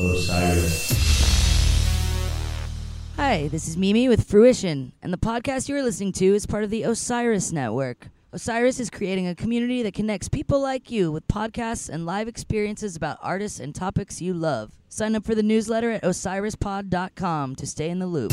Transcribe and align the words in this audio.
Osiris. 0.00 0.92
Hi, 3.16 3.48
this 3.48 3.66
is 3.66 3.76
Mimi 3.76 4.08
with 4.08 4.30
Fruition, 4.30 4.92
and 5.02 5.12
the 5.12 5.18
podcast 5.18 5.68
you 5.68 5.74
are 5.74 5.82
listening 5.82 6.12
to 6.12 6.34
is 6.36 6.46
part 6.46 6.62
of 6.62 6.70
the 6.70 6.84
Osiris 6.84 7.50
Network. 7.50 8.06
Osiris 8.32 8.78
is 8.78 8.90
creating 8.90 9.26
a 9.26 9.34
community 9.34 9.82
that 9.82 9.94
connects 9.94 10.28
people 10.28 10.60
like 10.60 10.92
you 10.92 11.10
with 11.10 11.26
podcasts 11.26 11.88
and 11.88 12.06
live 12.06 12.28
experiences 12.28 12.94
about 12.94 13.18
artists 13.22 13.58
and 13.58 13.74
topics 13.74 14.22
you 14.22 14.34
love. 14.34 14.70
Sign 14.88 15.16
up 15.16 15.24
for 15.24 15.34
the 15.34 15.42
newsletter 15.42 15.90
at 15.90 16.04
osirispod.com 16.04 17.56
to 17.56 17.66
stay 17.66 17.90
in 17.90 17.98
the 17.98 18.06
loop. 18.06 18.32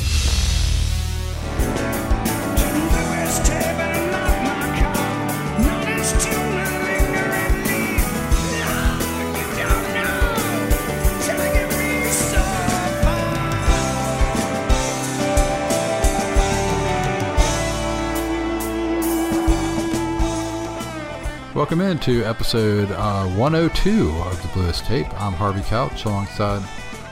Welcome 21.55 21.79
into 21.79 22.21
episode 22.25 22.91
uh, 22.91 23.27
102 23.27 24.09
of 24.09 24.41
the 24.41 24.49
Bluest 24.49 24.83
Tape. 24.83 25.07
I'm 25.21 25.31
Harvey 25.31 25.61
Couch 25.61 26.03
alongside, 26.03 26.61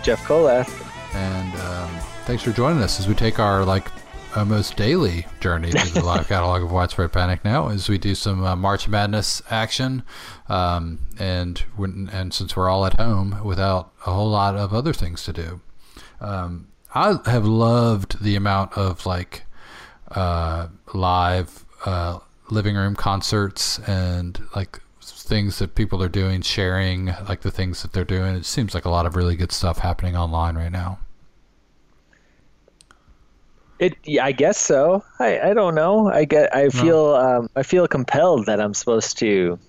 Jeff 0.03 0.21
Kolath. 0.25 0.69
and 1.15 1.55
um, 1.61 1.89
thanks 2.25 2.43
for 2.43 2.51
joining 2.51 2.83
us 2.83 2.99
as 2.99 3.07
we 3.07 3.13
take 3.13 3.39
our 3.39 3.63
like 3.63 3.87
almost 4.35 4.75
daily 4.75 5.25
journey 5.39 5.71
through 5.71 6.01
the 6.01 6.05
live 6.05 6.27
catalog 6.27 6.61
of 6.61 6.73
Widespread 6.73 7.13
Panic 7.13 7.45
now 7.45 7.69
as 7.69 7.87
we 7.87 7.97
do 7.97 8.13
some 8.15 8.43
uh, 8.43 8.53
March 8.53 8.89
Madness 8.89 9.41
action. 9.49 10.03
Um, 10.49 10.99
and 11.17 11.59
when, 11.77 12.09
and 12.11 12.33
since 12.33 12.53
we're 12.53 12.69
all 12.69 12.85
at 12.85 12.99
home 12.99 13.45
without 13.45 13.93
a 14.05 14.11
whole 14.11 14.29
lot 14.29 14.57
of 14.57 14.73
other 14.73 14.91
things 14.91 15.23
to 15.23 15.31
do, 15.31 15.61
um, 16.19 16.67
I 16.93 17.17
have 17.27 17.45
loved 17.45 18.21
the 18.21 18.35
amount 18.35 18.73
of 18.73 19.05
like 19.05 19.45
uh, 20.11 20.67
live 20.93 21.63
uh, 21.85 22.19
living 22.53 22.75
room 22.75 22.95
concerts 22.95 23.79
and 23.79 24.41
like 24.55 24.79
things 25.01 25.59
that 25.59 25.75
people 25.75 26.01
are 26.03 26.09
doing, 26.09 26.41
sharing 26.41 27.07
like 27.27 27.41
the 27.41 27.51
things 27.51 27.81
that 27.81 27.93
they're 27.93 28.05
doing. 28.05 28.35
It 28.35 28.45
seems 28.45 28.73
like 28.73 28.85
a 28.85 28.89
lot 28.89 29.05
of 29.05 29.15
really 29.15 29.35
good 29.35 29.51
stuff 29.51 29.79
happening 29.79 30.15
online 30.15 30.55
right 30.55 30.71
now. 30.71 30.99
It, 33.79 33.97
yeah, 34.05 34.23
I 34.23 34.31
guess 34.31 34.57
so. 34.57 35.03
I, 35.19 35.39
I 35.49 35.53
don't 35.53 35.75
know. 35.75 36.09
I 36.09 36.25
get. 36.25 36.55
I 36.55 36.69
feel. 36.69 37.15
Um, 37.15 37.49
I 37.55 37.63
feel 37.63 37.87
compelled 37.87 38.45
that 38.45 38.61
I'm 38.61 38.73
supposed 38.73 39.17
to, 39.17 39.59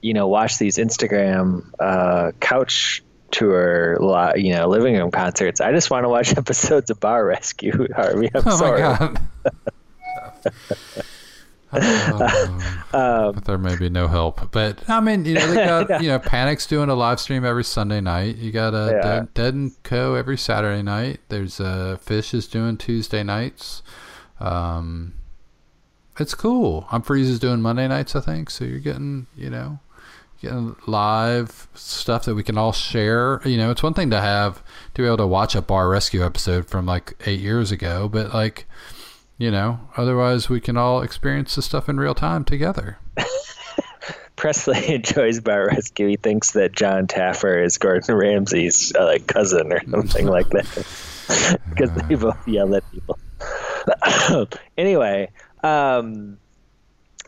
you 0.00 0.14
know, 0.14 0.26
watch 0.26 0.58
these 0.58 0.76
Instagram 0.76 1.64
uh, 1.78 2.32
couch 2.40 3.02
tour, 3.30 3.96
you 4.36 4.54
know, 4.54 4.66
living 4.66 4.96
room 4.96 5.10
concerts. 5.12 5.60
I 5.60 5.70
just 5.72 5.90
want 5.90 6.04
to 6.04 6.08
watch 6.08 6.36
episodes 6.36 6.90
of 6.90 6.98
Bar 6.98 7.24
Rescue. 7.26 7.86
Harvey, 7.94 8.30
I'm 8.34 8.42
Oh 8.46 8.56
sorry. 8.56 8.82
my 8.82 8.96
god. 8.96 9.20
Oh, 11.72 12.76
Um, 12.92 13.40
there 13.44 13.56
may 13.56 13.76
be 13.76 13.88
no 13.88 14.08
help, 14.08 14.50
but 14.50 14.88
I 14.90 14.98
mean, 14.98 15.24
you 15.24 15.34
know, 15.34 15.46
they 15.46 15.54
got 15.64 16.02
you 16.02 16.08
know, 16.08 16.18
Panic's 16.18 16.66
doing 16.66 16.88
a 16.88 16.94
live 16.96 17.20
stream 17.20 17.44
every 17.44 17.62
Sunday 17.62 18.00
night. 18.00 18.34
You 18.36 18.50
got 18.50 18.74
a 18.74 18.90
Yeah. 18.92 19.00
Dead, 19.02 19.34
Dead 19.34 19.54
and 19.54 19.82
Co 19.84 20.14
every 20.16 20.36
Saturday 20.36 20.82
night. 20.82 21.20
There's 21.28 21.60
uh, 21.60 21.98
Phish 22.04 22.34
is 22.34 22.48
doing 22.48 22.76
Tuesday 22.76 23.22
nights. 23.22 23.82
Um, 24.40 25.14
it's 26.18 26.34
cool. 26.34 26.86
Umphrey's 26.90 27.28
is 27.30 27.38
doing 27.38 27.62
Monday 27.62 27.86
nights, 27.86 28.16
I 28.16 28.20
think. 28.20 28.50
So 28.50 28.64
you're 28.64 28.80
getting, 28.80 29.28
you 29.36 29.50
know, 29.50 29.78
getting 30.42 30.74
live 30.86 31.68
stuff 31.74 32.24
that 32.24 32.34
we 32.34 32.42
can 32.42 32.58
all 32.58 32.72
share. 32.72 33.40
You 33.44 33.56
know, 33.56 33.70
it's 33.70 33.82
one 33.84 33.94
thing 33.94 34.10
to 34.10 34.20
have 34.20 34.64
to 34.94 35.02
be 35.02 35.06
able 35.06 35.18
to 35.18 35.26
watch 35.28 35.54
a 35.54 35.62
Bar 35.62 35.88
Rescue 35.88 36.24
episode 36.24 36.66
from 36.66 36.86
like 36.86 37.14
eight 37.26 37.38
years 37.40 37.70
ago, 37.70 38.08
but 38.08 38.34
like, 38.34 38.66
you 39.40 39.50
know, 39.50 39.80
otherwise 39.96 40.50
we 40.50 40.60
can 40.60 40.76
all 40.76 41.00
experience 41.00 41.54
the 41.54 41.62
stuff 41.62 41.88
in 41.88 41.98
real 41.98 42.14
time 42.14 42.44
together. 42.44 42.98
Presley 44.36 44.94
enjoys 44.94 45.40
Bar 45.40 45.68
Rescue. 45.68 46.08
He 46.08 46.16
thinks 46.16 46.50
that 46.52 46.72
Jon 46.72 47.06
Taffer 47.06 47.64
is 47.64 47.78
Gordon 47.78 48.14
Ramsay's 48.14 48.94
uh, 48.94 49.06
like 49.06 49.26
cousin 49.26 49.72
or 49.72 49.80
something 49.88 50.26
like 50.26 50.50
that, 50.50 51.58
because 51.70 51.90
they 51.90 52.14
both 52.16 52.46
yell 52.46 52.74
at 52.74 52.84
people. 52.92 53.18
anyway, 54.76 55.30
um, 55.62 56.36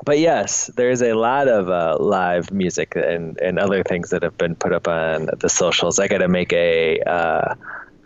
but 0.05 0.19
yes, 0.19 0.67
there's 0.77 1.01
a 1.01 1.15
lot 1.15 1.49
of 1.49 1.71
uh, 1.71 1.97
live 1.99 2.53
music 2.53 2.95
and, 2.95 3.39
and 3.39 3.59
other 3.59 3.83
things 3.83 4.11
that 4.11 4.23
have 4.23 4.37
been 4.37 4.55
put 4.55 4.75
up 4.75 4.87
on 4.87 5.31
the 5.39 5.49
socials. 5.49 5.99
I 5.99 6.09
got 6.09 6.19
to 6.19 6.29
make 6.29 6.53
a. 6.53 7.01
Uh, 7.01 7.55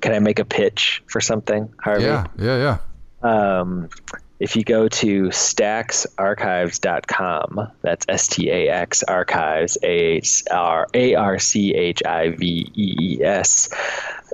can 0.00 0.12
I 0.12 0.20
make 0.20 0.38
a 0.38 0.44
pitch 0.44 1.02
for 1.08 1.20
something, 1.20 1.74
Harvey? 1.80 2.04
Yeah, 2.04 2.26
yeah, 2.38 2.56
yeah. 2.56 2.78
Um, 3.26 3.88
if 4.38 4.54
you 4.54 4.64
go 4.64 4.86
to 4.88 5.28
staxarchives.com, 5.28 7.72
that's 7.80 8.04
S 8.08 8.28
T 8.28 8.50
A 8.50 8.68
X 8.68 9.02
archives, 9.02 9.78
A 9.82 10.20
R 10.50 11.38
C 11.38 11.74
H 11.74 12.02
I 12.04 12.28
V 12.30 12.70
E 12.74 12.96
E 13.00 13.24
S 13.24 13.70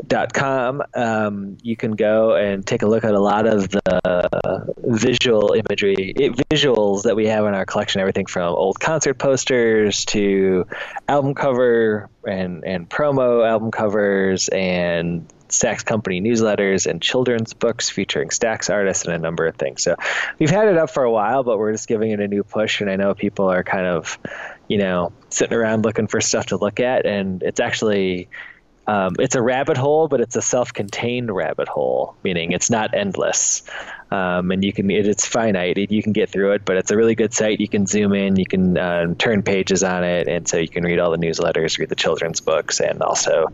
dot 0.06 0.32
com, 0.32 0.82
um, 0.94 1.58
you 1.62 1.76
can 1.76 1.92
go 1.92 2.34
and 2.34 2.66
take 2.66 2.82
a 2.82 2.86
look 2.86 3.04
at 3.04 3.14
a 3.14 3.20
lot 3.20 3.46
of 3.46 3.68
the 3.70 4.74
visual 4.78 5.52
imagery, 5.52 6.12
it, 6.16 6.32
visuals 6.50 7.04
that 7.04 7.14
we 7.14 7.28
have 7.28 7.46
in 7.46 7.54
our 7.54 7.66
collection. 7.66 8.00
Everything 8.00 8.26
from 8.26 8.52
old 8.54 8.80
concert 8.80 9.18
posters 9.18 10.04
to 10.06 10.66
album 11.08 11.34
cover 11.34 12.08
and 12.26 12.64
and 12.64 12.88
promo 12.88 13.48
album 13.48 13.70
covers 13.70 14.48
and 14.48 15.30
Stax 15.52 15.84
Company 15.84 16.20
newsletters 16.20 16.86
and 16.86 17.00
children's 17.00 17.52
books 17.52 17.90
featuring 17.90 18.30
Stax 18.30 18.72
artists 18.72 19.04
and 19.04 19.14
a 19.14 19.18
number 19.18 19.46
of 19.46 19.54
things. 19.56 19.82
So 19.82 19.96
we've 20.38 20.50
had 20.50 20.68
it 20.68 20.78
up 20.78 20.90
for 20.90 21.04
a 21.04 21.10
while, 21.10 21.44
but 21.44 21.58
we're 21.58 21.72
just 21.72 21.86
giving 21.86 22.10
it 22.10 22.20
a 22.20 22.26
new 22.26 22.42
push. 22.42 22.80
And 22.80 22.90
I 22.90 22.96
know 22.96 23.14
people 23.14 23.50
are 23.50 23.62
kind 23.62 23.86
of, 23.86 24.18
you 24.66 24.78
know, 24.78 25.12
sitting 25.28 25.56
around 25.56 25.84
looking 25.84 26.06
for 26.06 26.20
stuff 26.20 26.46
to 26.46 26.56
look 26.56 26.80
at. 26.80 27.06
And 27.06 27.42
it's 27.42 27.60
actually, 27.60 28.28
um, 28.86 29.14
it's 29.18 29.34
a 29.34 29.42
rabbit 29.42 29.76
hole, 29.76 30.08
but 30.08 30.20
it's 30.20 30.34
a 30.34 30.42
self-contained 30.42 31.34
rabbit 31.34 31.68
hole, 31.68 32.16
meaning 32.24 32.52
it's 32.52 32.70
not 32.70 32.94
endless. 32.94 33.62
Um, 34.10 34.50
and 34.50 34.62
you 34.62 34.72
can, 34.72 34.90
it, 34.90 35.06
it's 35.06 35.26
finite. 35.26 35.78
It, 35.78 35.90
you 35.90 36.02
can 36.02 36.12
get 36.12 36.28
through 36.28 36.52
it, 36.52 36.64
but 36.64 36.76
it's 36.76 36.90
a 36.90 36.96
really 36.96 37.14
good 37.14 37.32
site. 37.32 37.60
You 37.60 37.68
can 37.68 37.86
zoom 37.86 38.12
in, 38.12 38.36
you 38.36 38.44
can 38.44 38.76
um, 38.76 39.14
turn 39.14 39.42
pages 39.42 39.82
on 39.82 40.04
it, 40.04 40.28
and 40.28 40.46
so 40.46 40.58
you 40.58 40.68
can 40.68 40.84
read 40.84 40.98
all 40.98 41.10
the 41.10 41.16
newsletters, 41.16 41.78
read 41.78 41.88
the 41.88 41.94
children's 41.94 42.40
books, 42.40 42.80
and 42.80 43.02
also 43.02 43.46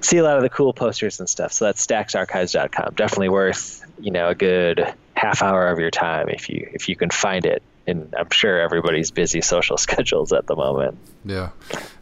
see 0.00 0.16
a 0.16 0.24
lot 0.24 0.36
of 0.36 0.42
the 0.42 0.48
cool 0.48 0.72
posters 0.72 1.20
and 1.20 1.28
stuff. 1.28 1.52
So 1.52 1.66
that's 1.66 1.86
staxarchives.com. 1.86 2.94
Definitely 2.94 3.28
worth 3.28 3.84
you 4.00 4.10
know 4.10 4.28
a 4.28 4.34
good 4.34 4.92
half 5.14 5.42
hour 5.42 5.68
of 5.68 5.78
your 5.78 5.90
time 5.90 6.28
if 6.28 6.48
you 6.48 6.68
if 6.72 6.88
you 6.88 6.96
can 6.96 7.10
find 7.10 7.46
it. 7.46 7.62
And 7.86 8.12
I'm 8.16 8.30
sure 8.30 8.60
everybody's 8.60 9.10
busy 9.10 9.40
social 9.40 9.76
schedules 9.86 10.32
at 10.32 10.46
the 10.46 10.56
moment. 10.56 10.98
Yeah. 11.24 11.50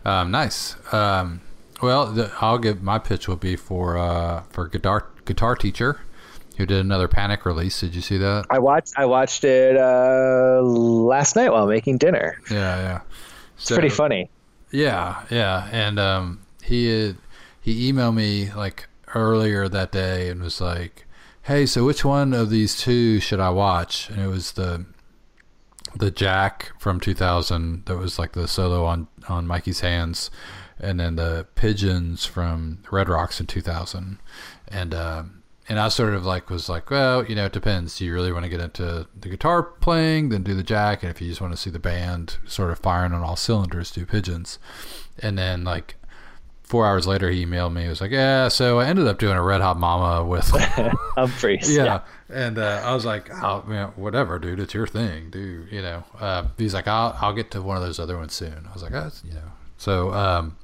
Um, 0.04 0.30
nice. 0.30 0.76
Um, 0.92 1.40
well, 1.82 2.06
the, 2.06 2.32
I'll 2.40 2.58
give 2.58 2.82
my 2.82 2.98
pitch 2.98 3.28
will 3.28 3.36
be 3.36 3.56
for 3.56 3.98
uh, 3.98 4.42
for 4.50 4.68
guitar 4.68 5.06
guitar 5.24 5.56
teacher, 5.56 6.00
who 6.56 6.66
did 6.66 6.78
another 6.80 7.08
Panic 7.08 7.44
release. 7.46 7.80
Did 7.80 7.94
you 7.94 8.00
see 8.00 8.18
that? 8.18 8.46
I 8.50 8.58
watched 8.58 8.94
I 8.96 9.06
watched 9.06 9.44
it 9.44 9.76
uh, 9.76 10.60
last 10.62 11.36
night 11.36 11.50
while 11.50 11.66
making 11.66 11.98
dinner. 11.98 12.40
Yeah, 12.50 12.76
yeah. 12.76 13.00
It's 13.56 13.70
pretty 13.70 13.88
funny. 13.90 14.30
Yeah, 14.70 15.24
yeah. 15.30 15.68
And 15.72 15.98
um, 15.98 16.40
he 16.62 16.86
had, 16.86 17.16
he 17.60 17.92
emailed 17.92 18.14
me 18.14 18.52
like 18.52 18.88
earlier 19.14 19.68
that 19.68 19.92
day 19.92 20.28
and 20.28 20.42
was 20.42 20.60
like, 20.60 21.06
"Hey, 21.42 21.66
so 21.66 21.84
which 21.84 22.04
one 22.04 22.32
of 22.32 22.50
these 22.50 22.76
two 22.76 23.20
should 23.20 23.40
I 23.40 23.50
watch?" 23.50 24.08
And 24.10 24.20
it 24.20 24.28
was 24.28 24.52
the 24.52 24.86
the 25.96 26.10
Jack 26.10 26.72
from 26.78 27.00
2000 27.00 27.84
that 27.86 27.96
was 27.96 28.18
like 28.18 28.32
the 28.32 28.46
solo 28.46 28.84
on 28.84 29.08
on 29.28 29.46
Mikey's 29.46 29.80
hands, 29.80 30.30
and 30.80 30.98
then 30.98 31.16
the 31.16 31.46
Pigeons 31.54 32.24
from 32.26 32.82
Red 32.90 33.08
Rocks 33.08 33.40
in 33.40 33.46
2000, 33.46 34.18
and. 34.68 34.94
Um, 34.94 35.36
and 35.70 35.78
I 35.78 35.86
sort 35.88 36.14
of 36.14 36.26
like 36.26 36.50
was 36.50 36.68
like, 36.68 36.90
well, 36.90 37.24
you 37.24 37.36
know, 37.36 37.46
it 37.46 37.52
depends. 37.52 37.96
Do 37.96 38.04
you 38.04 38.12
really 38.12 38.32
want 38.32 38.42
to 38.42 38.48
get 38.48 38.58
into 38.58 39.06
the 39.16 39.28
guitar 39.28 39.62
playing, 39.62 40.30
then 40.30 40.42
do 40.42 40.52
the 40.52 40.64
jack, 40.64 41.04
and 41.04 41.10
if 41.10 41.20
you 41.22 41.28
just 41.28 41.40
want 41.40 41.52
to 41.52 41.56
see 41.56 41.70
the 41.70 41.78
band 41.78 42.38
sort 42.44 42.72
of 42.72 42.80
firing 42.80 43.12
on 43.12 43.22
all 43.22 43.36
cylinders, 43.36 43.92
do 43.92 44.04
pigeons. 44.04 44.58
And 45.20 45.38
then 45.38 45.62
like 45.62 45.94
four 46.64 46.86
hours 46.86 47.06
later, 47.06 47.30
he 47.30 47.46
emailed 47.46 47.72
me. 47.72 47.82
He 47.82 47.88
was 47.88 48.00
like, 48.00 48.10
yeah, 48.10 48.48
so 48.48 48.80
I 48.80 48.86
ended 48.86 49.06
up 49.06 49.20
doing 49.20 49.36
a 49.36 49.42
Red 49.42 49.60
Hot 49.60 49.78
Mama 49.78 50.24
with, 50.24 50.44
Umphrey's. 51.16 51.72
yeah. 51.76 52.00
And 52.28 52.58
uh, 52.58 52.82
I 52.84 52.92
was 52.92 53.04
like, 53.04 53.30
oh, 53.32 53.62
man, 53.64 53.92
whatever, 53.94 54.40
dude, 54.40 54.58
it's 54.58 54.74
your 54.74 54.88
thing, 54.88 55.30
dude. 55.30 55.70
You 55.70 55.82
know, 55.82 56.04
uh, 56.18 56.48
he's 56.58 56.74
like, 56.74 56.88
I'll 56.88 57.16
I'll 57.20 57.32
get 57.32 57.52
to 57.52 57.62
one 57.62 57.76
of 57.76 57.82
those 57.84 58.00
other 58.00 58.16
ones 58.16 58.34
soon. 58.34 58.66
I 58.68 58.72
was 58.72 58.82
like, 58.82 58.92
that's 58.92 59.22
you 59.24 59.34
know, 59.34 59.52
so. 59.76 60.12
Um, 60.12 60.56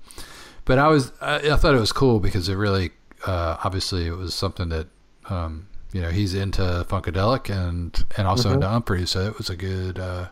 but 0.67 0.79
I 0.79 0.89
was 0.89 1.13
I, 1.23 1.37
I 1.53 1.57
thought 1.57 1.75
it 1.75 1.81
was 1.81 1.93
cool 1.93 2.21
because 2.21 2.49
it 2.51 2.55
really 2.57 2.91
uh, 3.27 3.57
obviously 3.65 4.07
it 4.07 4.17
was 4.17 4.35
something 4.35 4.69
that 4.69 4.89
um, 5.31 5.69
you 5.93 6.03
know 6.03 6.11
he's 6.11 6.35
into 6.35 6.63
funkadelic 6.89 7.49
and 7.49 8.05
and 8.19 8.29
also 8.29 8.53
into 8.53 8.67
Umphrey's, 8.67 9.11
so 9.11 9.27
it 9.27 9.39
was 9.39 9.49
a 9.49 9.57
good. 9.57 9.99
Uh, 9.99 10.29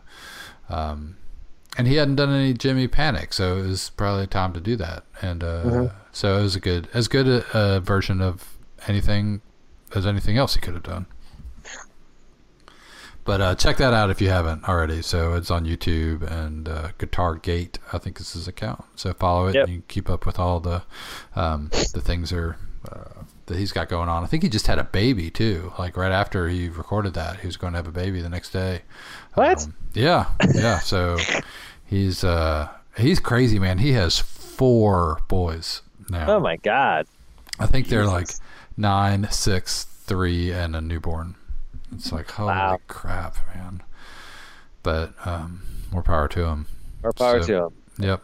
um, 0.69 1.17
and 1.77 1.87
he 1.87 1.95
hadn't 1.95 2.15
done 2.15 2.29
any 2.31 2.53
Jimmy 2.53 2.87
Panic, 2.87 3.33
so 3.33 3.57
it 3.57 3.67
was 3.67 3.89
probably 3.97 4.27
time 4.27 4.53
to 4.53 4.61
do 4.61 4.77
that. 4.77 5.03
And 5.21 5.43
uh, 5.43 5.61
So 6.13 6.39
it 6.39 6.41
was 6.43 6.55
a 6.55 6.61
good, 6.61 6.87
as 6.93 7.09
good 7.09 7.27
a, 7.27 7.43
a 7.53 7.79
version 7.81 8.21
of 8.21 8.57
anything 8.87 9.41
as 9.93 10.05
anything 10.05 10.37
else 10.37 10.55
he 10.55 10.61
could 10.61 10.73
have 10.73 10.83
done. 10.83 11.05
But 13.25 13.41
uh, 13.41 13.55
check 13.55 13.77
that 13.77 13.91
out 13.93 14.09
if 14.11 14.21
you 14.21 14.29
haven't 14.29 14.69
already. 14.69 15.01
So 15.01 15.33
it's 15.33 15.49
on 15.51 15.65
YouTube 15.65 16.21
and 16.21 16.69
uh, 16.69 16.89
Guitar 16.99 17.35
Gate, 17.35 17.79
I 17.91 17.97
think 17.97 18.19
is 18.19 18.33
his 18.33 18.47
account. 18.47 18.83
So 18.95 19.13
follow 19.13 19.47
it 19.47 19.55
Yep. 19.55 19.63
and 19.65 19.73
you 19.73 19.79
can 19.81 19.87
keep 19.87 20.09
up 20.09 20.25
with 20.27 20.37
all 20.39 20.59
the 20.59 20.83
um, 21.35 21.69
the 21.93 22.01
things 22.01 22.31
are, 22.31 22.55
uh, 22.89 23.23
that 23.47 23.57
he's 23.57 23.71
got 23.71 23.89
going 23.89 24.09
on. 24.09 24.23
I 24.23 24.27
think 24.27 24.43
he 24.43 24.49
just 24.49 24.67
had 24.67 24.77
a 24.77 24.83
baby 24.83 25.31
too. 25.31 25.73
Like 25.79 25.97
right 25.97 26.11
after 26.11 26.47
he 26.49 26.69
recorded 26.69 27.15
that, 27.15 27.39
he 27.39 27.47
was 27.47 27.57
going 27.57 27.73
to 27.73 27.77
have 27.77 27.87
a 27.87 27.91
baby 27.91 28.21
the 28.21 28.29
next 28.29 28.51
day. 28.51 28.83
What? 29.33 29.63
Um, 29.63 29.73
yeah, 29.95 30.29
yeah. 30.53 30.77
So 30.79 31.17
he's 31.83 32.23
uh, 32.23 32.69
he's 32.95 33.19
crazy, 33.19 33.57
man. 33.57 33.79
He 33.79 33.93
has 33.93 34.19
four 34.19 35.19
boys 35.27 35.81
now. 36.09 36.35
Oh 36.35 36.39
my 36.39 36.57
God. 36.57 37.07
I 37.59 37.65
think 37.65 37.87
they're 37.87 38.05
like 38.05 38.29
nine, 38.77 39.27
six, 39.31 39.83
three, 39.85 40.51
and 40.51 40.75
a 40.75 40.81
newborn. 40.81 41.35
It's 41.95 42.11
like 42.11 42.29
holy 42.31 42.47
Wow. 42.49 42.79
crap, 42.87 43.35
man. 43.55 43.81
But 44.83 45.13
um, 45.25 45.61
more 45.91 46.03
power 46.03 46.27
to 46.29 46.45
him. 46.45 46.67
More 47.03 47.13
power 47.13 47.41
So- 47.41 47.47
to 47.47 47.65
him. 47.65 47.69
Yep. 47.97 48.21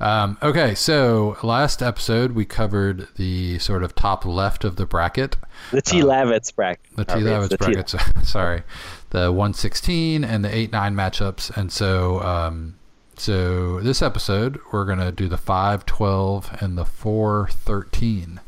Um, 0.00 0.38
okay, 0.42 0.74
so 0.74 1.36
last 1.42 1.82
episode 1.82 2.32
we 2.32 2.44
covered 2.46 3.08
the 3.16 3.58
sort 3.58 3.82
of 3.82 3.94
top 3.94 4.24
left 4.24 4.64
of 4.64 4.76
the 4.76 4.86
bracket, 4.86 5.36
The 5.72 5.82
T. 5.82 6.00
Lavitz 6.00 6.54
bracket. 6.54 6.86
Uh, 6.96 7.02
the 7.02 7.04
T. 7.04 7.20
Lavitz 7.20 7.48
the 7.50 7.98
T- 7.98 8.20
sorry, 8.26 8.62
the 9.10 9.30
one 9.30 9.52
sixteen 9.52 10.24
and 10.24 10.42
the 10.44 10.54
eight 10.54 10.72
nine 10.72 10.94
matchups, 10.94 11.54
and 11.54 11.70
so 11.70 12.20
um, 12.22 12.76
so 13.16 13.80
this 13.80 14.00
episode 14.00 14.58
we're 14.72 14.86
gonna 14.86 15.12
do 15.12 15.28
the 15.28 15.36
five 15.36 15.84
twelve 15.84 16.50
and 16.60 16.78
the 16.78 16.86
four 16.86 17.48
thirteen. 17.50 18.40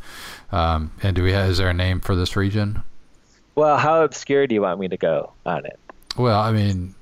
Um, 0.52 0.92
and 1.02 1.14
do 1.14 1.22
we 1.22 1.32
have, 1.32 1.50
is 1.50 1.58
there 1.58 1.68
a 1.68 1.74
name 1.74 2.00
for 2.00 2.16
this 2.16 2.34
region? 2.34 2.82
Well, 3.54 3.76
how 3.78 4.02
obscure 4.02 4.46
do 4.46 4.54
you 4.54 4.62
want 4.62 4.80
me 4.80 4.88
to 4.88 4.96
go 4.96 5.32
on 5.44 5.66
it? 5.66 5.78
Well, 6.16 6.40
I 6.40 6.52
mean, 6.52 6.94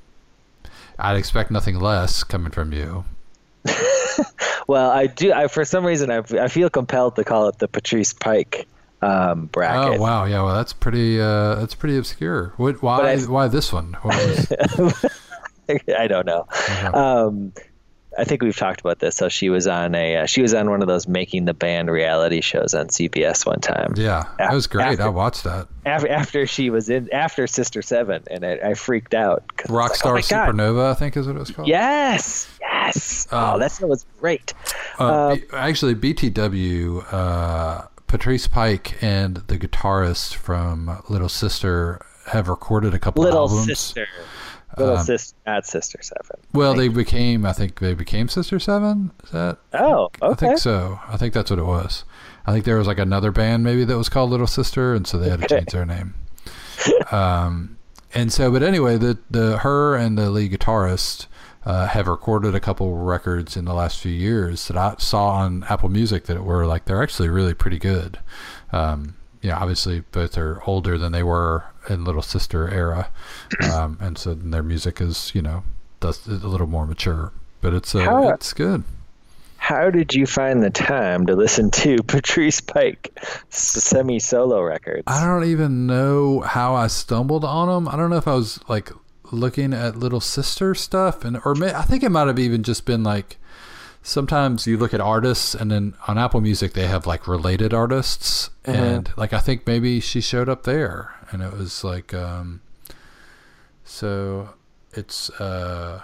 I'd 0.99 1.17
expect 1.17 1.50
nothing 1.50 1.79
less 1.79 2.25
coming 2.25 2.50
from 2.53 2.73
you. 2.73 3.05
Well, 4.67 4.91
I 4.91 5.06
do. 5.06 5.33
I 5.33 5.47
for 5.49 5.65
some 5.65 5.87
reason 5.87 6.11
I, 6.11 6.19
I 6.39 6.49
feel 6.49 6.69
compelled 6.69 7.17
to 7.17 7.25
call 7.25 7.49
it 7.49 7.59
the 7.59 7.69
Patrice 7.69 8.12
Pike 8.12 8.69
um, 9.00 9.47
bracket. 9.47 9.99
Oh 9.99 10.03
wow, 10.03 10.25
yeah, 10.27 10.43
well 10.43 10.55
that's 10.56 10.75
pretty 10.75 11.19
uh, 11.19 11.55
that's 11.55 11.75
pretty 11.75 11.97
obscure. 11.97 12.53
What, 12.59 12.83
why 12.83 13.12
I- 13.12 13.17
why 13.21 13.49
this 13.49 13.73
one? 13.73 13.95
What 14.03 14.15
was, 14.15 15.05
I 15.97 16.06
don't 16.06 16.27
know. 16.27 16.47
Um, 16.93 17.53
I 18.19 18.25
think 18.25 18.43
we've 18.43 18.56
talked 18.56 18.81
about 18.81 18.99
this. 18.99 19.17
So 19.17 19.29
she 19.29 19.49
was 19.49 19.67
on 19.67 19.94
a 19.94 20.17
uh, 20.19 20.26
she 20.26 20.43
was 20.43 20.53
on 20.55 20.69
one 20.69 20.82
of 20.82 20.88
those 20.88 21.06
making 21.09 21.44
the 21.44 21.55
band 21.55 21.91
reality 21.91 22.41
shows 22.41 22.75
on 22.75 22.88
CBS 22.88 23.47
one 23.47 23.61
time. 23.61 23.94
yeah, 23.97 24.25
that 24.38 24.53
was 24.53 24.67
great. 24.67 24.87
After- 24.87 25.03
I 25.05 25.09
watched 25.09 25.44
that. 25.44 25.69
After, 25.87 26.09
after 26.11 26.47
she 26.47 26.69
was 26.69 26.91
in 26.91 27.09
after 27.15 27.47
Sister 27.47 27.81
Seven, 27.81 28.23
and 28.31 28.44
I, 28.44 28.59
I 28.70 28.75
freaked 28.75 29.15
out. 29.15 29.44
Rockstar 29.69 30.15
like, 30.15 30.31
oh 30.32 30.37
my 30.37 30.47
God. 30.53 30.55
Supernova, 30.55 30.91
I 30.91 30.94
think 30.94 31.17
is 31.17 31.26
what 31.26 31.37
it 31.37 31.38
was 31.38 31.50
called. 31.50 31.69
Yes, 31.69 32.49
yes. 32.61 33.26
Um, 33.31 33.55
oh, 33.55 33.59
that 33.59 33.73
show 33.73 33.87
was 33.87 34.05
great. 34.21 34.53
Uh, 34.99 35.29
Um, 35.29 35.43
actually, 35.53 35.94
BTW, 35.94 37.05
uh, 37.12 37.87
Patrice 38.06 38.47
Pike 38.49 39.03
and 39.03 39.37
the 39.49 39.59
guitarist 39.59 40.35
from 40.35 41.03
Little 41.09 41.29
Sister 41.29 42.00
have 42.26 42.49
recorded 42.49 42.93
a 42.94 42.99
couple 42.99 43.23
Little 43.25 43.41
albums. 43.41 43.61
Little 43.61 43.75
Sister, 43.75 44.06
little 44.78 44.96
Um, 44.98 45.04
sister, 45.04 45.36
not 45.46 45.66
Sister 45.66 45.98
Seven. 46.02 46.40
Well, 46.52 46.75
they 46.75 46.88
became, 46.88 47.44
I 47.46 47.52
think 47.52 47.78
they 47.80 47.94
became 47.94 48.28
Sister 48.28 48.58
Seven. 48.58 49.10
Is 49.25 49.30
that? 49.30 49.58
Oh, 49.75 50.10
I 50.22 50.34
think 50.34 50.58
so. 50.58 51.00
I 51.08 51.16
think 51.16 51.34
that's 51.34 51.50
what 51.50 51.58
it 51.58 51.64
was. 51.66 52.04
I 52.46 52.52
think 52.52 52.64
there 52.64 52.78
was 52.78 52.86
like 52.86 52.98
another 52.98 53.30
band 53.30 53.62
maybe 53.64 53.84
that 53.84 53.98
was 53.98 54.08
called 54.08 54.30
Little 54.30 54.46
Sister, 54.46 54.94
and 54.94 55.06
so 55.06 55.19
they 55.19 55.28
had 55.28 55.40
to 55.40 55.48
change 55.48 55.69
their 55.72 55.84
name. 55.84 56.14
Um, 57.10 57.78
and 58.14 58.32
so, 58.32 58.50
but 58.50 58.62
anyway, 58.62 58.96
the 58.96 59.19
the 59.30 59.58
her 59.58 59.94
and 59.96 60.16
the 60.16 60.30
lead 60.30 60.52
guitarist 60.52 61.26
uh, 61.66 61.88
have 61.88 62.06
recorded 62.06 62.54
a 62.54 62.60
couple 62.60 62.96
records 62.96 63.56
in 63.56 63.64
the 63.64 63.75
last 63.75 64.00
few 64.00 64.12
years 64.12 64.69
that 64.69 64.76
I 64.76 64.94
saw 64.98 65.28
on 65.30 65.64
Apple 65.69 65.88
Music 65.90 66.25
that 66.25 66.42
were 66.44 66.66
like 66.66 66.86
they're 66.86 67.02
actually 67.02 67.28
really 67.28 67.54
pretty 67.54 67.78
good. 67.78 68.19
Um, 68.72 69.16
you 69.42 69.50
know, 69.50 69.56
obviously 69.56 70.00
both 70.00 70.38
are 70.38 70.62
older 70.66 70.96
than 70.98 71.12
they 71.12 71.22
were 71.22 71.64
in 71.88 72.05
Little 72.05 72.23
Sister 72.23 72.69
era, 72.69 73.11
um, 73.73 73.99
and 74.00 74.17
so 74.19 74.35
their 74.35 74.62
music 74.62 75.00
is 75.00 75.32
you 75.35 75.43
know 75.43 75.64
does 76.00 76.26
a 76.26 76.31
little 76.32 76.67
more 76.67 76.87
mature, 76.87 77.32
but 77.61 77.75
it's 77.75 77.94
uh, 77.94 78.00
How- 78.00 78.29
it's 78.31 78.52
good. 78.52 78.85
How 79.61 79.90
did 79.90 80.14
you 80.14 80.25
find 80.25 80.62
the 80.62 80.70
time 80.70 81.26
to 81.26 81.35
listen 81.35 81.70
to 81.73 82.02
Patrice 82.06 82.61
Pike 82.61 83.12
semi 83.50 84.19
solo 84.19 84.62
records? 84.62 85.02
I 85.06 85.26
don't 85.26 85.44
even 85.44 85.87
know 85.87 86.40
how 86.40 86.75
I 86.75 86.87
stumbled 86.87 87.44
on 87.44 87.69
them. 87.69 87.88
I 87.93 87.96
don't 87.96 88.08
know 88.08 88.17
if 88.17 88.29
I 88.29 88.35
was 88.35 88.61
like 88.69 88.90
looking 89.31 89.75
at 89.75 89.96
Little 89.96 90.20
Sister 90.20 90.75
stuff, 90.75 91.25
and 91.25 91.38
or 91.44 91.55
may, 91.55 91.75
I 91.75 91.82
think 91.82 92.02
it 92.02 92.11
might 92.11 92.29
have 92.29 92.38
even 92.38 92.62
just 92.62 92.87
been 92.87 93.02
like 93.02 93.37
sometimes 94.02 94.67
you 94.67 94.79
look 94.79 94.94
at 94.94 95.00
artists, 95.00 95.55
and 95.55 95.70
then 95.70 95.94
on 96.06 96.17
Apple 96.17 96.40
Music 96.40 96.73
they 96.73 96.87
have 96.87 97.06
like 97.06 97.29
related 97.29 97.75
artists, 97.75 98.50
and 98.64 99.11
like 99.17 99.32
I 99.32 99.40
think 99.40 99.67
maybe 99.67 100.00
she 100.00 100.20
showed 100.20 100.49
up 100.49 100.62
there, 100.62 101.14
and 101.30 101.42
it 101.42 101.52
was 101.52 101.82
like 101.84 102.12
um, 102.14 102.60
so 103.84 104.50
it's 104.92 105.30
uh, 105.40 106.00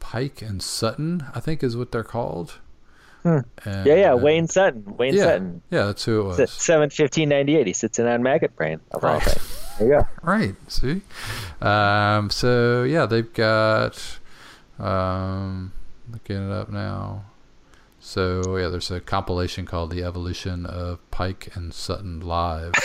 Pike 0.00 0.42
and 0.42 0.62
Sutton, 0.62 1.24
I 1.34 1.40
think 1.40 1.62
is 1.62 1.76
what 1.76 1.92
they're 1.92 2.04
called. 2.04 2.58
Hmm. 3.22 3.38
And, 3.64 3.86
Yeah, 3.86 3.94
yeah, 3.94 4.12
uh, 4.12 4.16
Wayne 4.16 4.46
Sutton. 4.46 4.96
Wayne 4.96 5.14
yeah, 5.14 5.24
Sutton. 5.24 5.62
yeah, 5.70 5.86
that's 5.86 6.04
who 6.04 6.20
it 6.20 6.24
was. 6.38 6.50
Seven 6.52 6.90
fifteen 6.90 7.28
ninety 7.28 7.56
eight. 7.56 7.66
He 7.66 7.72
sits 7.72 7.98
in 7.98 8.06
on 8.06 8.22
Maggot 8.22 8.54
Brain 8.56 8.80
of 8.92 9.04
all 9.04 9.14
Right. 9.14 9.22
things. 9.22 9.62
There 9.78 9.88
you 9.88 9.94
go. 9.98 10.08
Right. 10.22 10.54
See. 10.68 11.02
Um, 11.60 12.30
so 12.30 12.84
yeah, 12.84 13.06
they've 13.06 13.32
got. 13.32 14.18
Um, 14.78 15.72
looking 16.12 16.36
it 16.36 16.52
up 16.52 16.70
now. 16.70 17.24
So 17.98 18.56
yeah, 18.56 18.68
there's 18.68 18.90
a 18.90 19.00
compilation 19.00 19.66
called 19.66 19.90
"The 19.90 20.04
Evolution 20.04 20.64
of 20.66 20.98
Pike 21.10 21.48
and 21.54 21.74
Sutton 21.74 22.20
Live." 22.20 22.72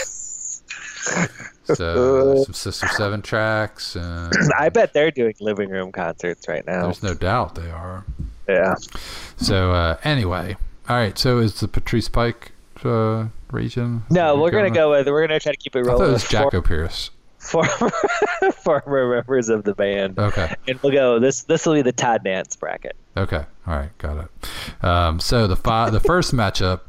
so 1.64 2.42
some 2.44 2.54
Sister 2.54 2.88
Seven 2.88 3.22
tracks, 3.22 3.96
and 3.96 4.32
I 4.58 4.68
bet 4.68 4.92
they're 4.92 5.10
doing 5.10 5.34
living 5.40 5.68
room 5.70 5.92
concerts 5.92 6.48
right 6.48 6.66
now. 6.66 6.84
there's 6.84 7.02
no 7.02 7.14
doubt 7.14 7.54
they 7.54 7.70
are. 7.70 8.04
Yeah. 8.48 8.74
So 9.36 9.72
uh, 9.72 9.96
anyway, 10.04 10.56
all 10.88 10.96
right. 10.96 11.16
So 11.18 11.38
is 11.38 11.60
the 11.60 11.68
Patrice 11.68 12.08
Pike 12.08 12.52
uh, 12.84 13.26
region? 13.50 14.02
No, 14.10 14.36
we're 14.36 14.50
gonna 14.50 14.62
going 14.64 14.74
go 14.74 14.90
with. 14.90 15.06
We're 15.06 15.26
gonna 15.26 15.40
try 15.40 15.52
to 15.52 15.58
keep 15.58 15.76
it 15.76 15.80
I 15.80 15.84
thought 15.84 16.00
it 16.02 16.10
was 16.12 16.24
Jackopierce. 16.24 17.10
former, 17.38 17.90
former 18.62 19.14
members 19.16 19.48
of 19.48 19.64
the 19.64 19.74
band, 19.74 20.18
Okay. 20.18 20.54
and 20.68 20.78
we'll 20.82 20.92
go. 20.92 21.18
This 21.20 21.42
this 21.44 21.64
will 21.66 21.74
be 21.74 21.82
the 21.82 21.92
Todd 21.92 22.22
Nance 22.24 22.56
bracket. 22.56 22.96
Okay. 23.16 23.44
All 23.66 23.74
right. 23.76 23.96
Got 23.98 24.24
it. 24.24 24.84
Um, 24.84 25.20
so 25.20 25.46
the 25.46 25.56
fi- 25.56 25.90
the 25.90 26.00
first 26.00 26.34
matchup, 26.34 26.80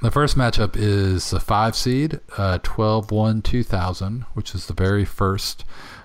the 0.00 0.10
first 0.10 0.36
matchup 0.36 0.76
is 0.76 1.30
the 1.30 1.40
five 1.40 1.74
seed, 1.74 2.20
uh, 2.36 2.58
12-1-2000, 2.58 4.24
which 4.34 4.54
is 4.54 4.66
the 4.66 4.74
very 4.74 5.04
first 5.04 5.64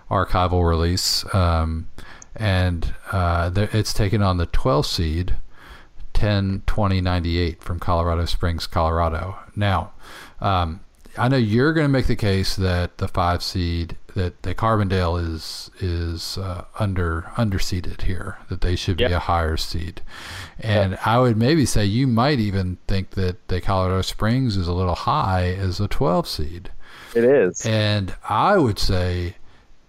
archival 0.10 0.68
release, 0.68 1.24
um, 1.34 1.90
and 2.36 2.96
uh, 3.12 3.52
it's 3.56 3.94
taken 3.94 4.22
on 4.22 4.38
the 4.38 4.48
12 4.48 4.86
seed, 4.86 5.36
10-20-98 6.14 7.62
from 7.62 7.80
Colorado 7.80 8.26
Springs, 8.26 8.68
Colorado. 8.68 9.38
Now, 9.56 9.92
um, 10.42 10.80
I 11.18 11.28
know 11.28 11.38
you're 11.38 11.74
going 11.74 11.86
to 11.86 11.92
make 11.92 12.08
the 12.08 12.16
case 12.16 12.56
that 12.56 12.98
the 12.98 13.08
five 13.08 13.44
seed 13.44 13.98
that 14.15 14.43
the 14.43 14.53
Carbondale 14.55 15.17
is 15.34 15.70
is 15.79 16.38
uh, 16.38 16.65
under 16.79 17.24
underseeded 17.36 18.01
here 18.03 18.38
that 18.50 18.62
they 18.62 18.75
should 18.75 18.98
be 18.98 19.05
a 19.05 19.20
higher 19.20 19.58
seed, 19.58 20.01
and 20.60 20.98
I 21.05 21.20
would 21.20 21.38
maybe 21.38 21.65
say 21.65 21.86
you 21.86 22.08
might 22.08 22.39
even 22.39 22.77
think 22.88 23.12
that 23.12 23.48
the 23.48 23.62
Colorado 23.62 24.01
Springs 24.01 24.58
is 24.58 24.67
a 24.67 24.74
little 24.74 24.96
high 24.96 25.48
as 25.53 25.79
a 25.79 25.88
12 25.88 26.27
seed, 26.27 26.72
It 27.15 27.24
is. 27.24 27.65
and 27.65 28.15
I 28.29 28.58
would 28.58 28.79
say 28.79 29.36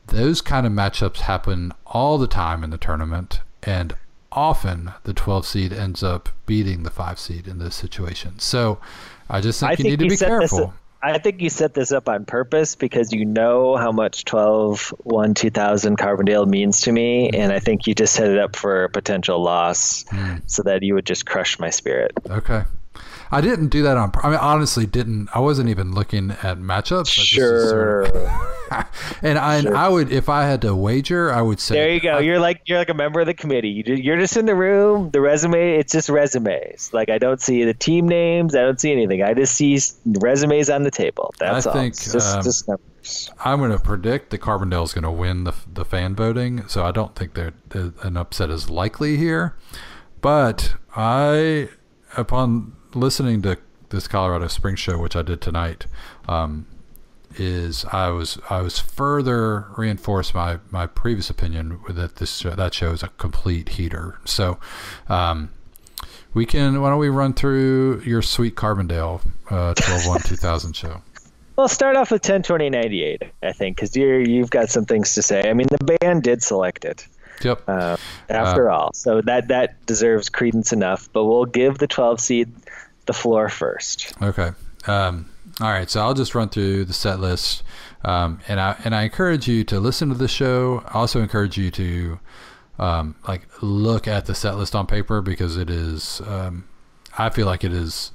those 0.09 0.41
kind 0.41 0.67
of 0.67 0.73
matchups 0.73 1.19
happen 1.21 1.73
all 1.87 2.19
the 2.19 2.27
time 2.27 2.63
in 2.65 2.71
the 2.71 2.79
tournament, 2.79 3.41
and 3.63 3.95
often 4.33 4.93
the 5.05 5.15
12 5.15 5.47
seed 5.47 5.73
ends 5.73 6.03
up 6.03 6.29
beating 6.47 6.83
the 6.83 6.91
five 6.91 7.19
seed 7.19 7.47
in 7.47 7.59
this 7.59 7.75
situation. 7.75 8.39
So 8.39 8.79
I 9.31 9.41
just 9.41 9.61
think 9.61 9.69
I 9.69 9.73
you 9.73 9.77
think 9.77 9.89
need 9.91 10.01
to 10.01 10.09
be 10.11 10.17
careful. 10.17 10.75
I 11.13 11.19
think 11.19 11.43
you 11.43 11.51
set 11.51 11.75
this 11.75 11.93
up 11.93 12.09
on 12.09 12.25
purpose 12.25 12.77
because 12.77 13.13
you 13.13 13.25
know 13.27 13.77
how 13.77 13.93
much 13.93 14.25
12 14.25 14.95
1 15.03 15.35
2000 15.35 15.99
Carbondale 15.99 16.47
means 16.47 16.81
to 16.83 16.93
me. 16.93 17.29
And 17.31 17.53
I 17.53 17.59
think 17.59 17.87
you 17.87 17.95
just 17.95 18.15
set 18.15 18.31
it 18.31 18.39
up 18.39 18.57
for 18.57 18.85
a 18.85 18.89
potential 18.89 19.43
loss 19.43 20.05
Hmm. 20.09 20.37
so 20.47 20.63
that 20.63 20.83
you 20.83 20.95
would 20.95 21.07
just 21.07 21.27
crush 21.27 21.59
my 21.59 21.71
spirit. 21.71 22.13
Okay. 22.29 22.63
I 23.35 23.41
didn't 23.41 23.69
do 23.69 23.83
that 23.83 23.97
on. 23.97 24.13
I 24.23 24.31
mean, 24.31 24.39
honestly, 24.39 24.87
didn't. 24.87 25.29
I 25.35 25.41
wasn't 25.41 25.69
even 25.69 25.93
looking 25.93 26.31
at 26.31 26.59
matchups. 26.59 27.09
Sure. 27.09 27.69
Sort 27.69 28.17
of, 28.71 29.19
and 29.23 29.39
I, 29.39 29.61
sure. 29.61 29.77
I 29.77 29.89
would, 29.89 30.13
if 30.13 30.29
I 30.29 30.45
had 30.45 30.63
to 30.63 30.75
wager, 30.75 31.33
I 31.33 31.43
would 31.43 31.59
say. 31.59 31.75
There 31.75 31.91
you 31.91 32.01
go. 32.01 32.19
I, 32.19 32.21
you're 32.21 32.39
like 32.39 32.63
you're 32.67 32.79
like 32.79 32.91
a 32.91 32.95
member 32.95 33.21
of 33.21 33.27
the 33.27 33.35
committee. 33.35 33.71
You 33.71 33.95
you're 33.95 34.19
just 34.19 34.37
in 34.37 34.47
the 34.47 34.55
room. 34.55 35.11
The 35.11 35.21
resume, 35.21 35.79
it's 35.79 35.93
just 35.93 36.09
resumes. 36.09 36.93
Like 36.93 37.09
I 37.09 37.19
don't 37.19 37.41
see 37.41 37.65
the 37.65 37.75
team 37.75 38.09
names. 38.09 38.55
I 38.55 38.63
don't 38.63 38.81
see 38.81 38.93
anything. 38.93 39.23
I 39.23 39.35
just 39.35 39.57
see 39.57 39.81
resumes 40.05 40.71
on 40.71 40.85
the 40.85 40.93
table. 40.93 41.35
That's 41.41 41.67
I 41.67 41.71
all. 41.71 41.77
think 41.77 41.95
just, 41.95 42.37
um, 42.37 42.43
just 42.45 42.69
I'm 43.45 43.59
going 43.59 43.73
to 43.73 43.81
predict 43.81 44.31
that 44.31 44.41
Carbondale 44.43 44.85
is 44.85 44.93
going 44.93 45.03
to 45.03 45.11
win 45.11 45.43
the 45.43 45.55
the 45.73 45.85
fan 45.85 46.15
voting. 46.15 46.69
So 46.69 46.85
I 46.85 46.93
don't 46.93 47.17
think 47.17 47.35
that 47.35 47.55
an 48.03 48.17
upset 48.17 48.51
is 48.51 48.71
likely 48.71 49.17
here. 49.17 49.57
But 50.21 50.77
I, 50.97 51.69
upon 52.17 52.77
listening 52.95 53.43
to 53.43 53.59
this 53.91 54.09
Colorado 54.09 54.49
Springs 54.49 54.81
show, 54.81 54.99
which 54.99 55.17
I 55.17 55.23
did 55.23 55.41
tonight, 55.41 55.87
um, 56.29 56.67
is 57.37 57.85
I 57.87 58.11
was 58.11 58.39
I 58.49 58.61
was 58.61 58.79
further 58.79 59.67
reinforced 59.77 60.35
my 60.35 60.59
my 60.71 60.87
previous 60.87 61.31
opinion 61.31 61.81
that 61.89 62.17
this 62.17 62.37
show, 62.37 62.51
that 62.51 62.75
show 62.75 62.93
is 62.93 63.03
a 63.03 63.09
complete 63.09 63.71
heater. 63.71 64.19
So, 64.25 64.59
um, 65.09 65.51
we 66.33 66.47
can 66.47 66.81
why 66.81 66.91
don't 66.91 66.99
we 66.99 67.09
run 67.09 67.35
through 67.35 68.03
your 68.03 68.23
sweet 68.23 68.55
Carbondale 68.55 69.21
uh, 69.51 69.75
12 69.75 70.07
1 70.07 70.21
2000 70.25 70.75
show. 70.75 71.03
Well, 71.57 71.69
start 71.69 71.97
off 71.97 72.11
with 72.11 72.23
10 72.23 72.43
20 72.43 72.69
98, 72.71 73.23
I 73.43 73.53
think, 73.53 73.77
because 73.77 73.97
you 73.97 74.17
you've 74.17 74.51
got 74.51 74.71
some 74.71 74.85
things 74.85 75.15
to 75.15 75.23
say. 75.23 75.49
I 75.49 75.55
mean, 75.55 75.69
the 75.71 75.97
band 76.01 76.23
did 76.23 76.43
select 76.43 76.85
it. 76.85 77.07
Yep. 77.43 77.63
Uh, 77.69 77.97
after 78.29 78.71
uh, 78.71 78.77
all, 78.77 78.93
so 78.95 79.21
that 79.23 79.49
that 79.49 79.85
deserves 79.87 80.29
credence 80.29 80.73
enough. 80.73 81.09
But 81.13 81.25
we'll 81.25 81.45
give 81.47 81.79
the 81.79 81.87
12 81.87 82.21
seed 82.21 82.53
the 83.07 83.13
floor 83.13 83.49
first. 83.49 84.13
Okay. 84.23 84.51
Um, 84.87 85.31
all 85.61 85.71
right. 85.71 85.89
So 85.89 86.01
I'll 86.01 86.15
just 86.15 86.35
run 86.35 86.49
through 86.49 86.85
the 86.85 86.93
set 86.93 87.21
list, 87.21 87.63
um, 88.05 88.41
and 88.49 88.61
I 88.61 88.77
and 88.85 88.95
I 88.95 89.03
encourage 89.03 89.49
you 89.49 89.65
to 89.65 89.81
listen 89.81 90.09
to 90.09 90.15
the 90.15 90.29
show. 90.29 90.83
I 90.87 90.99
also 90.99 91.21
encourage 91.21 91.57
you 91.57 91.71
to 91.73 92.21
um, 92.79 93.15
like 93.29 93.47
look 93.63 94.09
at 94.09 94.27
the 94.27 94.35
set 94.35 94.57
list 94.57 94.75
on 94.75 94.87
paper 94.87 95.21
because 95.21 95.57
it 95.57 95.71
is. 95.71 96.21
Um, 96.27 96.69
I 97.17 97.31
feel 97.31 97.47
like 97.47 97.63
it 97.63 97.73
is 97.73 98.11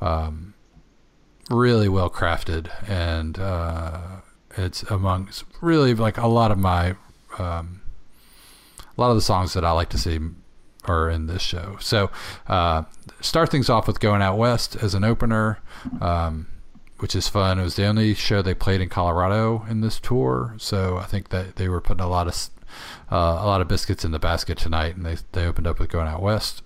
um, 0.00 0.54
really 1.50 1.88
well 1.88 2.10
crafted, 2.10 2.70
and 2.88 3.38
uh, 3.38 4.20
it's 4.56 4.82
amongst 4.84 5.44
really 5.60 5.94
like 5.94 6.18
a 6.18 6.26
lot 6.26 6.50
of 6.50 6.58
my 6.58 6.94
um, 7.38 7.82
a 8.96 9.00
lot 9.00 9.10
of 9.10 9.16
the 9.16 9.22
songs 9.22 9.54
that 9.54 9.64
I 9.64 9.72
like 9.72 9.88
to 9.90 9.98
see 9.98 10.20
are 10.84 11.10
in 11.10 11.26
this 11.26 11.42
show. 11.42 11.76
So 11.80 12.10
uh, 12.46 12.84
start 13.20 13.50
things 13.50 13.68
off 13.68 13.86
with 13.86 14.00
going 14.00 14.22
out 14.22 14.38
west 14.38 14.76
as 14.76 14.94
an 14.94 15.04
opener. 15.04 15.58
Um, 16.00 16.48
which 16.98 17.16
is 17.16 17.28
fun. 17.28 17.58
It 17.58 17.64
was 17.64 17.74
the 17.74 17.86
only 17.86 18.14
show 18.14 18.40
they 18.40 18.54
played 18.54 18.80
in 18.80 18.88
Colorado 18.88 19.66
in 19.68 19.80
this 19.80 19.98
tour, 19.98 20.54
so 20.58 20.96
I 20.96 21.04
think 21.04 21.30
that 21.30 21.56
they 21.56 21.68
were 21.68 21.80
putting 21.80 22.04
a 22.04 22.08
lot 22.08 22.28
of 22.28 22.48
uh, 23.10 23.40
a 23.42 23.46
lot 23.46 23.60
of 23.60 23.68
biscuits 23.68 24.04
in 24.04 24.12
the 24.12 24.20
basket 24.20 24.56
tonight, 24.56 24.94
and 24.94 25.04
they 25.04 25.16
they 25.32 25.44
opened 25.44 25.66
up 25.66 25.80
with 25.80 25.90
going 25.90 26.06
out 26.06 26.22
west, 26.22 26.62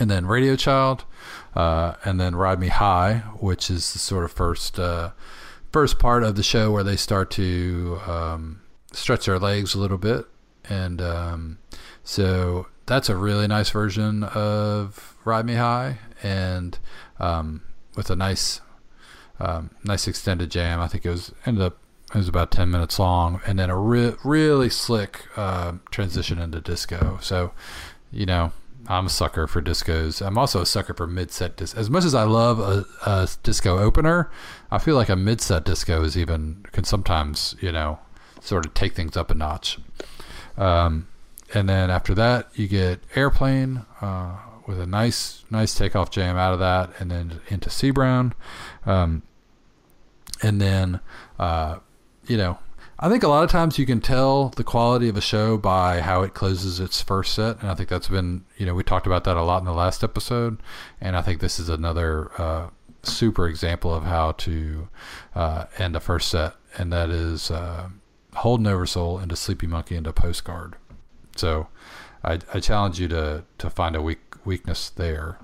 and 0.00 0.10
then 0.10 0.26
Radio 0.26 0.56
Child, 0.56 1.04
uh, 1.54 1.94
and 2.06 2.18
then 2.18 2.34
Ride 2.34 2.58
Me 2.58 2.68
High, 2.68 3.18
which 3.38 3.70
is 3.70 3.92
the 3.92 3.98
sort 3.98 4.24
of 4.24 4.32
first 4.32 4.78
uh, 4.78 5.10
first 5.70 5.98
part 5.98 6.24
of 6.24 6.34
the 6.34 6.42
show 6.42 6.72
where 6.72 6.82
they 6.82 6.96
start 6.96 7.30
to 7.32 8.00
um, 8.06 8.62
stretch 8.92 9.26
their 9.26 9.38
legs 9.38 9.74
a 9.74 9.78
little 9.78 9.98
bit 9.98 10.26
and 10.68 11.00
um, 11.00 11.58
so 12.04 12.66
that's 12.86 13.08
a 13.08 13.16
really 13.16 13.46
nice 13.46 13.70
version 13.70 14.24
of 14.24 15.16
Ride 15.24 15.44
Me 15.44 15.54
High, 15.54 15.98
and 16.22 16.78
um, 17.18 17.62
with 17.96 18.10
a 18.10 18.16
nice, 18.16 18.60
um, 19.40 19.70
nice 19.84 20.06
extended 20.08 20.50
jam. 20.50 20.80
I 20.80 20.88
think 20.88 21.04
it 21.04 21.10
was 21.10 21.32
ended 21.44 21.62
up 21.62 21.78
it 22.14 22.18
was 22.18 22.28
about 22.28 22.50
ten 22.50 22.70
minutes 22.70 22.98
long, 22.98 23.40
and 23.46 23.58
then 23.58 23.68
a 23.68 23.76
re- 23.76 24.14
really 24.24 24.70
slick 24.70 25.26
uh, 25.36 25.72
transition 25.90 26.38
into 26.38 26.60
disco. 26.60 27.18
So, 27.20 27.52
you 28.12 28.26
know, 28.26 28.52
I'm 28.86 29.06
a 29.06 29.10
sucker 29.10 29.48
for 29.48 29.60
discos. 29.60 30.24
I'm 30.24 30.38
also 30.38 30.60
a 30.60 30.66
sucker 30.66 30.94
for 30.94 31.08
mid-set. 31.08 31.60
As 31.60 31.90
much 31.90 32.04
as 32.04 32.14
I 32.14 32.22
love 32.22 32.60
a, 32.60 32.84
a 33.04 33.28
disco 33.42 33.78
opener, 33.78 34.30
I 34.70 34.78
feel 34.78 34.94
like 34.94 35.08
a 35.08 35.16
mid-set 35.16 35.64
disco 35.64 36.04
is 36.04 36.16
even 36.16 36.64
can 36.70 36.84
sometimes, 36.84 37.56
you 37.60 37.72
know, 37.72 37.98
sort 38.40 38.64
of 38.64 38.74
take 38.74 38.94
things 38.94 39.16
up 39.16 39.30
a 39.32 39.34
notch. 39.34 39.78
Um, 40.56 41.08
and 41.56 41.70
then 41.70 41.90
after 41.90 42.14
that, 42.14 42.50
you 42.54 42.68
get 42.68 43.00
Airplane 43.14 43.86
uh, 44.02 44.36
with 44.66 44.78
a 44.78 44.84
nice, 44.84 45.42
nice 45.50 45.74
takeoff 45.74 46.10
jam 46.10 46.36
out 46.36 46.52
of 46.52 46.58
that, 46.58 46.90
and 47.00 47.10
then 47.10 47.40
into 47.48 47.70
C 47.70 47.90
Brown. 47.90 48.34
Um, 48.84 49.22
and 50.42 50.60
then, 50.60 51.00
uh, 51.38 51.78
you 52.26 52.36
know, 52.36 52.58
I 52.98 53.08
think 53.08 53.22
a 53.22 53.28
lot 53.28 53.42
of 53.42 53.50
times 53.50 53.78
you 53.78 53.86
can 53.86 54.02
tell 54.02 54.50
the 54.50 54.64
quality 54.64 55.08
of 55.08 55.16
a 55.16 55.22
show 55.22 55.56
by 55.56 56.02
how 56.02 56.20
it 56.20 56.34
closes 56.34 56.78
its 56.78 57.00
first 57.00 57.32
set, 57.32 57.62
and 57.62 57.70
I 57.70 57.74
think 57.74 57.88
that's 57.88 58.08
been, 58.08 58.44
you 58.58 58.66
know, 58.66 58.74
we 58.74 58.82
talked 58.82 59.06
about 59.06 59.24
that 59.24 59.38
a 59.38 59.42
lot 59.42 59.60
in 59.60 59.64
the 59.64 59.72
last 59.72 60.04
episode, 60.04 60.58
and 61.00 61.16
I 61.16 61.22
think 61.22 61.40
this 61.40 61.58
is 61.58 61.70
another 61.70 62.30
uh, 62.36 62.68
super 63.02 63.48
example 63.48 63.94
of 63.94 64.02
how 64.02 64.32
to 64.32 64.88
uh, 65.34 65.64
end 65.78 65.96
a 65.96 66.00
first 66.00 66.28
set, 66.28 66.52
and 66.76 66.92
that 66.92 67.08
is 67.08 67.50
uh, 67.50 67.88
Holden 68.34 68.66
Oversoul 68.66 69.20
into 69.20 69.36
Sleepy 69.36 69.66
Monkey 69.66 69.96
into 69.96 70.12
Postcard. 70.12 70.76
So 71.38 71.68
I, 72.24 72.38
I 72.52 72.60
challenge 72.60 73.00
you 73.00 73.08
to, 73.08 73.44
to 73.58 73.70
find 73.70 73.96
a 73.96 74.02
weak 74.02 74.20
weakness 74.44 74.90
there. 74.90 75.38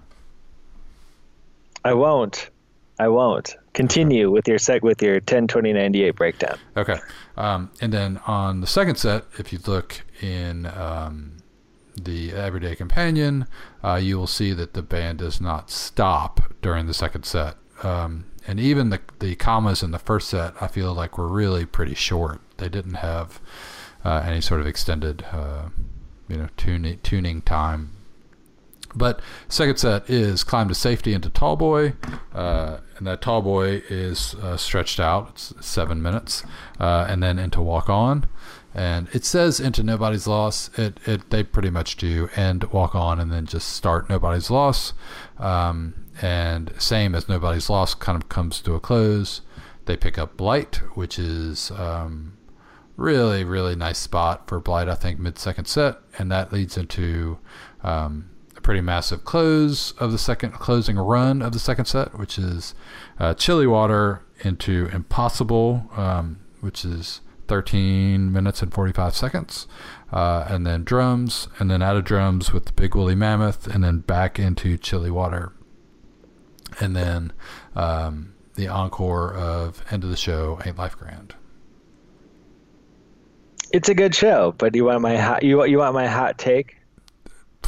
I 1.85 1.95
won't. 1.95 2.51
I 2.99 3.09
won't. 3.09 3.57
Continue 3.75 4.31
with 4.31 4.47
your 4.47 4.59
sec 4.59 4.85
with 4.85 5.03
your 5.03 5.19
10 5.19 5.49
20 5.49 5.73
98 5.73 6.11
breakdown. 6.13 6.59
Okay. 6.77 6.99
Um, 7.37 7.71
and 7.81 7.93
then 7.93 8.21
on 8.27 8.61
the 8.61 8.67
second 8.67 8.97
set, 8.97 9.25
if 9.39 9.53
you 9.53 9.59
look 9.67 10.03
in 10.21 10.67
um, 10.67 11.39
the 12.01 12.33
Everyday 12.33 12.77
Companion, 12.77 13.47
uh, 13.83 13.97
you 13.97 14.19
will 14.19 14.27
see 14.27 14.53
that 14.53 14.75
the 14.75 14.83
band 14.83 15.19
does 15.19 15.41
not 15.41 15.71
stop 15.71 16.53
during 16.63 16.87
the 16.87 16.95
second 16.95 17.25
set. 17.25 17.57
Um, 17.83 18.27
and 18.47 18.61
even 18.61 18.91
the 18.91 19.01
the 19.19 19.35
commas 19.37 19.83
in 19.83 19.91
the 19.91 19.99
first 19.99 20.29
set, 20.29 20.55
I 20.61 20.67
feel 20.69 20.93
like 20.95 21.17
were 21.19 21.29
really 21.29 21.65
pretty 21.65 21.95
short. 21.95 22.41
They 22.59 22.69
didn't 22.69 22.95
have 22.95 23.41
uh, 24.05 24.23
any 24.25 24.41
sort 24.41 24.61
of 24.61 24.67
extended, 24.67 25.25
uh, 25.33 25.69
you 26.29 26.37
know, 26.37 26.49
tuning 26.57 26.99
tuning 27.03 27.43
time. 27.43 27.91
But 28.95 29.21
second 29.49 29.79
set 29.79 30.09
is 30.11 30.45
climb 30.45 30.69
to 30.69 30.75
safety 30.75 31.15
into 31.15 31.31
tall 31.31 31.57
boy, 31.57 31.95
uh, 32.35 32.79
and 32.99 33.07
that 33.07 33.23
tall 33.23 33.41
boy 33.41 33.83
is 33.89 34.35
uh, 34.35 34.57
stretched 34.57 35.01
out. 35.01 35.31
It's 35.31 35.55
seven 35.67 36.03
minutes, 36.03 36.45
uh, 36.79 37.07
and 37.09 37.23
then 37.23 37.39
into 37.39 37.63
walk 37.63 37.89
on. 37.89 38.27
And 38.75 39.09
it 39.13 39.25
says 39.25 39.61
into 39.61 39.83
nobody's 39.83 40.27
loss. 40.27 40.71
It, 40.79 40.99
it 41.07 41.31
they 41.31 41.43
pretty 41.43 41.71
much 41.71 41.97
do 41.97 42.29
end 42.37 42.65
walk 42.65 42.95
on 42.95 43.21
and 43.21 43.31
then 43.31 43.47
just 43.47 43.69
start 43.69 44.09
nobody's 44.09 44.51
loss. 44.51 44.95
Um, 45.39 46.07
and 46.21 46.73
same 46.79 47.15
as 47.15 47.29
nobody's 47.29 47.69
loss 47.69 47.95
kind 47.95 48.21
of 48.21 48.29
comes 48.29 48.61
to 48.63 48.75
a 48.75 48.81
close. 48.81 49.43
They 49.85 49.97
pick 49.97 50.17
up 50.17 50.37
Blight, 50.37 50.77
which 50.95 51.19
is 51.19 51.71
um, 51.73 52.37
really 52.97 53.45
really 53.45 53.75
nice 53.75 53.99
spot 53.99 54.49
for 54.49 54.61
Blight. 54.61 54.89
I 54.89 54.95
think 54.95 55.19
mid 55.19 55.39
second 55.39 55.67
set, 55.67 55.99
and 56.19 56.31
that 56.31 56.53
leads 56.53 56.77
into 56.77 57.39
um, 57.83 58.31
a 58.57 58.61
pretty 58.61 58.81
massive 58.81 59.25
close 59.25 59.93
of 59.93 60.13
the 60.13 60.19
second 60.19 60.53
closing 60.53 60.97
run 60.97 61.43
of 61.43 61.53
the 61.53 61.59
second 61.59 61.87
set, 61.87 62.19
which 62.19 62.39
is 62.39 62.75
uh, 63.19 63.35
Chilly 63.35 63.67
Water 63.67 64.23
into 64.41 64.89
Impossible, 64.93 65.91
um, 65.97 66.41
which 66.61 66.85
is 66.85 67.21
13 67.49 68.33
minutes 68.33 68.63
and 68.63 68.73
45 68.73 69.15
seconds. 69.15 69.67
Uh, 70.13 70.47
and 70.49 70.67
then 70.67 70.85
drums, 70.85 71.49
and 71.59 71.71
then 71.71 71.81
out 71.81 71.97
of 71.97 72.05
drums 72.05 72.53
with 72.53 72.67
the 72.67 72.73
Big 72.73 72.95
Woolly 72.95 73.15
Mammoth, 73.15 73.67
and 73.67 73.83
then 73.83 74.01
back 74.01 74.39
into 74.39 74.77
Chilly 74.77 75.11
Water 75.11 75.55
and 76.81 76.97
then 76.97 77.33
um, 77.75 78.35
the 78.55 78.69
encore 78.69 79.35
of 79.35 79.83
end 79.91 80.05
of 80.05 80.11
the 80.11 80.17
show 80.17 80.61
ain't 80.65 80.79
life 80.79 80.97
grand 80.97 81.35
it's 83.73 83.89
a 83.89 83.95
good 83.95 84.15
show 84.15 84.55
but 84.59 84.75
you 84.75 84.85
want 84.85 85.01
my 85.01 85.17
hot 85.17 85.43
you, 85.43 85.65
you 85.65 85.79
want 85.79 85.95
my 85.95 86.07
hot 86.07 86.39
take? 86.39 86.77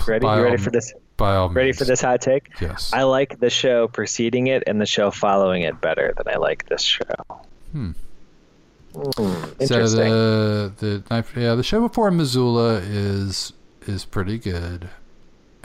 Ready? 0.07 0.25
By 0.25 0.39
you 0.39 0.43
ready 0.45 0.57
all, 0.57 0.63
for 0.63 0.71
this? 0.71 0.93
by 1.17 1.37
all 1.37 1.49
ready 1.49 1.69
means. 1.69 1.79
for 1.79 1.85
this 1.85 2.01
hot 2.01 2.21
take? 2.21 2.51
Yes. 2.61 2.93
I 2.93 3.03
like 3.05 3.39
the 3.41 3.51
show 3.51 3.89
preceding 3.89 4.49
it 4.49 4.65
and 4.67 4.81
the 4.81 4.87
show 4.87 5.11
following 5.11 5.63
it 5.63 5.81
better 5.81 6.13
than 6.17 6.33
i 6.33 6.37
like 6.37 6.69
this 6.69 6.83
show. 6.83 7.05
Hmm. 7.73 7.93
Mm, 8.95 9.67
so 9.67 9.89
the 9.89 10.73
the 10.79 11.25
yeah 11.37 11.57
the 11.57 11.65
show 11.65 11.81
before 11.81 12.13
Missoula 12.13 12.75
is 12.77 13.53
is 13.87 14.05
pretty 14.05 14.39
good. 14.39 14.89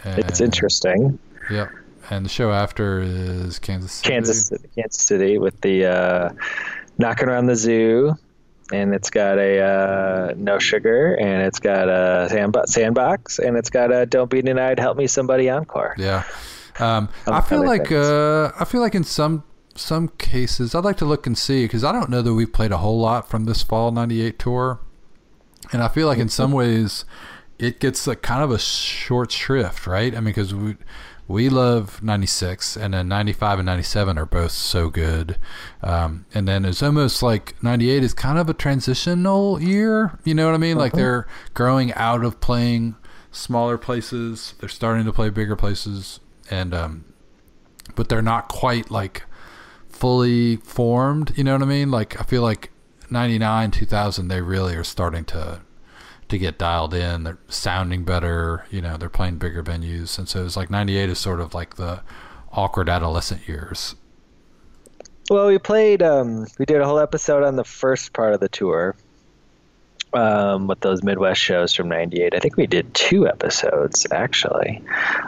And, 0.04 0.20
it's 0.20 0.42
interesting. 0.42 1.20
Yep. 1.52 1.70
And 2.10 2.26
the 2.26 2.30
show 2.30 2.52
after 2.52 3.02
is 3.02 3.60
Kansas 3.60 3.92
City. 3.92 4.10
Kansas 4.10 4.48
City, 4.48 4.70
Kansas 4.76 5.04
City 5.04 5.38
with 5.38 5.60
the 5.62 5.86
uh, 5.86 6.30
knocking 6.98 7.28
around 7.28 7.46
the 7.46 7.56
zoo, 7.56 8.16
and 8.72 8.94
it's 8.94 9.10
got 9.10 9.38
a 9.38 9.62
uh, 9.62 10.34
no 10.36 10.60
sugar, 10.60 11.16
and 11.16 11.44
it's 11.44 11.60
got 11.60 11.90
a 11.90 12.28
sandbox, 12.30 12.74
sandbox, 12.74 13.40
and 13.40 13.58
it's 13.58 13.70
got 13.70 13.92
a 13.94 14.06
don't 14.06 14.30
be 14.30 14.42
denied, 14.42 14.80
help 14.80 14.98
me 14.98 15.08
somebody 15.08 15.50
encore. 15.50 15.96
Yeah. 15.98 16.24
Um, 16.80 17.10
I 17.28 17.42
feel 17.42 17.66
like 17.66 17.92
uh, 17.92 18.52
I 18.60 18.66
feel 18.66 18.82
like 18.82 18.96
in 18.96 19.04
some 19.04 19.44
some 19.76 20.10
cases, 20.18 20.76
I'd 20.76 20.84
like 20.84 20.98
to 20.98 21.06
look 21.06 21.28
and 21.28 21.38
see 21.38 21.66
because 21.66 21.84
I 21.84 21.92
don't 21.92 22.10
know 22.10 22.22
that 22.22 22.34
we've 22.34 22.52
played 22.52 22.72
a 22.72 22.78
whole 22.78 23.00
lot 23.00 23.30
from 23.30 23.46
this 23.46 23.62
fall 23.62 23.92
'98 23.92 24.40
tour, 24.40 24.80
and 25.72 25.84
I 25.84 25.88
feel 25.88 26.08
like 26.08 26.20
in 26.20 26.30
some 26.30 26.52
ways 26.52 27.06
it 27.58 27.80
gets 27.80 28.08
like 28.08 28.22
kind 28.22 28.42
of 28.42 28.52
a 28.52 28.60
short 28.60 29.32
shrift, 29.32 29.86
right? 29.86 30.16
I 30.16 30.18
mean, 30.20 30.26
because 30.26 30.56
we 30.56 30.78
we 31.30 31.48
love 31.48 32.02
96 32.02 32.76
and 32.76 32.96
then 32.96 33.08
95 33.08 33.60
and 33.60 33.68
97 33.68 34.18
are 34.18 34.26
both 34.26 34.52
so 34.52 34.90
good. 34.90 35.38
Um, 35.84 36.26
and 36.34 36.48
then 36.48 36.66
it's 36.66 36.82
almost 36.82 37.22
like 37.22 37.62
98 37.64 38.04
is 38.04 38.16
kind 38.16 38.40
of 38.40 38.50
a 38.50 38.54
transitional 38.54 39.62
year 39.62 40.18
you 40.24 40.34
know 40.34 40.48
what 40.48 40.56
i 40.56 40.58
mean? 40.58 40.76
Like 40.76 40.96
uh-huh. 40.96 41.02
they're 41.02 41.28
growing 41.54 41.94
out 41.94 42.26
of 42.26 42.42
playing 42.42 42.96
smaller 43.32 43.78
places. 43.78 44.56
They're 44.60 44.68
starting 44.68 45.06
to 45.06 45.14
play 45.14 45.30
bigger 45.30 45.56
places. 45.56 46.20
And 46.50 46.74
um, 46.74 47.06
but 47.94 48.10
they're 48.10 48.24
not 48.24 48.48
quite 48.48 48.90
like 48.90 49.24
fully 49.88 50.56
formed 50.56 51.38
you 51.38 51.44
know 51.44 51.54
what 51.54 51.62
i 51.62 51.66
mean? 51.66 51.92
Like 51.92 52.20
i 52.20 52.24
feel 52.24 52.42
like 52.42 52.72
99 53.12 53.70
2000 53.70 54.28
they 54.30 54.42
really 54.42 54.76
are 54.76 54.84
starting 54.84 55.26
to 55.26 55.62
to 56.30 56.38
get 56.38 56.58
dialed 56.58 56.94
in. 56.94 57.24
They're 57.24 57.40
sounding 57.48 58.04
better. 58.04 58.66
You 58.72 58.82
know, 58.82 58.98
they're 58.98 59.10
playing 59.10 59.38
bigger 59.38 59.64
venues, 59.64 60.18
and 60.18 60.28
so 60.28 60.46
it's 60.46 60.56
like 60.58 60.70
'98 60.70 61.10
is 61.10 61.20
sort 61.20 61.40
of 61.40 61.54
like 61.54 61.76
the 61.76 62.02
awkward 62.52 62.90
adolescent 62.90 63.48
years. 63.48 63.96
Well, 65.30 65.48
we 65.48 65.60
played. 65.60 66.02
Um, 66.02 66.48
we 66.58 66.66
did 66.66 66.82
a 66.82 66.86
whole 66.86 67.00
episode 67.00 67.44
on 67.44 67.56
the 67.56 67.64
first 67.64 68.14
part 68.14 68.34
of 68.34 68.40
the 68.40 68.50
tour 68.50 68.96
um, 70.14 70.68
with 70.68 70.80
those 70.80 71.04
Midwest 71.04 71.40
shows 71.40 71.74
from 71.74 71.90
'98. 71.90 72.34
I 72.34 72.40
think 72.40 72.58
we 72.58 72.68
did 72.68 72.94
two 72.94 73.28
episodes 73.28 74.08
actually. 74.12 74.82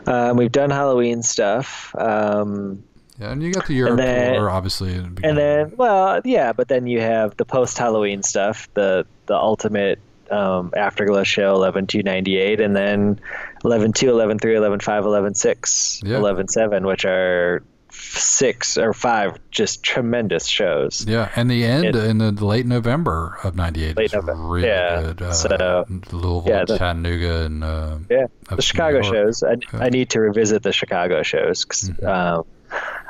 Um, 0.08 0.38
we've 0.38 0.52
done 0.52 0.70
Halloween 0.70 1.24
stuff. 1.24 1.94
Um, 1.96 2.84
yeah, 3.20 3.32
and 3.32 3.44
you 3.44 3.54
got 3.54 3.68
the 3.68 3.76
Europe 3.76 3.98
then, 3.98 4.34
tour, 4.34 4.50
obviously. 4.50 4.96
And 4.96 5.38
then, 5.38 5.74
well, 5.76 6.22
yeah, 6.26 6.54
but 6.54 6.68
then 6.68 6.88
you 6.88 7.02
have 7.02 7.38
the 7.38 7.46
post 7.46 7.78
Halloween 7.78 8.24
stuff, 8.24 8.68
the 8.74 9.06
the 9.28 9.36
ultimate 9.36 10.00
um, 10.32 10.74
Afterglow 10.76 11.24
show 11.24 11.54
11 11.56 11.88
2 11.88 12.04
98 12.04 12.62
and 12.62 12.76
then 12.76 13.20
11 13.64 13.94
2 13.94 14.10
11 14.10 14.40
3 14.40 14.56
11 14.56 14.80
5 14.80 15.06
11 15.06 15.36
6 15.36 16.02
yeah. 16.04 16.18
11 16.18 16.48
7 16.48 16.86
which 16.86 17.06
are 17.06 17.64
six 17.94 18.78
or 18.78 18.94
five 18.94 19.38
just 19.52 19.84
tremendous 19.84 20.48
shows 20.48 21.06
yeah 21.08 21.30
and 21.36 21.52
the 21.52 21.66
end 21.66 21.86
it, 21.86 21.96
in 21.96 22.20
the 22.20 22.32
late 22.32 22.66
november 22.66 23.38
of 23.44 23.56
98 23.56 23.98
late 23.98 24.14
november 24.14 24.48
really 24.48 24.68
yeah 24.68 25.02
good 25.02 25.22
uh, 25.22 25.34
so 25.34 25.86
louisville 26.12 26.44
yeah, 26.48 26.64
the, 26.66 26.78
chattanooga 26.78 27.46
and 27.46 27.64
uh, 27.64 27.98
yeah 28.10 28.28
the 28.50 28.62
chicago 28.62 29.02
shows 29.02 29.44
I, 29.44 29.58
yeah. 29.74 29.80
I 29.80 29.90
need 29.90 30.10
to 30.12 30.22
revisit 30.22 30.64
the 30.64 30.72
chicago 30.72 31.22
shows 31.22 31.66
mm-hmm. 31.66 32.06
um, 32.06 32.46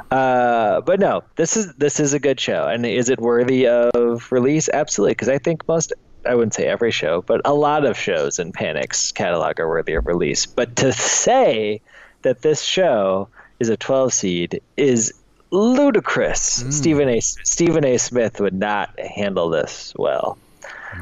uh, 0.09 0.81
but 0.81 0.99
no, 0.99 1.23
this 1.37 1.55
is 1.55 1.73
this 1.75 1.99
is 1.99 2.13
a 2.13 2.19
good 2.19 2.39
show, 2.39 2.67
and 2.67 2.85
is 2.85 3.09
it 3.09 3.19
worthy 3.19 3.67
of 3.67 4.29
release? 4.31 4.67
Absolutely, 4.67 5.13
because 5.13 5.29
I 5.29 5.37
think 5.37 5.65
most 5.69 5.93
I 6.25 6.35
wouldn't 6.35 6.53
say 6.53 6.65
every 6.65 6.91
show, 6.91 7.21
but 7.21 7.41
a 7.45 7.53
lot 7.53 7.85
of 7.85 7.97
shows 7.97 8.39
in 8.39 8.51
Panic's 8.51 9.11
catalog 9.11 9.59
are 9.59 9.67
worthy 9.67 9.93
of 9.93 10.05
release. 10.05 10.45
But 10.45 10.75
to 10.77 10.93
say 10.93 11.81
that 12.21 12.41
this 12.41 12.61
show 12.61 13.29
is 13.59 13.69
a 13.69 13.77
12 13.77 14.13
seed 14.13 14.61
is 14.77 15.13
ludicrous. 15.51 16.63
Mm. 16.63 16.73
Stephen 16.73 17.09
A. 17.09 17.19
Stephen 17.19 17.85
A. 17.85 17.97
Smith 17.97 18.39
would 18.39 18.53
not 18.53 18.99
handle 18.99 19.49
this 19.49 19.93
well. 19.97 20.37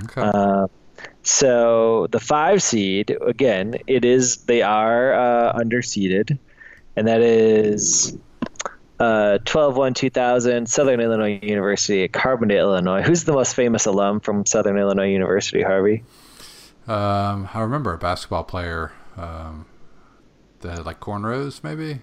Okay. 0.04 0.22
Uh, 0.22 0.68
so 1.24 2.08
the 2.08 2.20
five 2.20 2.62
seed 2.62 3.16
again, 3.22 3.78
it 3.88 4.06
is 4.06 4.38
they 4.38 4.62
are 4.62 5.14
uh, 5.14 5.54
underseeded, 5.54 6.38
and 6.96 7.08
that 7.08 7.22
is 7.22 8.18
uh, 9.00 9.38
12 9.46 9.78
1 9.78 9.94
2000, 9.94 10.70
Southern 10.70 11.00
Illinois 11.00 11.40
University 11.42 12.04
at 12.04 12.12
Carbondale, 12.12 12.60
Illinois. 12.60 13.02
Who's 13.02 13.24
the 13.24 13.34
most 13.34 13.56
famous 13.56 13.86
alum 13.86 14.20
from 14.20 14.46
Southern 14.46 14.78
Illinois 14.78 15.10
University, 15.10 15.62
Harvey? 15.62 16.04
Um, 16.88 17.48
I 17.54 17.62
remember 17.62 17.94
a 17.94 17.98
basketball 17.98 18.44
player 18.44 18.92
um, 19.16 19.66
that 20.62 20.78
had 20.78 20.86
like 20.86 21.00
cornrows, 21.00 21.64
maybe. 21.64 22.02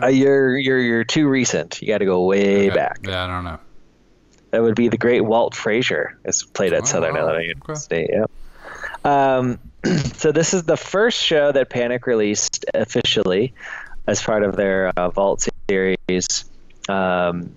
Uh, 0.00 0.06
you're 0.06 0.56
you're 0.56 0.80
you're 0.80 1.04
too 1.04 1.28
recent. 1.28 1.80
You 1.80 1.88
got 1.88 1.98
to 1.98 2.04
go 2.04 2.24
way 2.24 2.68
okay. 2.68 2.74
back. 2.74 3.00
Yeah, 3.04 3.24
I 3.24 3.26
don't 3.26 3.44
know. 3.44 3.58
That 4.50 4.62
would 4.62 4.76
be 4.76 4.88
the 4.88 4.96
great 4.96 5.20
Walt 5.22 5.54
Frazier. 5.54 6.18
It's 6.24 6.42
played 6.42 6.72
at 6.72 6.82
oh, 6.82 6.86
Southern 6.86 7.14
wow. 7.14 7.20
Illinois 7.20 7.48
University. 7.48 8.04
Okay. 8.04 8.24
Yeah. 9.04 9.36
Um, 9.36 9.58
so 10.14 10.32
this 10.32 10.54
is 10.54 10.64
the 10.64 10.76
first 10.76 11.22
show 11.22 11.52
that 11.52 11.70
Panic 11.70 12.06
released 12.06 12.64
officially 12.74 13.52
as 14.08 14.22
part 14.22 14.42
of 14.42 14.56
their 14.56 14.88
uh, 14.96 15.10
Vault 15.10 15.46
series. 15.68 16.44
Um, 16.88 17.54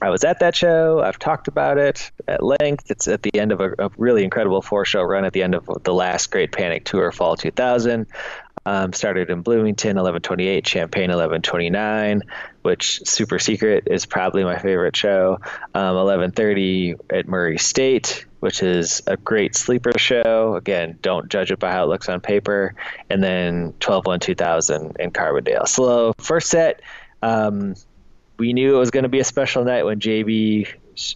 I 0.00 0.10
was 0.10 0.22
at 0.22 0.40
that 0.40 0.54
show. 0.54 1.00
I've 1.00 1.18
talked 1.18 1.48
about 1.48 1.78
it 1.78 2.12
at 2.28 2.42
length. 2.42 2.90
It's 2.90 3.08
at 3.08 3.22
the 3.22 3.36
end 3.36 3.50
of 3.50 3.60
a, 3.60 3.72
a 3.78 3.90
really 3.96 4.22
incredible 4.22 4.62
four 4.62 4.84
show 4.84 5.02
run 5.02 5.24
at 5.24 5.32
the 5.32 5.42
end 5.42 5.54
of 5.54 5.66
the 5.82 5.94
last 5.94 6.30
Great 6.30 6.52
Panic 6.52 6.84
Tour, 6.84 7.10
Fall 7.10 7.36
2000. 7.36 8.06
Um, 8.66 8.92
started 8.92 9.30
in 9.30 9.40
Bloomington, 9.40 9.96
1128, 9.96 10.62
Champaign, 10.62 11.08
1129, 11.08 12.22
which 12.62 13.00
Super 13.06 13.38
Secret 13.38 13.84
is 13.90 14.04
probably 14.04 14.44
my 14.44 14.58
favorite 14.58 14.94
show. 14.94 15.38
Um, 15.74 15.96
1130 15.96 16.96
at 17.10 17.26
Murray 17.26 17.56
State, 17.56 18.26
which 18.40 18.62
is 18.62 19.02
a 19.06 19.16
great 19.16 19.56
sleeper 19.56 19.92
show. 19.98 20.54
Again, 20.56 20.98
don't 21.02 21.28
judge 21.28 21.50
it 21.50 21.58
by 21.58 21.72
how 21.72 21.84
it 21.84 21.88
looks 21.88 22.08
on 22.08 22.20
paper. 22.20 22.74
And 23.10 23.22
then 23.22 23.74
12 23.80 24.06
1 24.06 24.20
2000 24.20 24.96
in 24.98 25.10
Carbondale. 25.10 25.66
Slow 25.66 26.12
first 26.18 26.48
set. 26.48 26.80
Um, 27.22 27.74
we 28.38 28.52
knew 28.52 28.76
it 28.76 28.78
was 28.78 28.90
going 28.90 29.02
to 29.02 29.08
be 29.08 29.18
a 29.18 29.24
special 29.24 29.64
night 29.64 29.84
when 29.84 29.98
JB 29.98 30.68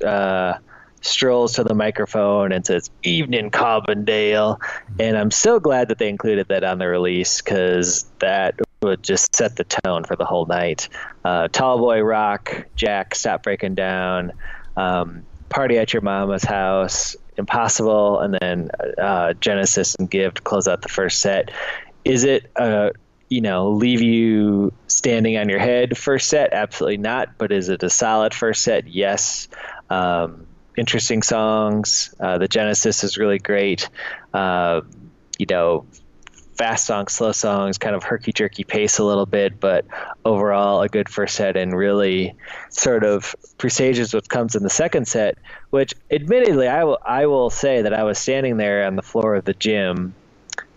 uh, 0.05 0.59
strolls 1.01 1.55
to 1.55 1.65
the 1.65 1.75
microphone 1.75 2.53
and 2.53 2.67
says, 2.67 2.91
Evening 3.03 3.51
Carbondale. 3.51 4.59
And 4.99 5.17
I'm 5.17 5.31
so 5.31 5.61
glad 5.61 5.89
that 5.89 5.99
they 5.99 6.09
included 6.09 6.49
that 6.49 6.65
on 6.65 6.79
the 6.79 6.89
release 6.89 7.41
because 7.41 8.05
that 8.19 8.59
would 8.83 9.03
just 9.03 9.35
set 9.35 9.57
the 9.57 9.65
tone 9.65 10.05
for 10.05 10.17
the 10.17 10.25
whole 10.25 10.47
night. 10.47 10.89
Uh, 11.25 11.49
Tall 11.49 11.79
Boy 11.79 12.01
Rock, 12.01 12.67
Jack, 12.75 13.15
Stop 13.15 13.45
Breaking 13.45 13.75
Down. 13.75 14.33
Um, 14.77 15.25
Party 15.53 15.79
at 15.79 15.93
Your 15.93 16.03
Mama's 16.03 16.45
House, 16.45 17.15
Impossible, 17.37 18.21
and 18.21 18.37
then 18.41 18.71
uh, 18.99 19.35
Genesis 19.35 19.95
and 19.95 20.11
Give 20.11 20.33
to 20.35 20.43
close 20.43 20.67
out 20.67 20.83
the 20.83 20.89
first 20.89 21.21
set. 21.21 21.51
Is 22.05 22.25
it 22.25 22.51
uh, 22.57 22.91
you 23.29 23.43
know 23.43 23.71
leave 23.71 24.01
you 24.01 24.73
standing 24.89 25.37
on 25.37 25.49
your 25.49 25.59
head 25.59 25.97
first 25.97 26.29
set? 26.29 26.53
Absolutely 26.53 26.97
not. 26.97 27.39
But 27.39 27.53
is 27.53 27.69
it 27.69 27.83
a 27.83 27.91
solid 27.91 28.35
first 28.35 28.63
set? 28.63 28.89
Yes. 28.89 29.49
Um, 29.91 30.47
interesting 30.77 31.23
songs. 31.23 32.15
Uh, 32.19 32.39
the 32.39 32.49
Genesis 32.49 33.05
is 33.05 33.19
really 33.19 33.39
great. 33.39 33.89
Uh, 34.33 34.81
you 35.39 35.47
know, 35.49 35.87
fast 36.55 36.87
songs, 36.87 37.13
slow 37.13 37.33
songs, 37.33 37.79
kind 37.79 37.95
of 37.95 38.03
herky 38.03 38.33
jerky 38.33 38.65
pace 38.65 38.99
a 38.99 39.05
little 39.05 39.27
bit, 39.27 39.59
but 39.59 39.85
overall 40.25 40.83
a 40.83 40.89
good 40.89 41.09
first 41.09 41.35
set 41.35 41.57
and 41.57 41.77
really 41.77 42.35
sort 42.71 43.05
of 43.05 43.35
presages 43.59 44.15
what 44.15 44.29
comes 44.29 44.55
in 44.55 44.63
the 44.63 44.71
second 44.71 45.09
set. 45.09 45.39
Which, 45.71 45.95
admittedly, 46.11 46.69
I 46.69 46.85
will 46.85 46.99
I 47.05 47.27
will 47.27 47.51
say 47.51 47.83
that 47.83 47.95
I 47.95 48.05
was 48.05 48.19
standing 48.19 48.57
there 48.57 48.87
on 48.87 48.97
the 48.97 49.03
floor 49.03 49.35
of 49.35 49.45
the 49.45 49.55
gym, 49.55 50.15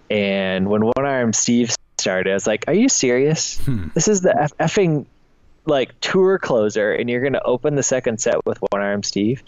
and 0.09 0.69
when 0.69 0.85
One 0.85 1.05
Arm 1.05 1.33
Steve 1.33 1.75
started, 1.97 2.31
I 2.31 2.33
was 2.33 2.47
like, 2.47 2.65
"Are 2.67 2.73
you 2.73 2.89
serious? 2.89 3.57
Hmm. 3.59 3.88
This 3.93 4.07
is 4.07 4.21
the 4.21 4.35
F- 4.35 4.57
effing 4.57 5.05
like 5.65 5.99
tour 5.99 6.38
closer, 6.38 6.93
and 6.93 7.09
you're 7.09 7.21
going 7.21 7.33
to 7.33 7.43
open 7.43 7.75
the 7.75 7.83
second 7.83 8.21
set 8.21 8.45
with 8.45 8.57
One 8.71 8.81
Arm 8.81 9.03
Steve." 9.03 9.43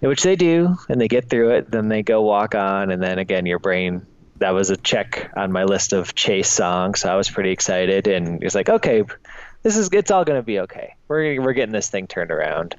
Which 0.00 0.22
they 0.22 0.36
do, 0.36 0.76
and 0.88 1.00
they 1.00 1.08
get 1.08 1.28
through 1.28 1.50
it. 1.50 1.72
Then 1.72 1.88
they 1.88 2.04
go 2.04 2.22
walk 2.22 2.54
on, 2.54 2.92
and 2.92 3.02
then 3.02 3.18
again, 3.18 3.46
your 3.46 3.58
brain 3.58 4.06
that 4.38 4.50
was 4.50 4.70
a 4.70 4.76
check 4.76 5.30
on 5.36 5.52
my 5.52 5.64
list 5.64 5.92
of 5.92 6.14
chase 6.14 6.50
songs. 6.50 7.00
So 7.00 7.12
I 7.12 7.16
was 7.16 7.30
pretty 7.30 7.50
excited, 7.50 8.06
and 8.06 8.42
it 8.42 8.44
was 8.44 8.54
like, 8.54 8.68
okay, 8.68 9.04
this 9.62 9.76
is 9.76 9.88
it's 9.92 10.10
all 10.10 10.24
going 10.24 10.38
to 10.38 10.42
be 10.42 10.60
okay. 10.60 10.94
We're 11.08 11.40
we're 11.40 11.52
getting 11.52 11.72
this 11.72 11.90
thing 11.90 12.06
turned 12.06 12.30
around, 12.30 12.74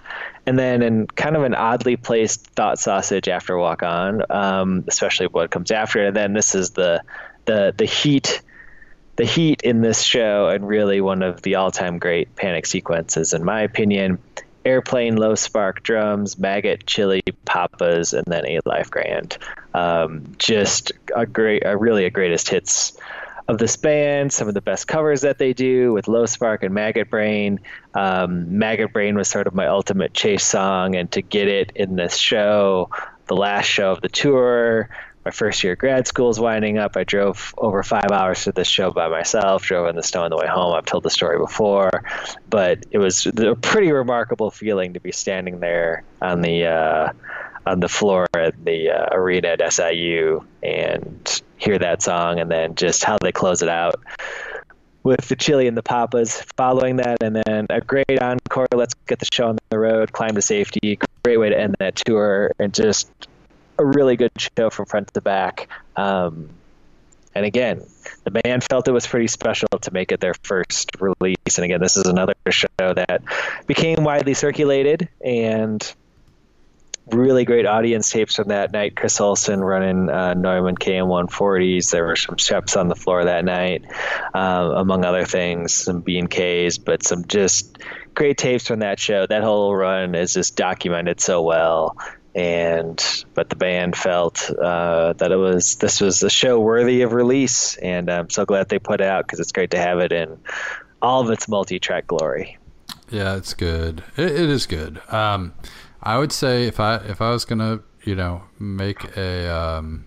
and 0.45 0.57
then 0.57 0.81
in 0.81 1.07
kind 1.07 1.35
of 1.35 1.43
an 1.43 1.55
oddly 1.55 1.97
placed 1.97 2.45
thought 2.47 2.79
sausage 2.79 3.27
after 3.27 3.57
Walk 3.57 3.83
On, 3.83 4.23
um, 4.29 4.85
especially 4.87 5.27
what 5.27 5.51
comes 5.51 5.71
after. 5.71 6.07
And 6.07 6.15
then 6.15 6.33
this 6.33 6.55
is 6.55 6.71
the 6.71 7.03
the 7.45 7.73
the 7.77 7.85
heat. 7.85 8.41
The 9.15 9.25
heat 9.25 9.63
in 9.63 9.81
this 9.81 10.01
show, 10.01 10.47
and 10.47 10.65
really 10.65 11.01
one 11.01 11.23
of 11.23 11.41
the 11.41 11.55
all-time 11.55 11.99
great 11.99 12.33
panic 12.37 12.65
sequences, 12.65 13.33
in 13.33 13.43
my 13.43 13.59
opinion, 13.63 14.17
Airplane, 14.69 15.15
Low 15.15 15.33
Spark 15.33 15.81
drums, 15.81 16.37
Maggot, 16.37 16.85
Chili, 16.85 17.21
Papas, 17.45 18.13
and 18.13 18.25
then 18.27 18.45
A 18.45 18.59
Life 18.65 18.91
Grand. 18.91 19.37
Um, 19.73 20.35
just 20.37 20.91
a 21.15 21.25
great, 21.25 21.63
a 21.65 21.75
really 21.75 22.05
a 22.05 22.11
greatest 22.11 22.49
hits 22.49 22.95
of 23.47 23.57
this 23.57 23.77
band. 23.77 24.31
Some 24.31 24.47
of 24.47 24.53
the 24.53 24.61
best 24.61 24.87
covers 24.87 25.21
that 25.21 25.39
they 25.39 25.53
do 25.53 25.91
with 25.91 26.07
Low 26.07 26.27
Spark 26.27 26.61
and 26.61 26.73
Maggot 26.73 27.09
Brain. 27.09 27.59
Um, 27.95 28.59
Maggot 28.59 28.93
Brain 28.93 29.15
was 29.15 29.27
sort 29.27 29.47
of 29.47 29.55
my 29.55 29.65
ultimate 29.65 30.13
chase 30.13 30.45
song, 30.45 30.95
and 30.95 31.11
to 31.13 31.23
get 31.23 31.47
it 31.47 31.71
in 31.75 31.95
this 31.95 32.15
show, 32.15 32.91
the 33.25 33.35
last 33.35 33.65
show 33.65 33.91
of 33.91 34.01
the 34.01 34.09
tour, 34.09 34.89
my 35.29 35.31
first 35.31 35.63
year 35.63 35.73
of 35.73 35.79
grad 35.79 36.07
school 36.07 36.31
is 36.31 36.39
winding 36.39 36.79
up. 36.79 36.97
I 36.97 37.03
drove 37.03 37.53
over 37.55 37.83
five 37.83 38.11
hours 38.11 38.45
to 38.45 38.51
this 38.51 38.67
show 38.67 38.89
by 38.89 39.09
myself, 39.09 39.63
drove 39.63 39.87
in 39.87 39.95
the 39.95 40.01
snow 40.01 40.23
on 40.23 40.31
the 40.31 40.37
way 40.37 40.47
home. 40.47 40.73
I've 40.73 40.85
told 40.85 41.03
the 41.03 41.11
story 41.11 41.37
before, 41.37 42.03
but 42.49 42.83
it 42.89 42.97
was 42.97 43.27
a 43.27 43.55
pretty 43.55 43.91
remarkable 43.91 44.49
feeling 44.49 44.93
to 44.93 44.99
be 44.99 45.11
standing 45.11 45.59
there 45.59 46.03
on 46.19 46.41
the 46.41 46.65
uh, 46.65 47.13
on 47.67 47.79
the 47.79 47.87
floor 47.87 48.25
at 48.33 48.55
the 48.65 48.89
uh, 48.89 49.05
arena 49.11 49.49
at 49.49 49.71
SIU 49.71 50.43
and 50.63 51.43
hear 51.57 51.77
that 51.77 52.01
song, 52.01 52.39
and 52.39 52.49
then 52.49 52.73
just 52.73 53.03
how 53.03 53.19
they 53.21 53.31
close 53.31 53.61
it 53.61 53.69
out 53.69 54.01
with 55.03 55.27
the 55.27 55.35
Chili 55.35 55.67
and 55.67 55.77
the 55.77 55.83
Papas 55.83 56.41
following 56.57 56.95
that, 56.95 57.21
and 57.21 57.35
then 57.35 57.67
a 57.69 57.81
great 57.81 58.19
encore. 58.19 58.65
Let's 58.73 58.95
get 59.05 59.19
the 59.19 59.27
show 59.31 59.49
on 59.49 59.59
the 59.69 59.77
road, 59.77 60.11
climb 60.11 60.33
to 60.33 60.41
safety. 60.41 60.97
Great 61.23 61.37
way 61.37 61.49
to 61.49 61.59
end 61.59 61.75
that 61.77 61.97
tour, 61.97 62.51
and 62.57 62.73
just 62.73 63.11
a 63.79 63.85
really 63.85 64.15
good 64.15 64.31
show 64.37 64.69
from 64.69 64.85
front 64.85 65.13
to 65.13 65.21
back. 65.21 65.69
Um, 65.95 66.49
and 67.33 67.45
again, 67.45 67.83
the 68.23 68.31
band 68.31 68.63
felt 68.63 68.87
it 68.87 68.91
was 68.91 69.07
pretty 69.07 69.27
special 69.27 69.69
to 69.81 69.91
make 69.91 70.11
it 70.11 70.19
their 70.19 70.33
first 70.43 70.91
release. 70.99 71.37
And 71.55 71.63
again, 71.63 71.79
this 71.79 71.95
is 71.95 72.05
another 72.05 72.33
show 72.49 72.67
that 72.79 73.21
became 73.67 74.03
widely 74.03 74.33
circulated 74.33 75.07
and 75.23 75.93
really 77.07 77.45
great 77.45 77.65
audience 77.65 78.09
tapes 78.09 78.35
from 78.35 78.49
that 78.49 78.71
night. 78.71 78.95
Chris 78.95 79.19
Olson 79.21 79.61
running 79.61 80.09
uh, 80.09 80.33
Neumann 80.33 80.75
KM140s. 80.75 81.91
There 81.91 82.05
were 82.05 82.15
some 82.15 82.37
steps 82.37 82.75
on 82.75 82.87
the 82.87 82.95
floor 82.95 83.23
that 83.23 83.45
night, 83.45 83.85
uh, 84.33 84.73
among 84.75 85.05
other 85.05 85.25
things, 85.25 85.73
some 85.73 86.01
B 86.01 86.19
and 86.19 86.29
Ks, 86.29 86.77
but 86.77 87.03
some 87.03 87.25
just 87.25 87.77
great 88.13 88.37
tapes 88.37 88.67
from 88.67 88.79
that 88.79 88.99
show. 88.99 89.25
That 89.25 89.43
whole 89.43 89.75
run 89.75 90.15
is 90.15 90.33
just 90.33 90.55
documented 90.55 91.21
so 91.21 91.41
well. 91.41 91.95
And 92.35 93.25
but 93.33 93.49
the 93.49 93.55
band 93.55 93.95
felt 93.95 94.49
uh, 94.51 95.13
that 95.13 95.31
it 95.31 95.35
was 95.35 95.77
this 95.77 95.99
was 95.99 96.21
a 96.21 96.29
show 96.29 96.59
worthy 96.59 97.01
of 97.01 97.13
release, 97.13 97.75
and 97.77 98.09
I'm 98.09 98.29
so 98.29 98.45
glad 98.45 98.69
they 98.69 98.79
put 98.79 99.01
it 99.01 99.07
out 99.07 99.25
because 99.25 99.39
it's 99.39 99.51
great 99.51 99.71
to 99.71 99.79
have 99.79 99.99
it 99.99 100.11
in 100.11 100.37
all 101.01 101.21
of 101.21 101.31
its 101.31 101.47
multi-track 101.47 102.05
glory. 102.05 102.57
Yeah, 103.09 103.35
it's 103.35 103.53
good. 103.53 104.03
it, 104.15 104.27
it 104.31 104.49
is 104.49 104.67
good. 104.67 105.01
Um, 105.11 105.53
I 106.03 106.19
would 106.19 106.31
say 106.31 106.67
if 106.67 106.79
I 106.79 106.97
if 106.97 107.19
I 107.19 107.31
was 107.31 107.45
gonna 107.45 107.79
you 108.03 108.15
know 108.15 108.43
make 108.59 109.17
a 109.17 109.51
um, 109.51 110.05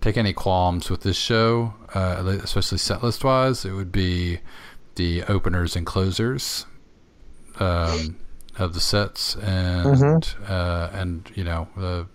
take 0.00 0.16
any 0.16 0.32
qualms 0.32 0.90
with 0.90 1.02
this 1.02 1.16
show, 1.16 1.74
uh, 1.94 2.38
especially 2.42 2.78
setlist 2.78 3.22
wise, 3.22 3.64
it 3.64 3.72
would 3.72 3.92
be 3.92 4.40
the 4.96 5.22
openers 5.24 5.76
and 5.76 5.86
closers 5.86 6.66
um, 7.60 8.16
of 8.58 8.74
the 8.74 8.80
sets 8.80 9.36
and 9.36 9.86
mm-hmm. 9.86 10.44
uh, 10.52 10.90
and 10.92 11.30
you 11.34 11.44
know 11.44 11.68
the, 11.76 12.06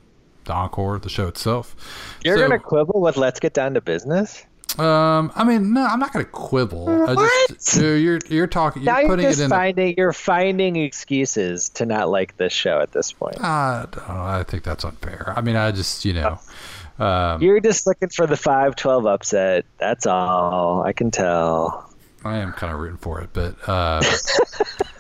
the 0.46 0.54
encore, 0.54 1.00
the 1.00 1.10
show 1.10 1.28
itself. 1.28 1.76
You're 2.24 2.38
so, 2.38 2.48
gonna 2.48 2.60
quibble 2.60 3.02
with 3.02 3.18
"Let's 3.18 3.40
Get 3.40 3.54
Down 3.54 3.74
to 3.76 3.82
Business." 3.82 4.46
Um, 4.80 5.32
I 5.36 5.46
mean, 5.46 5.74
no, 5.74 5.86
I'm 5.86 6.00
not 6.00 6.12
going 6.12 6.26
to 6.26 6.32
quibble. 6.32 6.86
What? 6.86 7.18
I 7.18 7.46
just, 7.48 7.78
you're 7.78 8.20
you're 8.28 8.48
talking. 8.48 8.84
You're 8.84 8.94
now 8.94 9.08
putting 9.08 9.24
you're 9.24 9.32
just 9.32 9.40
it 9.40 9.46
in. 9.46 9.50
Finding, 9.50 9.88
a, 9.88 9.96
you're 9.98 10.12
finding 10.12 10.76
excuses 10.76 11.70
to 11.70 11.86
not 11.86 12.10
like 12.10 12.36
this 12.36 12.52
show 12.52 12.82
at 12.82 12.92
this 12.92 13.14
point. 13.14 13.38
Uh, 13.40 13.86
dunno, 13.86 14.24
I 14.24 14.44
think 14.44 14.64
that's 14.64 14.84
unfair. 14.84 15.34
I 15.36 15.42
mean, 15.42 15.56
I 15.56 15.72
just 15.72 16.04
you 16.04 16.14
know. 16.14 16.40
Um, 17.00 17.42
you're 17.42 17.60
just 17.60 17.86
looking 17.88 18.08
for 18.08 18.26
the 18.26 18.36
5-12 18.36 19.14
upset. 19.14 19.66
That's 19.80 20.06
all. 20.06 20.82
I 20.84 20.94
can 20.94 21.12
tell. 21.12 21.94
I 22.24 22.38
am 22.38 22.54
kind 22.54 22.74
of 22.74 22.80
rooting 22.80 22.98
for 22.98 23.22
it, 23.22 23.32
but 23.34 23.56
uh, 23.68 24.02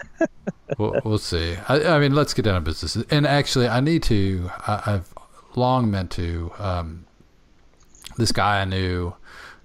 we'll, 0.77 0.99
we'll 1.03 1.17
see. 1.17 1.55
I, 1.67 1.95
I, 1.95 1.99
mean, 1.99 2.13
let's 2.13 2.33
get 2.33 2.43
down 2.43 2.55
to 2.55 2.61
business. 2.61 2.95
And 3.09 3.25
actually, 3.25 3.67
I 3.67 3.79
need 3.79 4.03
to. 4.03 4.49
I, 4.67 4.81
have 4.85 5.13
long 5.55 5.89
meant 5.89 6.11
to. 6.11 6.51
Um, 6.57 7.05
this 8.17 8.31
guy 8.31 8.61
I 8.61 8.65
knew 8.65 9.15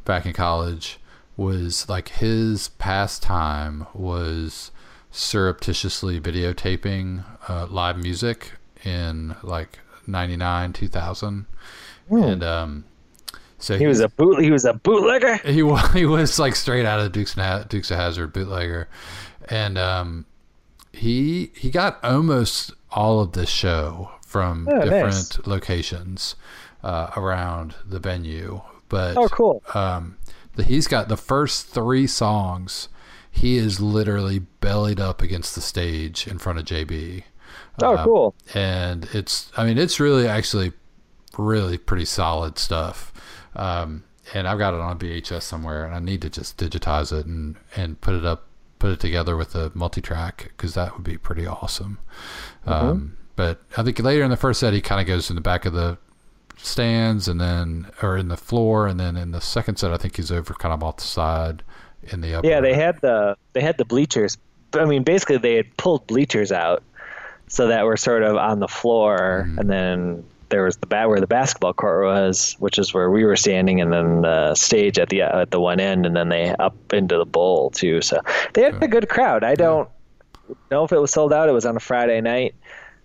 back 0.05 0.27
in 0.27 0.33
college 0.33 0.99
was 1.37 1.89
like 1.89 2.09
his 2.09 2.69
pastime 2.69 3.87
was 3.95 4.71
surreptitiously 5.11 6.21
videotaping 6.21 7.25
uh, 7.49 7.67
live 7.67 7.97
music 7.97 8.53
in 8.85 9.35
like 9.43 9.79
99 10.07 10.73
2000 10.73 11.47
mm. 12.11 12.33
and 12.33 12.43
um 12.43 12.85
so 13.59 13.75
he, 13.75 13.81
he 13.81 13.87
was 13.87 14.01
a 14.01 14.09
boot 14.09 14.43
he 14.43 14.51
was 14.51 14.65
a 14.65 14.75
bootlegger 14.75 15.37
he 15.39 15.63
was 15.63 15.91
he 15.95 16.07
was 16.07 16.39
like 16.39 16.55
straight 16.55 16.87
out 16.87 17.01
of 17.01 17.13
Dukes 17.13 17.35
Dukes 17.69 17.91
of 17.91 17.97
Hazzard 17.97 18.33
bootlegger 18.33 18.89
and 19.49 19.79
um 19.79 20.27
he 20.93 21.53
he 21.55 21.71
got 21.71 22.03
almost 22.05 22.73
all 22.91 23.21
of 23.21 23.33
the 23.33 23.47
show 23.47 24.11
from 24.27 24.69
oh, 24.71 24.81
different 24.83 25.05
nice. 25.05 25.47
locations 25.47 26.37
uh, 26.83 27.11
around 27.17 27.75
the 27.85 27.99
venue 27.99 28.63
but 28.91 29.17
oh, 29.17 29.29
cool. 29.29 29.63
Um, 29.73 30.19
the, 30.57 30.65
he's 30.65 30.87
got 30.87 31.09
the 31.09 31.17
first 31.17 31.69
three 31.69 32.07
songs. 32.07 32.91
He 33.31 33.57
is 33.57 33.81
literally 33.81 34.41
bellied 34.41 35.01
up 35.01 35.23
against 35.23 35.55
the 35.55 35.63
stage 35.63 36.27
in 36.27 36.39
front 36.39 36.59
of 36.59 36.67
JB. 36.67 37.23
Oh, 37.83 37.95
uh, 37.95 38.05
cool. 38.05 38.35
And 38.53 39.09
it's, 39.15 39.51
I 39.57 39.65
mean, 39.65 39.79
it's 39.79 39.99
really 39.99 40.29
actually 40.29 40.73
really 41.39 41.79
pretty 41.79 42.05
solid 42.05 42.59
stuff. 42.59 43.13
Um, 43.55 44.05
and 44.35 44.47
I've 44.47 44.59
got 44.59 44.75
it 44.75 44.81
on 44.81 44.99
VHS 44.99 45.43
somewhere, 45.43 45.87
and 45.87 45.95
I 45.95 46.01
need 46.01 46.23
to 46.23 46.31
just 46.31 46.59
digitize 46.59 47.17
it 47.17 47.27
and 47.27 47.57
and 47.75 48.01
put 48.01 48.15
it 48.15 48.25
up, 48.25 48.47
put 48.81 48.91
it 48.91 48.99
together 48.99 49.37
with 49.37 49.55
a 49.55 49.71
multi-track 49.75 50.51
because 50.57 50.75
that 50.75 50.95
would 50.95 51.05
be 51.05 51.17
pretty 51.17 51.47
awesome. 51.47 51.99
Mm-hmm. 52.67 52.73
Um, 52.73 53.17
but 53.37 53.63
I 53.77 53.85
think 53.85 54.01
later 54.01 54.25
in 54.25 54.31
the 54.31 54.37
first 54.37 54.59
set, 54.59 54.73
he 54.73 54.81
kind 54.81 55.01
of 55.01 55.07
goes 55.07 55.31
in 55.31 55.37
the 55.37 55.41
back 55.41 55.65
of 55.65 55.73
the 55.73 55.99
stands 56.57 57.29
and 57.29 57.41
then 57.41 57.91
or 58.03 58.17
in 58.17 58.29
the 58.29 58.37
floor 58.37 58.87
and 58.87 59.01
then 59.01 59.17
in 59.17 59.31
the 59.31 59.41
second 59.41 59.77
set 59.77 59.91
I 59.91 59.97
think 59.97 60.17
he's 60.17 60.31
over 60.31 60.53
kind 60.53 60.75
of 60.75 60.83
off 60.83 60.97
the 60.97 61.05
side 61.05 61.63
in 62.03 62.21
the 62.21 62.35
upper. 62.35 62.47
Yeah, 62.47 62.61
they 62.61 62.75
had 62.75 63.01
the 63.01 63.37
they 63.53 63.61
had 63.61 63.79
the 63.79 63.85
bleachers. 63.85 64.37
I 64.75 64.85
mean, 64.85 65.03
basically 65.03 65.39
they 65.39 65.57
had 65.57 65.77
pulled 65.77 66.07
bleachers 66.07 66.53
out 66.53 66.83
so 67.49 67.69
that 67.69 67.85
we're 67.85 67.97
sort 67.97 68.23
of 68.23 68.37
on 68.37 68.61
the 68.61 68.69
floor 68.69 69.47
mm. 69.49 69.59
and 69.59 69.69
then 69.69 70.25
there 70.51 70.65
was 70.65 70.77
the 70.77 70.87
bat 70.87 71.09
where 71.09 71.21
the 71.21 71.27
basketball 71.27 71.73
court 71.73 72.05
was, 72.05 72.55
which 72.59 72.79
is 72.79 72.93
where 72.93 73.11
we 73.11 73.25
were 73.25 73.37
standing, 73.37 73.81
and 73.81 73.93
then 73.93 74.23
the 74.23 74.55
stage 74.55 74.99
at 74.99 75.09
the 75.09 75.23
at 75.23 75.51
the 75.51 75.61
one 75.61 75.81
end, 75.81 76.05
and 76.05 76.15
then 76.15 76.29
they 76.29 76.55
up 76.59 76.93
into 76.93 77.17
the 77.17 77.25
bowl 77.25 77.71
too. 77.71 78.03
So 78.03 78.21
they 78.53 78.63
had 78.63 78.83
a 78.83 78.89
good 78.89 79.09
crowd. 79.09 79.43
I 79.45 79.55
don't 79.55 79.89
know 80.71 80.85
if 80.85 80.93
it 80.93 80.99
was 80.99 81.13
sold 81.13 81.33
out. 81.33 81.49
It 81.49 81.53
was 81.53 81.65
on 81.65 81.77
a 81.77 81.81
Friday 81.81 82.21
night, 82.21 82.55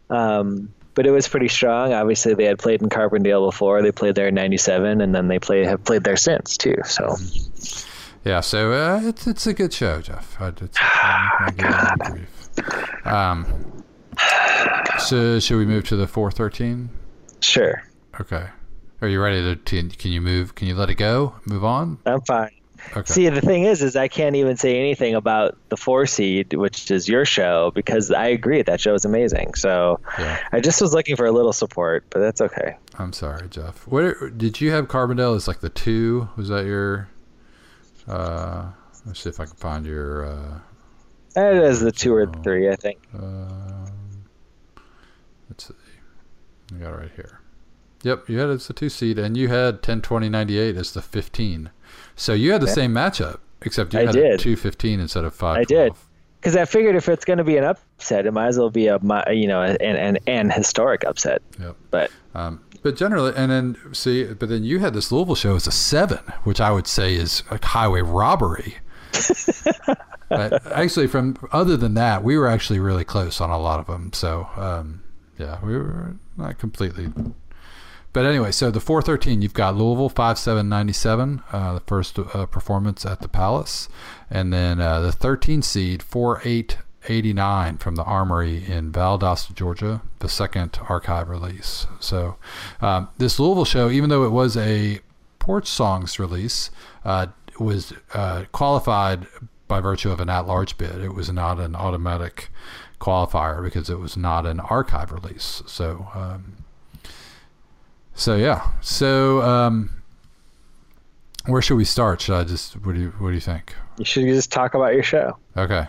um, 0.10 0.74
but 0.94 1.08
it 1.08 1.12
was 1.12 1.28
pretty 1.28 1.48
strong. 1.48 1.94
Obviously, 1.94 2.34
they 2.34 2.46
had 2.46 2.60
played 2.60 2.82
in 2.82 2.90
Carbondale 2.90 3.48
before. 3.48 3.82
They 3.82 3.92
played 3.92 4.16
there 4.16 4.28
in 4.28 4.36
'97, 4.36 5.02
and 5.02 5.16
then 5.16 5.28
they 5.28 5.40
play 5.40 5.64
have 5.66 5.84
played 5.84 6.04
there 6.04 6.18
since 6.18 6.58
too. 6.58 6.76
So, 6.86 7.16
yeah, 8.24 8.42
so 8.42 8.74
uh, 8.74 9.02
it's 9.04 9.28
it's 9.28 9.48
a 9.48 9.54
good 9.54 9.72
show, 9.72 10.02
Jeff. 10.02 10.38
It's, 10.42 10.78
um, 13.06 13.84
so 15.00 15.40
should 15.40 15.58
we 15.58 15.66
move 15.66 15.88
to 15.90 15.96
the 15.96 16.08
413? 16.08 16.90
Sure. 17.46 17.84
Okay. 18.20 18.48
Are 19.02 19.08
you 19.08 19.22
ready 19.22 19.56
to? 19.56 19.90
Can 19.90 20.12
you 20.12 20.20
move? 20.20 20.56
Can 20.56 20.68
you 20.68 20.76
let 20.76 20.90
it 20.90 20.96
go? 20.96 21.36
Move 21.46 21.64
on. 21.64 22.00
I'm 22.06 22.22
fine. 22.22 22.52
Okay. 22.96 23.14
See, 23.14 23.30
the 23.30 23.42
thing 23.42 23.64
is, 23.64 23.82
is 23.82 23.96
I 23.96 24.08
can't 24.08 24.36
even 24.36 24.58
say 24.58 24.80
anything 24.80 25.16
about 25.16 25.58
the 25.70 25.78
four 25.78 26.06
seed, 26.06 26.54
which 26.54 26.92
is 26.92 27.08
your 27.08 27.26
show, 27.26 27.72
because 27.74 28.12
I 28.12 28.28
agree 28.28 28.62
that 28.62 28.80
show 28.80 28.94
is 28.94 29.06
amazing. 29.06 29.54
So 29.56 30.00
yeah. 30.20 30.40
I 30.52 30.60
just 30.60 30.82
was 30.82 30.94
looking 30.94 31.16
for 31.16 31.26
a 31.26 31.32
little 31.32 31.54
support, 31.54 32.06
but 32.10 32.20
that's 32.20 32.42
okay. 32.42 32.78
I'm 32.96 33.14
sorry, 33.14 33.48
Jeff. 33.50 33.88
What 33.88 34.38
did 34.38 34.60
you 34.60 34.72
have? 34.72 34.88
Carbondale 34.88 35.36
as 35.36 35.48
like 35.48 35.60
the 35.60 35.70
two? 35.70 36.30
Was 36.36 36.50
that 36.50 36.66
your? 36.66 37.10
Uh, 38.08 38.72
let's 39.06 39.22
see 39.22 39.30
if 39.30 39.40
I 39.40 39.46
can 39.46 39.56
find 39.56 39.86
your. 39.86 40.26
Uh, 40.26 40.60
that 41.36 41.56
is 41.56 41.80
the 41.80 41.92
two 41.92 42.14
or 42.14 42.26
the 42.26 42.40
three, 42.40 42.70
I 42.70 42.76
think. 42.76 43.00
Uh, 43.14 43.88
let's 45.50 45.68
see. 45.68 45.74
I 46.74 46.78
got 46.78 46.94
it 46.94 46.98
right 46.98 47.12
here. 47.16 47.42
Yep, 48.04 48.30
you 48.30 48.40
had 48.40 48.50
it 48.50 48.54
as 48.54 48.68
the 48.68 48.74
two 48.74 48.90
seed, 48.90 49.18
and 49.18 49.36
you 49.36 49.48
had 49.48 49.82
10, 49.82 50.02
20, 50.02 50.30
98 50.30 50.76
as 50.76 50.94
the 50.94 51.02
15. 51.02 51.72
So 52.16 52.34
you 52.34 52.52
had 52.52 52.62
the 52.62 52.68
same 52.68 52.94
matchup, 52.94 53.40
except 53.62 53.94
you 53.94 54.00
I 54.00 54.06
had 54.06 54.14
did. 54.14 54.40
two 54.40 54.56
fifteen 54.56 55.00
instead 55.00 55.26
of 55.26 55.34
five. 55.34 55.58
I 55.58 55.64
did 55.64 55.94
because 56.40 56.56
I 56.56 56.66
figured 56.66 56.96
if 56.96 57.10
it's 57.10 57.26
going 57.26 57.40
to 57.40 57.44
be 57.44 57.58
an 57.58 57.64
upset, 57.64 58.26
it 58.26 58.32
might 58.32 58.48
as 58.48 58.58
well 58.58 58.70
be 58.70 58.88
a 58.88 59.00
you 59.32 59.48
know 59.48 59.62
an 59.62 59.78
an, 59.82 60.18
an 60.28 60.50
historic 60.50 61.04
upset. 61.06 61.42
Yep. 61.60 61.76
But 61.92 62.12
um, 62.34 62.64
but 62.84 62.96
generally, 62.96 63.34
and 63.36 63.52
then 63.52 63.78
see, 63.94 64.26
but 64.26 64.50
then 64.50 64.64
you 64.64 64.80
had 64.80 64.94
this 64.94 65.12
Louisville 65.12 65.36
show 65.36 65.56
as 65.56 65.68
a 65.68 65.72
seven, 65.72 66.20
which 66.44 66.62
I 66.62 66.72
would 66.72 66.88
say 66.88 67.16
is 67.16 67.44
a 67.50 67.60
highway 67.66 68.02
robbery. 68.02 68.78
but 70.30 70.66
actually, 70.72 71.08
from 71.08 71.38
other 71.52 71.78
than 71.78 71.96
that, 71.96 72.24
we 72.24 72.38
were 72.38 72.48
actually 72.48 72.80
really 72.80 73.04
close 73.04 73.42
on 73.42 73.50
a 73.50 73.58
lot 73.58 73.80
of 73.80 73.88
them. 73.88 74.14
So 74.14 74.48
um, 74.56 75.04
yeah, 75.38 75.58
we 75.66 75.76
were 75.76 76.16
not 76.38 76.58
completely 76.58 77.10
but 78.16 78.26
anyway, 78.26 78.54
so 78.54 78.72
the 78.72 78.80
413, 78.80 79.42
you've 79.42 79.54
got 79.54 79.76
Louisville 79.76 80.08
5797, 80.08 81.44
uh, 81.52 81.74
the 81.74 81.80
first 81.82 82.18
uh, 82.18 82.46
performance 82.46 83.06
at 83.06 83.20
the 83.20 83.28
Palace. 83.28 83.90
And 84.30 84.54
then 84.54 84.80
uh, 84.80 85.02
the 85.02 85.12
13 85.12 85.62
seed, 85.62 86.02
48 86.02 86.78
89 87.10 87.78
from 87.78 87.96
the 87.96 88.04
Armory 88.04 88.64
in 88.66 88.94
Valdosta, 88.94 89.54
Georgia, 89.54 90.02
the 90.20 90.30
second 90.30 90.80
archive 90.88 91.28
release. 91.28 91.88
So, 92.00 92.38
um, 92.80 93.10
this 93.18 93.38
Louisville 93.38 93.66
show, 93.66 93.90
even 93.90 94.10
though 94.10 94.24
it 94.24 94.32
was 94.32 94.56
a 94.56 95.02
Porch 95.40 95.68
Songs 95.68 96.18
release, 96.18 96.72
uh, 97.04 97.28
was 97.60 97.92
uh, 98.14 98.46
qualified 98.54 99.28
by 99.68 99.82
virtue 99.82 100.10
of 100.10 100.22
an 100.22 100.30
at 100.30 100.48
large 100.48 100.78
bid. 100.78 101.02
It 101.02 101.14
was 101.14 101.30
not 101.32 101.60
an 101.60 101.76
automatic 101.76 102.50
qualifier 103.00 103.64
because 103.64 103.90
it 103.90 104.00
was 104.00 104.16
not 104.18 104.46
an 104.46 104.60
archive 104.60 105.12
release. 105.12 105.62
So, 105.66 106.08
um, 106.14 106.58
so 108.14 108.36
yeah. 108.36 108.70
So, 108.82 109.42
um, 109.42 110.02
where 111.46 111.62
should 111.62 111.76
we 111.76 111.86
start? 111.86 112.22
Should 112.22 112.36
I 112.36 112.44
just 112.44 112.74
what 112.86 112.96
do 112.96 113.02
you 113.02 113.10
what 113.20 113.30
do 113.30 113.36
you 113.36 113.42
think? 113.42 113.76
You 113.98 114.06
should 114.06 114.26
just 114.26 114.52
talk 114.52 114.74
about 114.74 114.94
your 114.94 115.04
show. 115.04 115.38
Okay. 115.56 115.88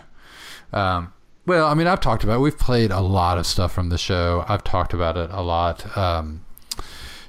Um, 0.73 1.13
well, 1.45 1.67
I 1.67 1.73
mean, 1.73 1.87
I've 1.87 2.01
talked 2.01 2.23
about. 2.23 2.35
It. 2.35 2.41
We've 2.41 2.57
played 2.57 2.91
a 2.91 2.99
lot 2.99 3.37
of 3.37 3.47
stuff 3.47 3.71
from 3.71 3.89
the 3.89 3.97
show. 3.97 4.43
I've 4.47 4.63
talked 4.63 4.93
about 4.93 5.15
it 5.15 5.29
a 5.31 5.41
lot. 5.41 5.97
Um, 5.97 6.45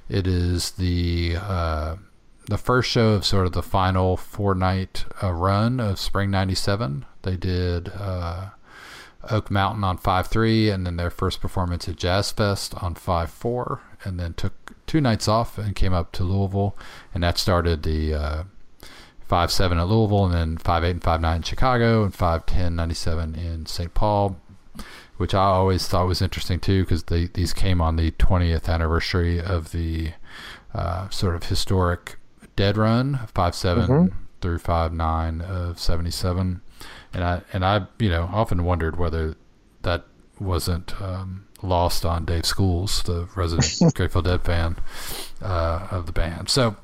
it 0.09 0.27
is 0.27 0.73
the 0.73 1.37
uh, 1.41 1.97
the 2.47 2.59
first 2.59 2.91
show 2.91 3.11
of 3.11 3.25
sort 3.25 3.47
of 3.47 3.53
the 3.53 3.63
final 3.63 4.17
four 4.17 4.55
night 4.55 5.05
uh, 5.23 5.33
run 5.33 5.79
of 5.79 6.01
Spring 6.01 6.31
'97. 6.31 7.07
They 7.23 7.37
did 7.37 7.91
uh, 7.91 8.51
Oak 9.31 9.51
Mountain 9.51 9.85
on 9.85 9.99
five 9.99 10.29
three, 10.29 10.71
and 10.71 10.87
then 10.87 10.97
their 10.97 11.11
first 11.11 11.41
performance 11.41 11.89
at 11.89 11.97
Jazz 11.97 12.31
Fest 12.31 12.75
on 12.83 12.95
five 12.95 13.31
four, 13.31 13.81
and 14.05 14.19
then 14.19 14.35
took 14.35 14.55
two 14.87 15.01
nights 15.01 15.29
off 15.29 15.59
and 15.59 15.75
came 15.75 15.93
up 15.93 16.13
to 16.13 16.25
Louisville, 16.25 16.77
and 17.13 17.23
that 17.23 17.37
started 17.39 17.83
the 17.83 18.15
uh, 18.15 18.45
five 19.27 19.51
seven 19.51 19.79
at 19.79 19.89
Louisville, 19.89 20.27
and 20.27 20.35
then 20.35 20.57
five 20.57 20.85
eight 20.85 20.93
and 20.93 21.03
five 21.03 21.21
nine 21.21 21.37
in 21.37 21.43
Chicago, 21.43 22.05
and 22.05 22.15
five 22.15 22.47
ten 22.47 22.77
ninety 22.77 22.95
seven 22.95 23.35
in 23.35 23.67
St. 23.67 23.93
Paul, 23.93 24.41
which 25.17 25.35
I 25.35 25.45
always 25.45 25.87
thought 25.89 26.07
was 26.07 26.23
interesting 26.23 26.61
too, 26.61 26.85
because 26.85 27.05
these 27.05 27.53
came 27.53 27.81
on 27.81 27.97
the 27.97 28.13
twentieth 28.13 28.69
anniversary 28.69 29.41
of 29.41 29.73
the 29.73 30.13
uh, 30.73 31.09
sort 31.09 31.35
of 31.35 31.45
historic 31.45 32.19
Dead 32.57 32.77
Run 32.77 33.21
five 33.35 33.55
seven 33.55 33.87
mm-hmm. 33.89 34.17
through 34.41 34.59
five 34.59 34.93
nine 34.93 35.41
of 35.41 35.79
seventy 35.79 36.11
seven, 36.11 36.63
and 37.13 37.25
I 37.25 37.43
and 37.53 37.65
I 37.65 37.87
you 37.99 38.11
know 38.11 38.29
often 38.33 38.65
wondered 38.65 38.97
whether 38.97 39.37
that 39.83 40.05
wasn't 40.41 41.01
um, 41.01 41.47
lost 41.63 42.05
on 42.05 42.25
Dave 42.25 42.47
Schools, 42.47 43.03
the 43.03 43.29
resident 43.35 43.95
Grateful 43.95 44.23
Dead 44.23 44.43
fan 44.43 44.77
uh, 45.43 45.89
of 45.91 46.07
the 46.07 46.13
band. 46.13 46.49
So, 46.49 46.77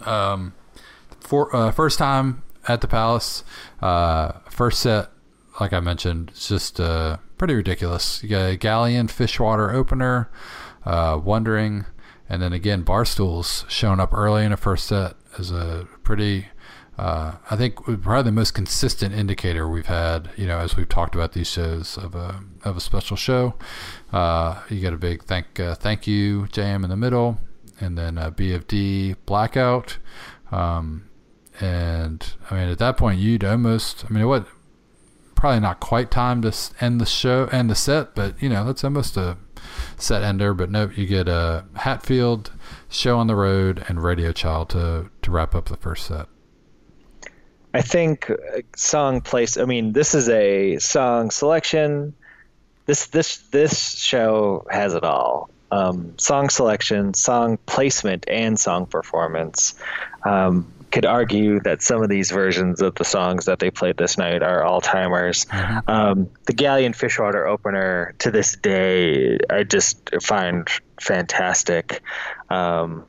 um, 0.00 0.54
for 1.20 1.54
uh, 1.54 1.70
first 1.72 1.98
time 1.98 2.42
at 2.68 2.80
the 2.80 2.88
Palace, 2.88 3.44
uh, 3.80 4.32
first 4.50 4.80
set, 4.80 5.10
like 5.60 5.72
I 5.72 5.80
mentioned, 5.80 6.30
it's 6.30 6.48
just 6.48 6.80
uh, 6.80 7.18
pretty 7.38 7.54
ridiculous. 7.54 8.22
You 8.22 8.30
got 8.30 8.50
a 8.50 8.56
Galleon 8.56 9.08
Fishwater 9.08 9.72
opener, 9.72 10.30
uh, 10.84 11.18
Wondering, 11.22 11.86
and 12.28 12.42
then 12.42 12.52
again 12.52 12.84
Barstools 12.84 13.68
showing 13.70 14.00
up 14.00 14.12
early 14.12 14.44
in 14.44 14.50
the 14.50 14.56
first 14.56 14.86
set 14.86 15.14
is 15.38 15.50
a 15.50 15.86
pretty 16.02 16.48
uh, 16.96 17.32
I 17.50 17.56
think 17.56 17.76
probably 17.84 18.22
the 18.22 18.32
most 18.32 18.52
consistent 18.52 19.14
indicator 19.14 19.68
we've 19.68 19.86
had, 19.86 20.30
you 20.36 20.46
know, 20.46 20.58
as 20.58 20.76
we've 20.76 20.88
talked 20.88 21.14
about 21.14 21.32
these 21.32 21.48
shows 21.48 21.98
of 21.98 22.14
a 22.14 22.40
of 22.64 22.76
a 22.76 22.80
special 22.80 23.16
show. 23.16 23.54
Uh, 24.12 24.62
you 24.70 24.80
get 24.80 24.92
a 24.92 24.96
big 24.96 25.24
thank 25.24 25.58
uh, 25.58 25.74
thank 25.74 26.06
you 26.06 26.46
jam 26.48 26.84
in 26.84 26.90
the 26.90 26.96
middle, 26.96 27.40
and 27.80 27.98
then 27.98 28.16
a 28.16 28.30
BFD 28.30 29.16
blackout. 29.26 29.98
Um, 30.52 31.08
and 31.60 32.24
I 32.50 32.54
mean, 32.54 32.68
at 32.68 32.78
that 32.78 32.96
point, 32.96 33.18
you'd 33.18 33.44
almost, 33.44 34.04
I 34.08 34.12
mean, 34.12 34.26
what, 34.26 34.46
probably 35.34 35.60
not 35.60 35.80
quite 35.80 36.10
time 36.10 36.42
to 36.42 36.52
end 36.80 37.00
the 37.00 37.06
show, 37.06 37.46
end 37.46 37.70
the 37.70 37.74
set, 37.74 38.14
but 38.14 38.40
you 38.40 38.48
know, 38.48 38.64
that's 38.64 38.84
almost 38.84 39.16
a 39.16 39.36
set 39.96 40.22
ender. 40.22 40.54
But 40.54 40.70
nope, 40.70 40.96
you 40.96 41.06
get 41.06 41.26
a 41.26 41.64
Hatfield 41.74 42.52
show 42.88 43.18
on 43.18 43.26
the 43.26 43.34
road 43.34 43.84
and 43.88 44.00
Radio 44.00 44.30
Child 44.30 44.70
to 44.70 45.10
to 45.22 45.30
wrap 45.32 45.56
up 45.56 45.68
the 45.68 45.76
first 45.76 46.06
set. 46.06 46.28
I 47.74 47.82
think 47.82 48.30
song 48.76 49.20
place. 49.20 49.58
I 49.58 49.64
mean, 49.64 49.92
this 49.92 50.14
is 50.14 50.28
a 50.28 50.78
song 50.78 51.30
selection. 51.30 52.14
This 52.86 53.08
this 53.08 53.38
this 53.50 53.96
show 53.96 54.64
has 54.70 54.94
it 54.94 55.02
all. 55.02 55.50
Um, 55.72 56.16
song 56.16 56.50
selection, 56.50 57.14
song 57.14 57.58
placement, 57.66 58.26
and 58.28 58.58
song 58.58 58.86
performance. 58.86 59.74
Um, 60.24 60.72
could 60.92 61.04
argue 61.04 61.58
that 61.62 61.82
some 61.82 62.04
of 62.04 62.08
these 62.08 62.30
versions 62.30 62.80
of 62.80 62.94
the 62.94 63.04
songs 63.04 63.46
that 63.46 63.58
they 63.58 63.72
played 63.72 63.96
this 63.96 64.16
night 64.16 64.44
are 64.44 64.62
all 64.62 64.80
timers. 64.80 65.44
Mm-hmm. 65.46 65.90
Um, 65.90 66.30
the 66.46 66.52
Galleon 66.52 66.92
Fishwater 66.92 67.48
opener 67.48 68.14
to 68.20 68.30
this 68.30 68.54
day, 68.54 69.40
I 69.50 69.64
just 69.64 70.10
find 70.22 70.68
fantastic. 71.00 72.00
Um, 72.48 73.06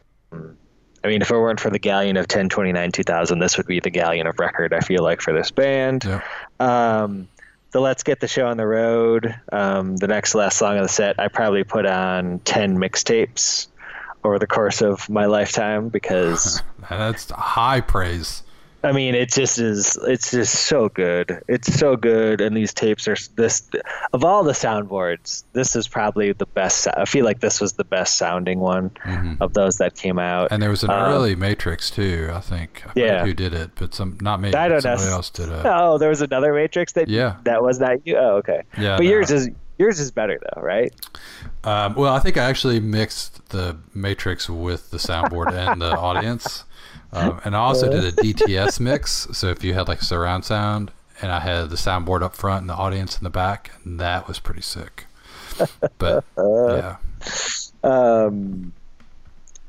I 1.05 1.07
mean, 1.07 1.21
if 1.21 1.29
it 1.29 1.37
weren't 1.37 1.59
for 1.59 1.69
the 1.69 1.77
Galleon 1.77 2.17
of 2.17 2.23
1029 2.23 2.91
2000, 2.91 3.37
this 3.37 3.57
would 3.57 3.67
be 3.67 3.79
the 3.79 3.91
Galleon 3.91 4.25
of 4.25 4.39
record, 4.39 4.73
I 4.73 4.79
feel 4.79 5.03
like, 5.03 5.21
for 5.21 5.33
this 5.33 5.51
band. 5.51 6.03
Yeah. 6.03 6.21
Um, 6.59 7.27
the 7.69 7.79
Let's 7.79 8.01
Get 8.01 8.21
the 8.21 8.27
Show 8.27 8.47
on 8.47 8.57
the 8.57 8.65
Road, 8.65 9.35
um, 9.51 9.97
the 9.97 10.07
next 10.07 10.33
last 10.33 10.57
song 10.57 10.77
of 10.77 10.81
the 10.81 10.89
set, 10.89 11.19
I 11.19 11.27
probably 11.27 11.63
put 11.63 11.85
on 11.85 12.39
10 12.39 12.77
mixtapes 12.77 13.67
over 14.23 14.39
the 14.39 14.47
course 14.47 14.81
of 14.81 15.07
my 15.07 15.27
lifetime 15.27 15.89
because. 15.89 16.63
That's 16.89 17.29
high 17.29 17.81
praise. 17.81 18.41
I 18.85 18.91
mean, 18.91 19.15
it 19.15 19.31
just 19.31 19.57
is. 19.57 19.97
It's 20.07 20.29
just 20.31 20.53
so 20.53 20.89
good. 20.89 21.41
It's 21.47 21.73
so 21.73 21.95
good, 21.95 22.39
and 22.39 22.55
these 22.55 22.73
tapes 22.73 23.07
are 23.07 23.17
this. 23.35 23.67
Of 24.13 24.23
all 24.23 24.43
the 24.43 24.51
soundboards, 24.51 25.43
this 25.53 25.75
is 25.75 25.87
probably 25.87 26.33
the 26.33 26.45
best. 26.45 26.87
I 26.95 27.05
feel 27.05 27.25
like 27.25 27.39
this 27.39 27.59
was 27.59 27.73
the 27.73 27.83
best 27.83 28.17
sounding 28.17 28.59
one 28.59 28.91
mm-hmm. 28.91 29.41
of 29.41 29.53
those 29.53 29.77
that 29.77 29.95
came 29.95 30.19
out. 30.19 30.51
And 30.51 30.61
there 30.61 30.69
was 30.69 30.83
an 30.83 30.91
um, 30.91 31.11
early 31.11 31.35
Matrix 31.35 31.89
too. 31.89 32.29
I 32.31 32.39
think. 32.41 32.83
I 32.85 32.91
yeah. 32.95 33.25
Who 33.25 33.33
did 33.33 33.53
it? 33.55 33.71
But 33.75 33.95
some 33.95 34.19
not 34.21 34.39
me. 34.39 34.53
I 34.53 34.67
don't 34.67 34.81
somebody 34.81 35.09
know. 35.09 35.15
else 35.15 35.31
did 35.31 35.49
it. 35.49 35.65
Oh, 35.65 35.97
there 35.97 36.09
was 36.09 36.21
another 36.21 36.53
Matrix 36.53 36.93
that. 36.93 37.07
Yeah. 37.07 37.37
That 37.43 37.63
was 37.63 37.79
not 37.79 38.05
you. 38.05 38.17
Oh, 38.17 38.37
okay. 38.37 38.61
Yeah. 38.77 38.97
But 38.97 39.03
no. 39.03 39.09
yours 39.09 39.31
is 39.31 39.49
yours 39.79 39.99
is 39.99 40.11
better 40.11 40.39
though, 40.39 40.61
right? 40.61 40.93
Um, 41.63 41.95
well, 41.95 42.13
I 42.13 42.19
think 42.19 42.37
I 42.37 42.43
actually 42.43 42.79
mixed 42.79 43.49
the 43.49 43.77
Matrix 43.93 44.49
with 44.49 44.91
the 44.91 44.97
soundboard 44.97 45.51
and 45.51 45.81
the 45.81 45.97
audience. 45.97 46.65
Um, 47.15 47.41
and 47.45 47.55
I 47.55 47.59
also 47.59 47.89
did 47.89 48.03
a 48.03 48.11
DTS 48.23 48.79
mix. 48.79 49.27
So 49.31 49.47
if 49.47 49.63
you 49.63 49.73
had 49.73 49.87
like 49.87 50.01
surround 50.01 50.45
sound, 50.45 50.91
and 51.21 51.31
I 51.31 51.39
had 51.39 51.69
the 51.69 51.75
soundboard 51.75 52.21
up 52.21 52.35
front 52.35 52.61
and 52.61 52.69
the 52.69 52.75
audience 52.75 53.17
in 53.17 53.23
the 53.23 53.29
back, 53.29 53.71
and 53.83 53.99
that 53.99 54.27
was 54.27 54.39
pretty 54.39 54.61
sick. 54.61 55.05
But 55.97 56.25
yeah. 56.37 56.97
Um, 57.83 58.73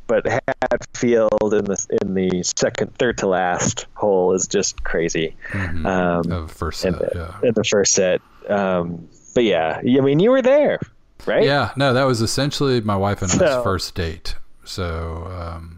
but 0.06 0.26
Hatfield 0.26 1.54
in 1.54 1.64
the 1.64 1.98
in 2.02 2.14
the 2.14 2.42
second, 2.42 2.96
third 2.98 3.18
to 3.18 3.26
last 3.26 3.86
hole 3.94 4.32
is 4.34 4.46
just 4.46 4.82
crazy. 4.84 5.36
Mm-hmm. 5.48 5.86
Um, 5.86 6.48
first 6.48 6.80
set, 6.80 6.94
in 6.94 6.98
the, 6.98 7.10
yeah. 7.14 7.48
in 7.48 7.54
the 7.54 7.64
first 7.64 7.92
set. 7.92 8.20
Um, 8.48 9.08
but 9.34 9.44
yeah, 9.44 9.80
I 9.80 10.00
mean, 10.00 10.20
you 10.20 10.30
were 10.30 10.42
there, 10.42 10.80
right? 11.26 11.44
Yeah, 11.44 11.72
no, 11.76 11.92
that 11.92 12.04
was 12.04 12.22
essentially 12.22 12.80
my 12.80 12.96
wife 12.96 13.22
and 13.22 13.30
so, 13.30 13.58
I's 13.58 13.62
first 13.64 13.94
date. 13.94 14.36
So, 14.64 15.26
um, 15.30 15.75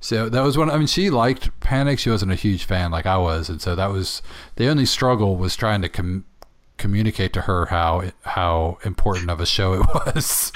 so 0.00 0.28
that 0.28 0.42
was 0.42 0.56
one. 0.58 0.70
I 0.70 0.76
mean, 0.78 0.86
she 0.86 1.10
liked 1.10 1.58
Panic. 1.60 1.98
She 1.98 2.10
wasn't 2.10 2.32
a 2.32 2.36
huge 2.36 2.64
fan 2.64 2.90
like 2.90 3.06
I 3.06 3.16
was, 3.18 3.48
and 3.48 3.60
so 3.60 3.74
that 3.74 3.90
was 3.90 4.22
the 4.56 4.68
only 4.68 4.86
struggle 4.86 5.36
was 5.36 5.56
trying 5.56 5.82
to 5.82 5.88
com- 5.88 6.24
communicate 6.78 7.32
to 7.32 7.42
her 7.42 7.66
how 7.66 8.10
how 8.22 8.78
important 8.84 9.30
of 9.30 9.40
a 9.40 9.46
show 9.46 9.74
it 9.74 9.80
was. 9.94 10.52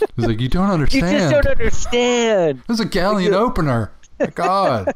it 0.00 0.10
was 0.16 0.26
like 0.26 0.40
you 0.40 0.48
don't 0.48 0.70
understand. 0.70 1.12
You 1.12 1.18
just 1.18 1.30
don't 1.32 1.46
understand. 1.46 2.58
It 2.60 2.68
was 2.68 2.80
a 2.80 2.84
Galleon 2.86 3.34
opener. 3.34 3.92
My 4.18 4.26
God. 4.26 4.92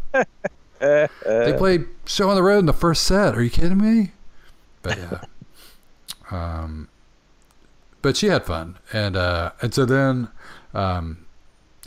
they 0.80 1.08
played 1.58 1.86
Show 2.06 2.28
on 2.30 2.36
the 2.36 2.42
Road 2.42 2.58
in 2.60 2.66
the 2.66 2.72
first 2.72 3.02
set. 3.04 3.34
Are 3.34 3.42
you 3.42 3.50
kidding 3.50 3.78
me? 3.78 4.12
But 4.82 4.98
yeah. 4.98 5.20
Um, 6.28 6.88
but 8.02 8.16
she 8.16 8.26
had 8.26 8.44
fun, 8.44 8.78
and 8.92 9.16
uh, 9.16 9.52
and 9.62 9.72
so 9.72 9.84
then 9.84 10.26
um, 10.74 11.25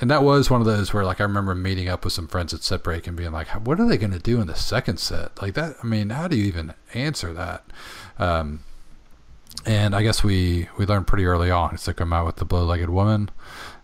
and 0.02 0.10
that 0.10 0.24
was 0.24 0.50
one 0.50 0.62
of 0.62 0.68
those 0.68 0.94
where 0.94 1.04
like 1.04 1.20
I 1.20 1.24
remember 1.24 1.54
meeting 1.56 1.90
up 1.90 2.04
with 2.04 2.14
some 2.14 2.28
friends 2.28 2.54
at 2.54 2.64
set 2.64 2.84
break 2.84 3.08
and 3.08 3.18
being 3.18 3.32
like, 3.32 3.48
what 3.66 3.80
are 3.80 3.88
they 3.88 3.98
going 3.98 4.12
to 4.12 4.20
do 4.20 4.40
in 4.42 4.48
the 4.48 4.56
second 4.56 4.98
set? 4.98 5.42
Like 5.42 5.56
that. 5.56 5.76
I 5.84 5.86
mean, 5.86 6.10
how 6.12 6.28
do 6.28 6.38
you 6.38 6.46
even 6.46 6.74
answer 6.94 7.34
that? 7.34 7.66
Um, 8.18 8.62
and 9.66 9.96
I 9.96 10.04
guess 10.04 10.24
we 10.24 10.70
we 10.78 10.86
learned 10.86 11.08
pretty 11.08 11.26
early 11.26 11.52
on 11.52 11.76
to 11.78 11.94
come 11.94 12.14
out 12.14 12.26
with 12.26 12.38
the 12.38 12.46
bow-legged 12.46 12.90
woman, 12.90 13.30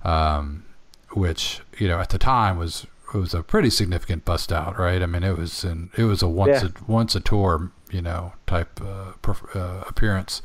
um, 0.03 0.63
which 1.11 1.61
you 1.77 1.87
know 1.87 1.99
at 1.99 2.09
the 2.09 2.17
time 2.17 2.57
was 2.57 2.87
it 3.13 3.17
was 3.17 3.33
a 3.33 3.43
pretty 3.43 3.69
significant 3.69 4.25
bust 4.25 4.51
out, 4.51 4.77
right? 4.77 5.01
I 5.01 5.05
mean, 5.05 5.23
it 5.23 5.37
was 5.37 5.63
in 5.63 5.89
it 5.97 6.03
was 6.03 6.21
a 6.21 6.27
once 6.27 6.63
yeah. 6.63 6.69
a 6.69 6.91
once 6.91 7.15
a 7.15 7.19
tour, 7.19 7.71
you 7.91 8.01
know, 8.01 8.33
type 8.47 8.79
uh, 8.81 9.13
uh, 9.53 9.83
appearance, 9.87 10.41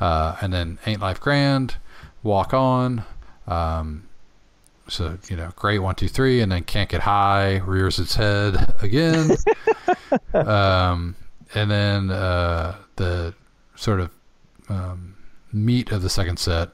uh, 0.00 0.36
and 0.40 0.52
then 0.52 0.78
Ain't 0.86 1.00
Life 1.00 1.20
Grand, 1.20 1.76
Walk 2.22 2.54
On. 2.54 3.04
Um, 3.46 4.08
so 4.90 5.18
you 5.28 5.36
know, 5.36 5.50
great 5.56 5.78
one, 5.78 5.94
two, 5.94 6.08
three, 6.08 6.40
and 6.40 6.52
then 6.52 6.64
can't 6.64 6.90
get 6.90 7.00
high, 7.02 7.56
rears 7.58 7.98
its 7.98 8.14
head 8.14 8.74
again. 8.82 9.36
um, 10.34 11.16
and 11.54 11.70
then 11.70 12.10
uh, 12.10 12.76
the 12.96 13.34
sort 13.74 14.00
of 14.00 14.10
um, 14.68 15.16
meat 15.52 15.90
of 15.90 16.02
the 16.02 16.10
second 16.10 16.38
set. 16.38 16.70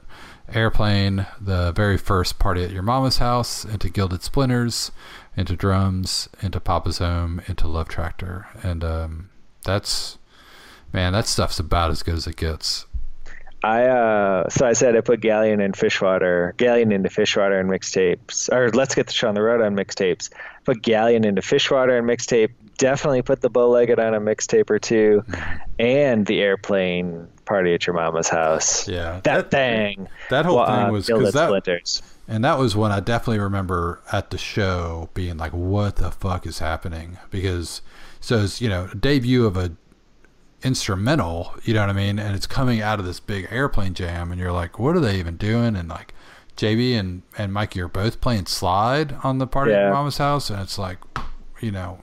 Airplane, 0.53 1.25
the 1.41 1.73
very 1.73 1.97
first 1.97 2.39
party 2.39 2.63
at 2.63 2.71
your 2.71 2.81
mama's 2.81 3.17
house, 3.17 3.65
into 3.65 3.89
Gilded 3.89 4.23
Splinters, 4.23 4.91
into 5.35 5.57
Drums, 5.57 6.29
into 6.41 6.61
Papa's 6.61 6.99
Home, 6.99 7.41
into 7.47 7.67
Love 7.67 7.89
Tractor, 7.89 8.47
and 8.63 8.81
um, 8.81 9.29
that's 9.65 10.17
man, 10.93 11.13
that 11.13 11.27
stuff's 11.27 11.59
about 11.59 11.91
as 11.91 12.01
good 12.01 12.15
as 12.15 12.27
it 12.27 12.37
gets. 12.37 12.85
I 13.63 13.85
uh, 13.85 14.49
so 14.49 14.67
I 14.67 14.73
said 14.73 14.95
I 14.95 15.01
put 15.01 15.19
Galleon 15.19 15.59
and 15.61 15.75
Fishwater, 15.75 16.53
Galleon 16.57 16.91
into 16.91 17.09
Fishwater 17.09 17.59
and 17.59 17.69
mixtapes, 17.69 18.51
or 18.53 18.69
Let's 18.71 18.93
Get 18.93 19.07
the 19.07 19.13
Show 19.13 19.29
on 19.29 19.35
the 19.35 19.41
Road 19.41 19.61
on 19.61 19.75
mixtapes. 19.75 20.29
Put 20.63 20.83
Galleon 20.83 21.25
into 21.25 21.41
Fishwater 21.41 21.97
and 21.97 22.07
mixtape. 22.07 22.51
Definitely 22.77 23.23
put 23.23 23.41
the 23.41 23.49
Bowlegged 23.49 23.97
on 23.97 24.13
a 24.13 24.21
mixtape 24.21 24.69
or 24.69 24.77
2 24.77 25.23
and 25.79 26.27
the 26.27 26.41
Airplane 26.41 27.27
Party 27.45 27.73
at 27.73 27.87
Your 27.87 27.95
Mama's 27.95 28.29
House. 28.29 28.87
Yeah, 28.87 29.21
that, 29.23 29.49
thing. 29.49 30.07
That 30.29 30.45
whole 30.45 30.59
uh, 30.59 30.83
thing 30.83 30.93
was 30.93 31.07
because 31.07 31.33
that, 31.33 31.47
Splinters. 31.47 32.03
and 32.27 32.45
that 32.45 32.59
was 32.59 32.75
when 32.75 32.91
I 32.91 32.99
definitely 32.99 33.39
remember 33.39 34.01
at 34.11 34.29
the 34.29 34.37
show 34.37 35.09
being 35.15 35.37
like, 35.37 35.53
"What 35.53 35.95
the 35.95 36.11
fuck 36.11 36.45
is 36.45 36.59
happening?" 36.59 37.17
Because 37.31 37.81
so 38.19 38.43
it's 38.43 38.61
you 38.61 38.69
know 38.69 38.87
debut 38.87 39.47
of 39.47 39.57
a 39.57 39.71
instrumental, 40.63 41.53
you 41.63 41.73
know 41.73 41.81
what 41.81 41.89
I 41.89 41.93
mean, 41.93 42.19
and 42.19 42.35
it's 42.35 42.47
coming 42.47 42.81
out 42.81 42.99
of 42.99 43.05
this 43.05 43.19
big 43.19 43.47
airplane 43.51 43.93
jam, 43.93 44.31
and 44.31 44.39
you're 44.39 44.51
like, 44.51 44.79
"What 44.79 44.95
are 44.95 44.99
they 44.99 45.17
even 45.19 45.37
doing?" 45.37 45.75
And 45.75 45.87
like 45.89 46.13
JB 46.55 46.97
and 46.99 47.21
and 47.37 47.53
Mikey 47.53 47.81
are 47.81 47.87
both 47.87 48.21
playing 48.21 48.45
slide 48.47 49.15
on 49.23 49.37
the 49.37 49.47
party 49.47 49.71
at 49.73 49.77
Yeah. 49.77 49.83
your 49.85 49.93
mama's 49.93 50.17
house, 50.17 50.49
and 50.49 50.59
it's 50.61 50.77
like, 50.77 50.97
you 51.61 51.71
know, 51.71 51.99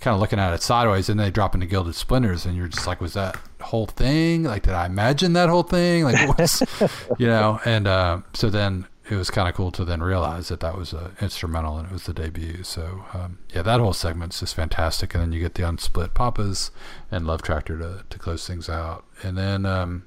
kind 0.00 0.14
of 0.14 0.20
looking 0.20 0.38
at 0.40 0.52
it 0.52 0.62
sideways, 0.62 1.08
and 1.08 1.18
they 1.20 1.30
drop 1.30 1.54
into 1.54 1.66
Guilded 1.66 1.94
Splinters, 1.94 2.44
and 2.44 2.56
you're 2.56 2.66
just 2.68 2.86
like, 2.88 3.00
was 3.00 3.12
that 3.14 3.36
whole 3.60 3.86
thing? 3.86 4.42
Like, 4.42 4.64
did 4.64 4.74
I 4.74 4.86
imagine 4.86 5.32
that 5.34 5.48
whole 5.48 5.62
thing? 5.62 6.02
Like, 6.04 6.36
what's, 6.36 6.60
you 7.18 7.26
know? 7.28 7.60
And 7.64 7.86
uh, 7.86 8.22
so 8.34 8.50
then 8.50 8.86
it 9.12 9.16
was 9.16 9.30
kind 9.30 9.48
of 9.48 9.54
cool 9.54 9.70
to 9.72 9.84
then 9.84 10.02
realize 10.02 10.48
that 10.48 10.60
that 10.60 10.76
was 10.76 10.92
a 10.92 11.12
instrumental 11.20 11.78
and 11.78 11.86
it 11.88 11.92
was 11.92 12.04
the 12.04 12.14
debut. 12.14 12.62
So 12.62 13.04
um, 13.14 13.38
yeah, 13.54 13.62
that 13.62 13.80
whole 13.80 13.92
segment's 13.92 14.40
just 14.40 14.54
fantastic. 14.54 15.14
And 15.14 15.22
then 15.22 15.32
you 15.32 15.40
get 15.40 15.54
the 15.54 15.62
unsplit 15.62 16.14
papas 16.14 16.70
and 17.10 17.26
Love 17.26 17.42
Tractor 17.42 17.78
to 17.78 18.04
to 18.08 18.18
close 18.18 18.46
things 18.46 18.68
out, 18.68 19.04
and 19.22 19.36
then. 19.36 19.66
Um, 19.66 20.06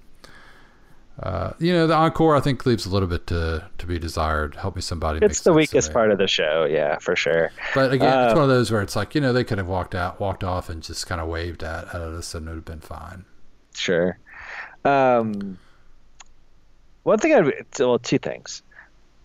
uh, 1.24 1.54
you 1.60 1.72
know, 1.72 1.88
the 1.88 1.94
encore 1.96 2.36
I 2.36 2.42
think 2.42 2.66
leaves 2.66 2.86
a 2.86 2.90
little 2.90 3.08
bit 3.08 3.26
to 3.28 3.64
to 3.78 3.86
be 3.86 3.98
desired. 3.98 4.56
Help 4.56 4.76
me 4.76 4.82
somebody. 4.82 5.20
It's 5.22 5.42
the 5.42 5.54
weakest 5.54 5.94
part 5.94 6.12
of 6.12 6.18
the 6.18 6.28
show, 6.28 6.66
yeah, 6.66 6.98
for 6.98 7.16
sure. 7.16 7.54
But 7.74 7.94
again, 7.94 8.26
it's 8.26 8.34
Uh, 8.34 8.36
one 8.36 8.44
of 8.44 8.50
those 8.50 8.70
where 8.70 8.82
it's 8.82 8.98
like 8.98 9.16
you 9.16 9.22
know 9.22 9.32
they 9.32 9.46
could 9.46 9.58
have 9.58 9.68
walked 9.70 9.96
out, 9.96 10.20
walked 10.20 10.44
off, 10.44 10.70
and 10.70 10.84
just 10.84 11.08
kind 11.08 11.22
of 11.22 11.30
waved 11.30 11.64
at, 11.64 11.88
at 11.96 12.02
us, 12.02 12.36
and 12.36 12.48
it 12.48 12.50
would 12.50 12.56
have 12.58 12.66
been 12.66 12.82
fine. 12.82 13.24
Sure. 13.74 14.18
Um, 14.84 15.58
one 17.04 17.18
thing 17.20 17.34
I'd 17.34 17.66
well, 17.80 17.98
two 17.98 18.18
things. 18.18 18.62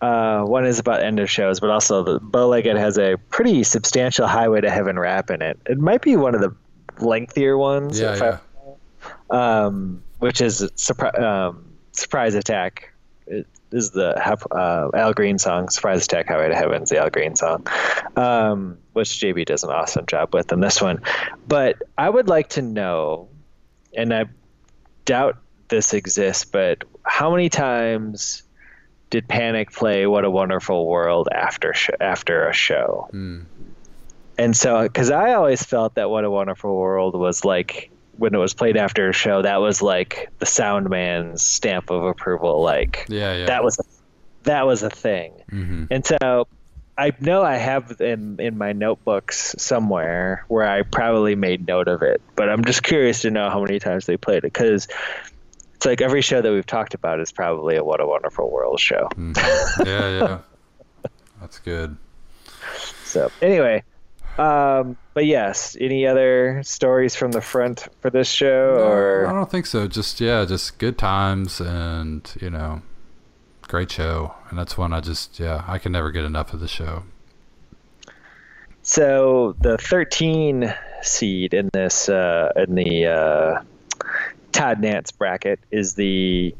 Uh, 0.01 0.43
one 0.43 0.65
is 0.65 0.79
about 0.79 1.03
end 1.03 1.19
of 1.19 1.29
shows, 1.29 1.59
but 1.59 1.69
also 1.69 2.03
the 2.03 2.19
Bowlegged 2.19 2.75
has 2.77 2.97
a 2.97 3.17
pretty 3.29 3.63
substantial 3.63 4.25
Highway 4.25 4.61
to 4.61 4.69
Heaven 4.69 4.97
rap 4.97 5.29
in 5.29 5.41
it. 5.43 5.59
It 5.67 5.77
might 5.77 6.01
be 6.01 6.15
one 6.15 6.33
of 6.33 6.41
the 6.41 6.55
lengthier 6.99 7.55
ones, 7.57 7.99
Yeah, 7.99 8.15
yeah. 8.15 8.37
Um, 9.29 10.03
which 10.19 10.41
is 10.41 10.61
surpri- 10.75 11.19
um, 11.21 11.71
Surprise 11.91 12.35
Attack. 12.35 12.91
It 13.27 13.47
is 13.71 13.91
the 13.91 14.17
uh, 14.51 14.89
Al 14.93 15.13
Green 15.13 15.37
song. 15.37 15.69
Surprise 15.69 16.03
Attack, 16.05 16.27
Highway 16.27 16.49
to 16.49 16.55
Heaven 16.55 16.83
is 16.83 16.89
the 16.89 16.97
Al 16.97 17.09
Green 17.09 17.35
song, 17.35 17.67
um, 18.15 18.77
which 18.93 19.09
JB 19.09 19.45
does 19.45 19.63
an 19.63 19.69
awesome 19.69 20.05
job 20.07 20.33
with 20.33 20.51
in 20.51 20.59
this 20.59 20.81
one. 20.81 21.01
But 21.47 21.81
I 21.97 22.09
would 22.09 22.27
like 22.27 22.49
to 22.49 22.61
know, 22.61 23.29
and 23.95 24.13
I 24.13 24.25
doubt 25.05 25.37
this 25.69 25.93
exists, 25.93 26.43
but 26.45 26.83
how 27.03 27.31
many 27.31 27.49
times 27.49 28.43
did 29.11 29.27
Panic 29.27 29.71
play 29.71 30.07
"What 30.07 30.25
a 30.25 30.31
Wonderful 30.31 30.87
World" 30.87 31.29
after 31.31 31.75
sh- 31.75 31.91
after 31.99 32.47
a 32.47 32.53
show? 32.53 33.07
Mm. 33.13 33.45
And 34.39 34.57
so, 34.57 34.81
because 34.81 35.11
I 35.11 35.33
always 35.33 35.61
felt 35.63 35.93
that 35.95 36.09
"What 36.09 36.23
a 36.23 36.31
Wonderful 36.31 36.75
World" 36.75 37.13
was 37.13 37.45
like 37.45 37.91
when 38.17 38.33
it 38.33 38.37
was 38.37 38.53
played 38.53 38.77
after 38.77 39.09
a 39.09 39.13
show, 39.13 39.43
that 39.43 39.61
was 39.61 39.81
like 39.81 40.29
the 40.39 40.45
sound 40.45 40.89
man's 40.89 41.43
stamp 41.43 41.91
of 41.91 42.03
approval. 42.03 42.61
Like 42.63 43.05
Yeah, 43.09 43.35
yeah. 43.35 43.45
that 43.45 43.63
was 43.63 43.79
that 44.43 44.65
was 44.65 44.81
a 44.81 44.89
thing. 44.89 45.33
hmm 45.49 45.85
And 45.91 46.05
so 46.05 46.47
I 46.97 47.13
know 47.19 47.41
I 47.41 47.57
have 47.57 47.99
in 47.99 48.39
in 48.39 48.57
my 48.57 48.73
notebooks 48.73 49.55
somewhere 49.57 50.45
where 50.47 50.67
I 50.67 50.83
probably 50.83 51.35
made 51.35 51.67
note 51.67 51.87
of 51.87 52.01
it, 52.01 52.21
but 52.35 52.49
I'm 52.49 52.63
just 52.65 52.83
curious 52.83 53.21
to 53.21 53.31
know 53.31 53.49
how 53.49 53.61
many 53.61 53.79
times 53.79 54.05
they 54.05 54.17
played 54.17 54.39
it 54.39 54.53
because 54.53 54.87
it's 55.81 55.87
like 55.87 55.99
every 55.99 56.21
show 56.21 56.43
that 56.43 56.51
we've 56.51 56.63
talked 56.63 56.93
about 56.93 57.19
is 57.19 57.31
probably 57.31 57.75
a 57.75 57.83
What 57.83 57.99
a 58.01 58.05
Wonderful 58.05 58.51
World 58.51 58.79
show. 58.79 59.09
Mm-hmm. 59.15 59.81
yeah, 59.87 60.19
yeah. 60.19 61.09
That's 61.41 61.57
good. 61.57 61.97
So 63.03 63.31
anyway, 63.41 63.81
um, 64.37 64.95
but 65.15 65.25
yes, 65.25 65.75
any 65.81 66.05
other 66.05 66.61
stories 66.63 67.15
from 67.15 67.31
the 67.31 67.41
front 67.41 67.87
for 67.99 68.11
this 68.11 68.27
show 68.27 68.75
I 68.77 68.81
or 68.83 69.33
don't 69.33 69.49
think 69.49 69.65
so. 69.65 69.87
Just 69.87 70.21
yeah, 70.21 70.45
just 70.45 70.77
good 70.77 70.99
times, 70.99 71.59
and 71.59 72.31
you 72.39 72.51
know, 72.51 72.83
great 73.63 73.89
show. 73.89 74.35
And 74.51 74.59
that's 74.59 74.77
one 74.77 74.93
I 74.93 74.99
just 74.99 75.39
yeah, 75.39 75.63
I 75.67 75.79
can 75.79 75.91
never 75.91 76.11
get 76.11 76.25
enough 76.25 76.53
of 76.53 76.59
the 76.59 76.67
show. 76.67 77.05
So 78.83 79.55
the 79.59 79.79
13 79.79 80.75
seed 81.01 81.55
in 81.55 81.71
this 81.73 82.07
uh, 82.07 82.51
in 82.55 82.75
the 82.75 83.05
uh, 83.07 83.61
Todd 84.51 84.79
Nance 84.79 85.11
bracket 85.11 85.59
is 85.71 85.95
the 85.95 86.55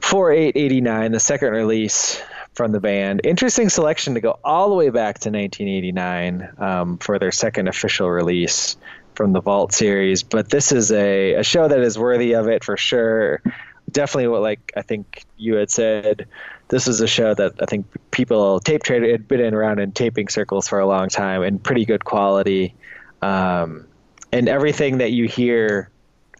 4889, 0.00 1.12
the 1.12 1.20
second 1.20 1.52
release 1.52 2.22
from 2.54 2.72
the 2.72 2.80
band. 2.80 3.20
Interesting 3.24 3.68
selection 3.68 4.14
to 4.14 4.20
go 4.20 4.38
all 4.42 4.68
the 4.68 4.74
way 4.74 4.90
back 4.90 5.20
to 5.20 5.30
1989 5.30 6.54
um, 6.58 6.98
for 6.98 7.18
their 7.18 7.32
second 7.32 7.68
official 7.68 8.10
release 8.10 8.76
from 9.14 9.32
the 9.32 9.40
Vault 9.40 9.72
series. 9.72 10.22
But 10.22 10.50
this 10.50 10.72
is 10.72 10.90
a, 10.90 11.34
a 11.34 11.42
show 11.42 11.68
that 11.68 11.80
is 11.80 11.98
worthy 11.98 12.34
of 12.34 12.48
it 12.48 12.64
for 12.64 12.76
sure. 12.76 13.42
Definitely 13.90 14.28
what 14.28 14.42
like 14.42 14.72
I 14.76 14.82
think 14.82 15.24
you 15.36 15.54
had 15.54 15.70
said. 15.70 16.26
This 16.68 16.88
is 16.88 17.00
a 17.00 17.06
show 17.06 17.32
that 17.34 17.54
I 17.60 17.66
think 17.66 17.86
people 18.10 18.60
tape 18.60 18.82
traded 18.82 19.10
had 19.10 19.28
been 19.28 19.54
around 19.54 19.78
in 19.78 19.92
taping 19.92 20.28
circles 20.28 20.68
for 20.68 20.78
a 20.78 20.86
long 20.86 21.08
time 21.08 21.42
and 21.42 21.62
pretty 21.62 21.84
good 21.84 22.04
quality. 22.04 22.74
Um, 23.22 23.86
and 24.32 24.48
everything 24.48 24.98
that 24.98 25.12
you 25.12 25.26
hear 25.26 25.90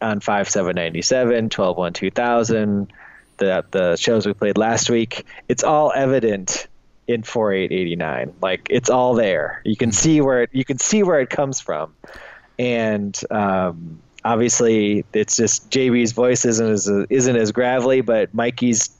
on 0.00 0.20
5797, 0.20 1.50
12 1.50 1.92
2000, 1.92 2.92
the 3.38 3.64
the 3.70 3.96
shows 3.96 4.26
we 4.26 4.32
played 4.34 4.58
last 4.58 4.90
week, 4.90 5.24
it's 5.48 5.64
all 5.64 5.92
evident 5.94 6.66
in 7.06 7.22
4889. 7.22 8.34
Like 8.42 8.66
it's 8.70 8.90
all 8.90 9.14
there. 9.14 9.62
You 9.64 9.76
can 9.76 9.92
see 9.92 10.20
where 10.20 10.42
it, 10.42 10.50
you 10.52 10.64
can 10.64 10.78
see 10.78 11.02
where 11.02 11.20
it 11.20 11.30
comes 11.30 11.61
from. 11.61 11.94
And 12.58 13.18
um, 13.30 14.00
obviously 14.24 15.04
it's 15.12 15.37
just 15.37 15.70
JB's 15.70 16.12
voice 16.12 16.44
isn't 16.44 16.68
as 16.68 16.88
isn't 16.88 17.37
as 17.37 17.52
gravelly, 17.52 18.02
but 18.02 18.32
Mikey's 18.34 18.90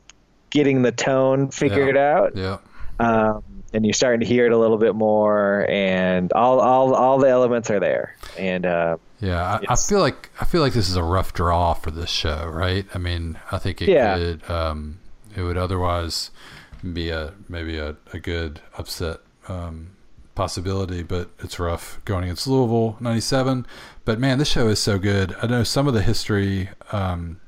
getting 0.51 0.83
the 0.83 0.93
tone 0.93 1.51
figured 1.51 1.97
out 1.97 2.37
Yeah, 2.37 2.59
um, 2.99 3.43
and 3.73 3.85
you're 3.85 3.93
starting 3.95 4.21
to 4.21 4.27
hear 4.27 4.47
it 4.47 4.53
a 4.53 4.59
little 4.59 4.79
bit 4.79 4.95
more, 4.95 5.67
and 5.69 6.33
all 6.33 6.61
all 6.61 6.95
all 6.95 7.19
the 7.19 7.29
elements 7.29 7.71
are 7.71 7.81
there. 7.81 8.17
And 8.39 8.65
uh, 8.67 8.97
yeah. 9.21 9.59
I, 9.69 9.73
I 9.73 9.77
feel 9.77 10.01
like 10.01 10.31
I 10.41 10.45
feel 10.45 10.61
like 10.63 10.73
this 10.73 10.89
is 10.89 10.97
a 10.97 11.03
rough 11.03 11.33
draw 11.35 11.75
for 11.75 11.91
this 11.91 12.11
show, 12.11 12.47
right? 12.47 12.87
I 12.95 12.99
mean, 12.99 13.39
I 13.51 13.59
think 13.59 13.83
it 13.83 13.89
Yeah. 13.89 14.17
could 14.17 14.51
um, 14.51 14.99
it 15.37 15.43
would 15.43 15.57
otherwise 15.59 16.31
be 16.93 17.11
a 17.11 17.35
maybe 17.49 17.77
a, 17.79 17.97
a 18.13 18.19
good 18.21 18.61
upset 18.77 19.19
um, 19.49 19.91
possibility, 20.35 21.03
but 21.03 21.31
it's 21.41 21.59
rough 21.59 22.01
going 22.05 22.25
against 22.25 22.47
Louisville 22.47 22.97
'97. 23.01 23.67
But 24.05 24.19
man, 24.19 24.39
this 24.39 24.49
show 24.49 24.69
is 24.69 24.79
so 24.81 24.99
good. 24.99 25.35
I 25.43 25.47
know 25.47 25.63
some 25.65 25.87
of 25.89 25.95
the 25.95 26.03
history 26.03 26.71
um, 26.93 27.41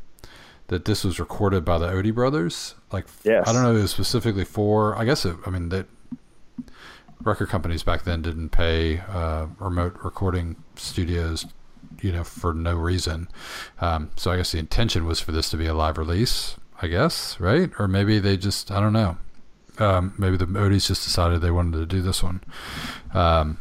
that 0.66 0.84
this 0.84 1.04
was 1.04 1.18
recorded 1.18 1.64
by 1.64 1.78
the 1.78 1.86
Odie 1.86 2.14
brothers. 2.14 2.74
Like, 2.92 3.06
Yes. 3.24 3.48
I 3.48 3.52
don't 3.52 3.62
know 3.62 3.72
if 3.72 3.78
it 3.78 3.82
was 3.82 3.90
specifically 3.92 4.44
for. 4.44 4.96
I 4.98 5.04
guess 5.04 5.24
it, 5.24 5.36
I 5.46 5.50
mean 5.50 5.68
that 5.70 5.86
record 7.22 7.48
companies 7.48 7.82
back 7.82 8.04
then 8.04 8.22
didn't 8.22 8.50
pay 8.50 8.98
uh, 9.08 9.46
remote 9.58 9.96
recording 10.02 10.56
studios, 10.76 11.46
you 12.00 12.12
know, 12.12 12.24
for 12.24 12.54
no 12.54 12.74
reason. 12.74 13.28
Um, 13.80 14.10
so 14.16 14.30
I 14.30 14.36
guess 14.36 14.52
the 14.52 14.58
intention 14.58 15.06
was 15.06 15.20
for 15.20 15.32
this 15.32 15.50
to 15.50 15.56
be 15.56 15.66
a 15.66 15.74
live 15.74 15.98
release. 15.98 16.56
I 16.82 16.86
guess, 16.88 17.38
right? 17.38 17.70
Or 17.78 17.86
maybe 17.86 18.18
they 18.18 18.38
just, 18.38 18.70
I 18.70 18.80
don't 18.80 18.94
know. 18.94 19.18
Um, 19.78 20.14
maybe 20.16 20.36
the 20.36 20.46
Odies 20.46 20.88
just 20.88 21.04
decided 21.04 21.40
they 21.40 21.50
wanted 21.50 21.76
to 21.76 21.86
do 21.86 22.00
this 22.00 22.22
one. 22.22 22.42
Um, 23.12 23.58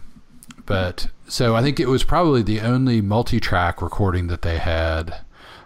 but 0.66 1.08
so 1.28 1.56
I 1.56 1.62
think 1.62 1.80
it 1.80 1.88
was 1.88 2.04
probably 2.04 2.44
the 2.44 2.62
only 2.62 3.02
multi-track 3.02 3.82
recording 3.82 4.28
that 4.28 4.42
they 4.42 4.58
had, 4.58 5.18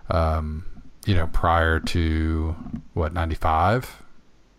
um, 0.09 0.65
you 1.05 1.13
know, 1.13 1.27
prior 1.27 1.79
to 1.79 2.55
what 2.93 3.13
'95. 3.13 4.02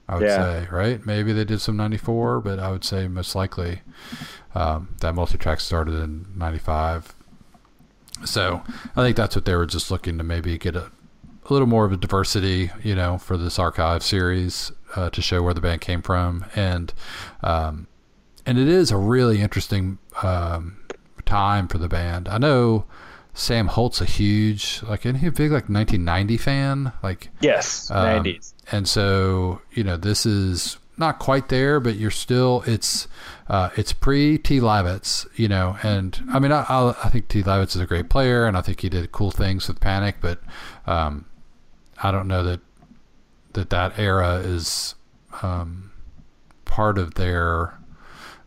I 0.08 0.16
would 0.16 0.24
Yeah. 0.26 0.36
say, 0.36 0.68
right? 0.70 1.04
Maybe 1.06 1.32
they 1.32 1.44
did 1.44 1.60
some 1.60 1.76
'94, 1.76 2.40
but 2.40 2.58
I 2.58 2.70
would 2.70 2.84
say 2.84 3.08
most 3.08 3.34
likely 3.34 3.80
um, 4.54 4.88
that 5.00 5.14
multi-track 5.14 5.60
started 5.60 5.94
in 5.94 6.26
'95. 6.36 7.14
So 8.24 8.62
I 8.96 9.02
think 9.02 9.16
that's 9.16 9.34
what 9.34 9.44
they 9.44 9.54
were 9.54 9.66
just 9.66 9.90
looking 9.90 10.18
to 10.18 10.24
maybe 10.24 10.56
get 10.58 10.76
a, 10.76 10.90
a 11.48 11.52
little 11.52 11.66
more 11.66 11.84
of 11.84 11.92
a 11.92 11.96
diversity, 11.96 12.70
you 12.82 12.94
know, 12.94 13.18
for 13.18 13.36
this 13.36 13.58
archive 13.58 14.02
series 14.02 14.72
uh, 14.96 15.10
to 15.10 15.20
show 15.22 15.42
where 15.42 15.54
the 15.54 15.60
band 15.60 15.80
came 15.80 16.00
from, 16.02 16.44
and 16.54 16.92
um, 17.42 17.86
and 18.46 18.58
it 18.58 18.68
is 18.68 18.90
a 18.90 18.96
really 18.96 19.40
interesting 19.40 19.98
um, 20.22 20.76
time 21.24 21.66
for 21.66 21.78
the 21.78 21.88
band. 21.88 22.28
I 22.28 22.38
know 22.38 22.84
Sam 23.34 23.66
Holt's 23.66 24.00
a 24.00 24.04
huge 24.04 24.80
like 24.84 25.04
isn't 25.04 25.18
he 25.18 25.26
a 25.26 25.32
big 25.32 25.50
like 25.50 25.68
1990 25.68 26.36
fan? 26.36 26.92
Like 27.02 27.30
yes 27.40 27.90
um, 27.90 28.24
90s 28.24 28.54
and 28.70 28.88
so 28.88 29.60
you 29.72 29.84
know 29.84 29.96
this 29.96 30.24
is 30.24 30.78
not 30.96 31.18
quite 31.18 31.48
there 31.48 31.80
but 31.80 31.96
you're 31.96 32.10
still 32.10 32.62
it's 32.66 33.08
uh, 33.48 33.70
it's 33.76 33.92
pre 33.92 34.38
T 34.38 34.60
Lavitz 34.60 35.26
you 35.36 35.48
know 35.48 35.76
and 35.82 36.22
I 36.32 36.38
mean 36.38 36.52
I, 36.52 36.62
I, 36.62 36.94
I 37.04 37.08
think 37.10 37.28
T 37.28 37.42
Lavitz 37.42 37.74
is 37.74 37.80
a 37.80 37.86
great 37.86 38.08
player 38.08 38.46
and 38.46 38.56
I 38.56 38.60
think 38.60 38.80
he 38.80 38.88
did 38.88 39.10
cool 39.10 39.32
things 39.32 39.66
with 39.66 39.80
Panic 39.80 40.16
but 40.20 40.40
um, 40.86 41.26
I 42.02 42.12
don't 42.12 42.28
know 42.28 42.44
that 42.44 42.60
that 43.54 43.70
that 43.70 43.98
era 43.98 44.36
is 44.36 44.94
um, 45.42 45.90
part 46.64 46.98
of 46.98 47.14
their 47.14 47.76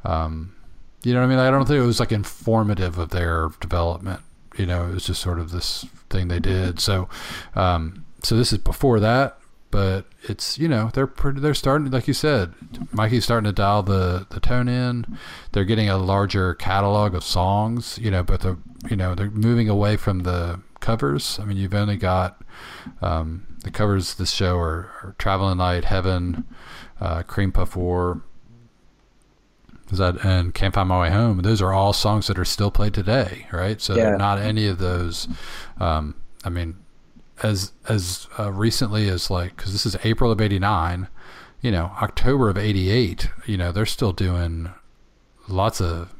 um, 0.05 0.55
you 1.03 1.13
know 1.13 1.19
what 1.19 1.27
I 1.27 1.29
mean? 1.29 1.39
I 1.39 1.51
don't 1.51 1.65
think 1.65 1.79
it 1.79 1.85
was 1.85 1.99
like 1.99 2.11
informative 2.11 2.97
of 2.97 3.09
their 3.09 3.49
development 3.59 4.21
you 4.57 4.65
know, 4.65 4.87
it 4.87 4.93
was 4.93 5.05
just 5.05 5.21
sort 5.21 5.39
of 5.39 5.51
this 5.51 5.85
thing 6.09 6.27
they 6.27 6.39
did. 6.39 6.79
So, 6.79 7.09
um, 7.55 8.05
so 8.23 8.35
this 8.35 8.51
is 8.51 8.59
before 8.59 8.99
that, 8.99 9.37
but 9.71 10.05
it's 10.23 10.57
you 10.57 10.67
know 10.67 10.89
they're 10.93 11.07
pretty, 11.07 11.39
they're 11.39 11.53
starting 11.53 11.91
like 11.91 12.07
you 12.07 12.13
said, 12.13 12.53
Mikey's 12.91 13.23
starting 13.25 13.45
to 13.45 13.53
dial 13.53 13.83
the 13.83 14.25
the 14.29 14.39
tone 14.39 14.67
in. 14.67 15.17
They're 15.51 15.65
getting 15.65 15.89
a 15.89 15.97
larger 15.97 16.53
catalog 16.55 17.13
of 17.13 17.23
songs, 17.23 17.99
you 18.01 18.11
know, 18.11 18.23
but 18.23 18.41
they're 18.41 18.57
you 18.89 18.95
know 18.95 19.15
they're 19.15 19.29
moving 19.29 19.69
away 19.69 19.97
from 19.97 20.19
the 20.19 20.61
covers. 20.79 21.39
I 21.39 21.45
mean, 21.45 21.57
you've 21.57 21.73
only 21.73 21.97
got 21.97 22.41
um, 23.01 23.45
the 23.63 23.71
covers. 23.71 24.15
This 24.15 24.31
show 24.31 24.57
are, 24.57 24.91
are 25.03 25.15
Traveling 25.17 25.57
Light, 25.57 25.85
Heaven, 25.85 26.45
uh, 26.99 27.23
Cream 27.23 27.51
Puff 27.51 27.75
War, 27.75 28.21
is 29.91 29.99
that 29.99 30.23
and 30.25 30.53
Can't 30.53 30.73
Find 30.73 30.89
My 30.89 31.01
Way 31.01 31.09
Home. 31.11 31.41
Those 31.41 31.61
are 31.61 31.73
all 31.73 31.93
songs 31.93 32.27
that 32.27 32.37
are 32.37 32.45
still 32.45 32.71
played 32.71 32.93
today, 32.93 33.47
right? 33.51 33.79
So 33.79 33.95
yeah. 33.95 34.17
not 34.17 34.39
any 34.39 34.67
of 34.67 34.79
those. 34.79 35.27
Um, 35.79 36.15
I 36.43 36.49
mean, 36.49 36.77
as 37.43 37.71
as 37.87 38.27
uh, 38.39 38.51
recently 38.51 39.09
as 39.09 39.29
like 39.29 39.55
because 39.55 39.71
this 39.71 39.85
is 39.85 39.95
April 40.03 40.31
of 40.31 40.41
'89, 40.41 41.07
you 41.61 41.71
know, 41.71 41.91
October 42.01 42.49
of 42.49 42.57
'88. 42.57 43.29
You 43.45 43.57
know, 43.57 43.71
they're 43.71 43.85
still 43.85 44.13
doing 44.13 44.71
lots 45.47 45.79
of 45.79 46.13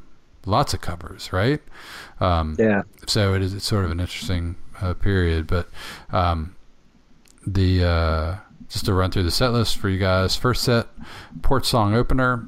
lots 0.46 0.74
of 0.74 0.82
covers, 0.82 1.34
right? 1.34 1.62
Um, 2.20 2.56
yeah. 2.58 2.84
So 3.06 3.34
it 3.34 3.42
is 3.42 3.54
it's 3.54 3.66
sort 3.66 3.86
of 3.86 3.92
an 3.92 4.00
interesting 4.00 4.56
uh, 4.82 4.94
period, 4.94 5.48
but 5.48 5.70
um, 6.12 6.56
the 7.46 7.84
uh, 7.84 8.36
just 8.70 8.86
to 8.86 8.94
run 8.94 9.12
through 9.12 9.24
the 9.24 9.32
set 9.32 9.52
list 9.52 9.78
for 9.78 9.90
you 9.90 10.00
guys. 10.00 10.36
First 10.36 10.64
set, 10.64 10.88
Port 11.42 11.66
Song 11.66 11.94
opener. 11.96 12.48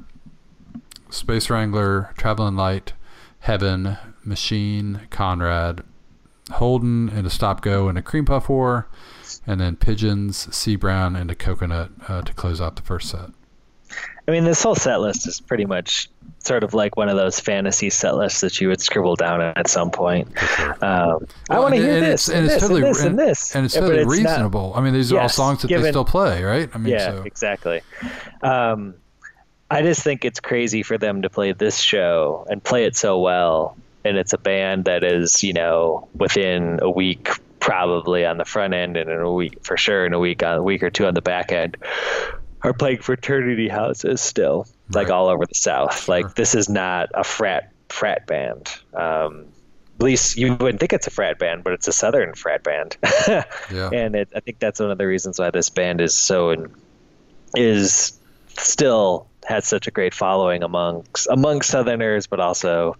Space 1.10 1.50
Wrangler, 1.50 2.12
Traveling 2.16 2.56
Light, 2.56 2.92
Heaven, 3.40 3.98
Machine, 4.24 5.02
Conrad, 5.10 5.82
Holden, 6.52 7.08
and 7.08 7.26
a 7.26 7.30
Stop 7.30 7.62
Go 7.62 7.88
and 7.88 7.96
a 7.96 8.02
Cream 8.02 8.24
Puff 8.24 8.48
War, 8.48 8.88
and 9.46 9.60
then 9.60 9.76
Pigeons, 9.76 10.54
C 10.54 10.76
Brown, 10.76 11.16
and 11.16 11.30
a 11.30 11.34
Coconut 11.34 11.90
uh, 12.08 12.22
to 12.22 12.32
close 12.34 12.60
out 12.60 12.76
the 12.76 12.82
first 12.82 13.10
set. 13.10 13.30
I 14.28 14.30
mean, 14.30 14.44
this 14.44 14.62
whole 14.62 14.74
set 14.74 15.00
list 15.00 15.26
is 15.26 15.40
pretty 15.40 15.64
much 15.64 16.08
sort 16.38 16.62
of 16.62 16.74
like 16.74 16.96
one 16.96 17.08
of 17.08 17.16
those 17.16 17.40
fantasy 17.40 17.90
set 17.90 18.14
lists 18.14 18.40
that 18.40 18.60
you 18.60 18.68
would 18.68 18.80
scribble 18.80 19.16
down 19.16 19.40
at 19.40 19.68
some 19.68 19.90
point. 19.90 20.28
Sure. 20.38 20.72
Um, 20.74 20.78
well, 20.80 21.20
I 21.50 21.58
want 21.58 21.74
to 21.74 21.80
hear 21.80 22.00
this, 22.00 22.28
and, 22.28 22.38
and, 22.38 22.48
this, 22.48 22.60
totally, 22.62 22.82
and 22.82 22.90
this, 22.90 23.04
and, 23.04 23.18
this, 23.18 23.56
and 23.56 23.64
it's 23.64 23.74
yeah, 23.74 23.80
totally 23.80 24.04
reasonable. 24.04 24.70
Not, 24.70 24.78
I 24.78 24.82
mean, 24.82 24.94
these 24.94 25.12
are 25.12 25.16
yes, 25.16 25.38
all 25.38 25.46
songs 25.46 25.62
that 25.62 25.68
given, 25.68 25.82
they 25.82 25.90
still 25.90 26.04
play, 26.04 26.44
right? 26.44 26.70
I 26.72 26.78
mean, 26.78 26.92
yeah, 26.92 27.10
so. 27.10 27.22
exactly. 27.22 27.80
Um, 28.42 28.94
I 29.70 29.82
just 29.82 30.02
think 30.02 30.24
it's 30.24 30.40
crazy 30.40 30.82
for 30.82 30.98
them 30.98 31.22
to 31.22 31.30
play 31.30 31.52
this 31.52 31.78
show 31.78 32.46
and 32.50 32.62
play 32.62 32.84
it 32.84 32.96
so 32.96 33.20
well. 33.20 33.76
And 34.04 34.16
it's 34.16 34.32
a 34.32 34.38
band 34.38 34.86
that 34.86 35.04
is, 35.04 35.42
you 35.44 35.52
know, 35.52 36.08
within 36.14 36.80
a 36.82 36.90
week 36.90 37.28
probably 37.60 38.24
on 38.24 38.38
the 38.38 38.44
front 38.44 38.74
end 38.74 38.96
and 38.96 39.10
in 39.10 39.20
a 39.20 39.32
week 39.32 39.64
for 39.64 39.76
sure 39.76 40.06
in 40.06 40.14
a 40.14 40.18
week 40.18 40.42
on 40.42 40.56
a 40.56 40.62
week 40.62 40.82
or 40.82 40.90
two 40.90 41.06
on 41.06 41.14
the 41.14 41.22
back 41.22 41.52
end 41.52 41.76
are 42.62 42.72
playing 42.72 42.98
fraternity 42.98 43.68
houses 43.68 44.20
still, 44.20 44.66
right. 44.88 45.02
like 45.02 45.10
all 45.10 45.28
over 45.28 45.46
the 45.46 45.54
South. 45.54 46.04
Sure. 46.04 46.14
Like 46.16 46.34
this 46.34 46.54
is 46.54 46.68
not 46.68 47.10
a 47.14 47.24
frat 47.24 47.72
frat 47.88 48.26
band. 48.26 48.68
Um, 48.94 49.46
at 49.98 50.04
least 50.04 50.36
you 50.36 50.54
wouldn't 50.54 50.80
think 50.80 50.92
it's 50.92 51.06
a 51.06 51.10
frat 51.10 51.38
band, 51.38 51.62
but 51.62 51.74
it's 51.74 51.86
a 51.86 51.92
southern 51.92 52.34
frat 52.34 52.62
band. 52.62 52.96
yeah. 53.28 53.90
And 53.92 54.16
it, 54.16 54.28
I 54.34 54.40
think 54.40 54.58
that's 54.58 54.80
one 54.80 54.90
of 54.90 54.98
the 54.98 55.06
reasons 55.06 55.38
why 55.38 55.50
this 55.50 55.68
band 55.68 56.00
is 56.00 56.14
so 56.14 56.50
in, 56.50 56.74
is 57.54 58.18
still 58.48 59.29
had 59.44 59.64
such 59.64 59.86
a 59.86 59.90
great 59.90 60.14
following 60.14 60.62
amongst 60.62 61.26
among 61.28 61.62
Southerners, 61.62 62.26
but 62.26 62.40
also 62.40 62.96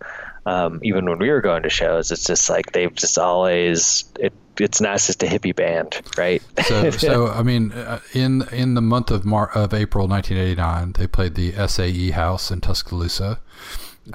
um, 0.46 0.80
even 0.82 1.04
when 1.08 1.18
we 1.18 1.30
were 1.30 1.40
going 1.40 1.62
to 1.62 1.70
shows, 1.70 2.10
it's 2.10 2.24
just 2.24 2.48
like 2.48 2.72
they've 2.72 2.94
just 2.94 3.18
always 3.18 4.04
it, 4.18 4.32
it's 4.58 4.80
not 4.80 4.98
just 5.00 5.22
a 5.22 5.26
hippie 5.26 5.54
band, 5.54 6.00
right? 6.16 6.42
so, 6.64 6.90
so 6.90 7.26
I 7.28 7.42
mean, 7.42 7.72
uh, 7.72 8.00
in 8.12 8.42
in 8.52 8.74
the 8.74 8.80
month 8.80 9.10
of 9.10 9.24
Mar- 9.24 9.50
of 9.54 9.74
April 9.74 10.08
1989, 10.08 10.92
they 10.92 11.06
played 11.06 11.34
the 11.34 11.52
SAE 11.68 12.10
House 12.10 12.50
in 12.50 12.60
Tuscaloosa. 12.60 13.40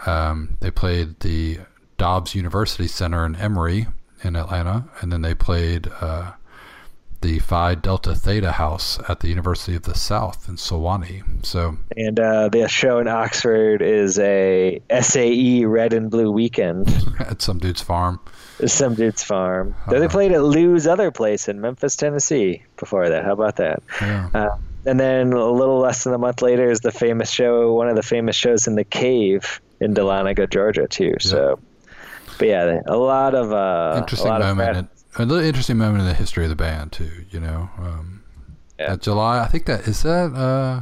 Um, 0.06 0.58
they 0.60 0.72
played 0.72 1.20
the 1.22 1.60
Dobbs 1.98 2.36
University 2.36 2.88
Center 2.88 3.26
in 3.26 3.36
Emory 3.36 3.88
in 4.24 4.36
Atlanta, 4.36 4.86
and 5.02 5.12
then 5.12 5.22
they 5.22 5.36
played. 5.36 5.90
Uh, 6.02 6.34
the 7.26 7.40
Phi 7.40 7.74
Delta 7.74 8.14
Theta 8.14 8.52
House 8.52 9.00
at 9.10 9.22
the 9.22 9.30
University 9.30 9.76
of 9.76 9.82
the 9.82 9.96
South 9.96 10.48
in 10.48 10.58
Sewanee. 10.58 11.24
So, 11.44 11.76
and 11.98 12.20
uh, 12.20 12.50
the 12.50 12.68
show 12.68 13.00
in 13.00 13.08
Oxford 13.08 13.82
is 13.82 14.20
a 14.20 14.80
SAE 15.02 15.66
Red 15.66 15.94
and 15.94 16.12
Blue 16.12 16.32
Weekend 16.32 16.88
at 17.20 17.42
some 17.42 17.58
dude's 17.58 17.82
farm. 17.82 18.20
Some 18.68 18.94
dude's 18.94 19.24
farm. 19.24 19.74
Uh-huh. 19.88 20.00
They 20.00 20.08
played 20.08 20.34
at 20.34 20.44
Lou's 20.44 20.86
other 20.86 21.10
place 21.10 21.48
in 21.48 21.60
Memphis, 21.60 21.96
Tennessee. 21.96 22.62
Before 22.78 23.10
that, 23.10 23.26
how 23.26 23.34
about 23.34 23.56
that? 23.56 23.82
Yeah. 24.02 24.30
Uh, 24.32 24.58
and 24.86 25.00
then 25.00 25.34
a 25.34 25.50
little 25.50 25.80
less 25.80 26.04
than 26.04 26.14
a 26.14 26.20
month 26.20 26.44
later 26.44 26.70
is 26.70 26.82
the 26.82 26.92
famous 26.92 27.32
show, 27.32 27.74
one 27.74 27.90
of 27.90 27.96
the 27.96 28.04
famous 28.04 28.36
shows 28.36 28.68
in 28.68 28.76
the 28.76 28.84
Cave 28.84 29.62
in 29.80 29.96
Dahlonega, 29.96 30.48
Georgia, 30.48 30.88
too. 30.88 31.06
Yeah. 31.06 31.32
So, 31.32 31.60
but 32.38 32.48
yeah, 32.48 32.82
a 32.86 32.98
lot 32.98 33.34
of 33.34 33.52
uh, 33.52 33.96
interesting 33.98 34.28
a 34.28 34.32
lot 34.32 34.42
moment. 34.42 34.78
Of 34.78 34.95
a 35.18 35.26
little 35.26 35.44
interesting 35.44 35.78
moment 35.78 36.02
in 36.02 36.08
the 36.08 36.14
history 36.14 36.44
of 36.44 36.50
the 36.50 36.56
band 36.56 36.92
too. 36.92 37.26
You 37.30 37.40
know, 37.40 37.70
um, 37.78 38.24
yeah. 38.80 38.96
July. 38.96 39.40
I 39.40 39.48
think 39.48 39.66
that 39.66 39.88
is 39.88 40.04
that 40.04 40.34
uh, 40.34 40.82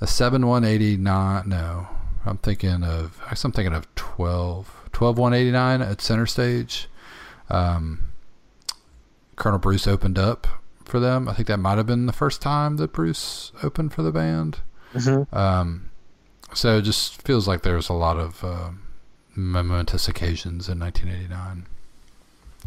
a 0.00 0.06
seven 0.06 0.46
one 0.46 0.64
eighty 0.64 0.96
nine. 0.96 1.48
No, 1.48 1.88
I'm 2.26 2.38
thinking 2.38 2.82
of. 2.82 3.20
I'm 3.30 3.52
thinking 3.52 3.72
of 3.72 3.92
12, 3.94 4.90
12 4.92 5.18
189 5.18 5.82
at 5.82 6.00
center 6.00 6.26
stage. 6.26 6.88
Um, 7.48 8.12
Colonel 9.36 9.58
Bruce 9.58 9.86
opened 9.86 10.18
up 10.18 10.46
for 10.84 10.98
them. 10.98 11.28
I 11.28 11.34
think 11.34 11.48
that 11.48 11.58
might 11.58 11.78
have 11.78 11.86
been 11.86 12.06
the 12.06 12.12
first 12.12 12.42
time 12.42 12.76
that 12.78 12.92
Bruce 12.92 13.52
opened 13.62 13.92
for 13.92 14.02
the 14.02 14.12
band. 14.12 14.60
Mm-hmm. 14.94 15.34
Um, 15.36 15.90
so 16.54 16.78
it 16.78 16.82
just 16.82 17.22
feels 17.22 17.46
like 17.46 17.62
there's 17.62 17.88
a 17.88 17.94
lot 17.94 18.16
of 18.16 18.42
uh, 18.42 18.70
momentous 19.34 20.08
occasions 20.08 20.68
in 20.68 20.80
1989. 20.80 21.66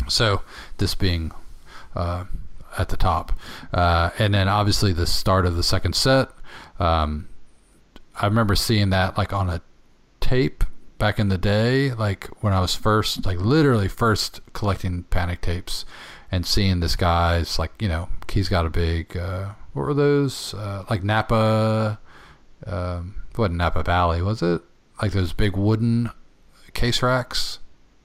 So 0.07 0.41
this 0.77 0.95
being 0.95 1.31
uh, 1.95 2.25
at 2.77 2.89
the 2.89 2.97
top, 2.97 3.33
uh, 3.73 4.11
and 4.17 4.33
then 4.33 4.47
obviously 4.47 4.93
the 4.93 5.07
start 5.07 5.45
of 5.45 5.55
the 5.55 5.63
second 5.63 5.95
set. 5.95 6.29
Um, 6.79 7.29
I 8.15 8.25
remember 8.25 8.55
seeing 8.55 8.89
that 8.89 9.17
like 9.17 9.33
on 9.33 9.49
a 9.49 9.61
tape 10.19 10.63
back 10.97 11.19
in 11.19 11.29
the 11.29 11.37
day, 11.37 11.93
like 11.93 12.27
when 12.41 12.53
I 12.53 12.59
was 12.59 12.75
first, 12.75 13.25
like 13.25 13.39
literally 13.39 13.87
first 13.87 14.41
collecting 14.53 15.03
Panic 15.03 15.41
tapes, 15.41 15.85
and 16.31 16.45
seeing 16.45 16.79
this 16.79 16.95
guy's 16.95 17.57
like 17.57 17.71
you 17.79 17.87
know 17.87 18.09
he's 18.29 18.49
got 18.49 18.65
a 18.65 18.69
big 18.69 19.17
uh, 19.17 19.49
what 19.73 19.83
were 19.87 19.93
those 19.93 20.53
uh, 20.53 20.85
like 20.89 21.03
Napa, 21.03 21.99
um, 22.65 23.15
what 23.35 23.51
Napa 23.51 23.83
Valley 23.83 24.21
was 24.21 24.41
it? 24.41 24.61
Like 25.01 25.13
those 25.13 25.33
big 25.33 25.55
wooden 25.55 26.11
case 26.73 27.01
racks 27.01 27.59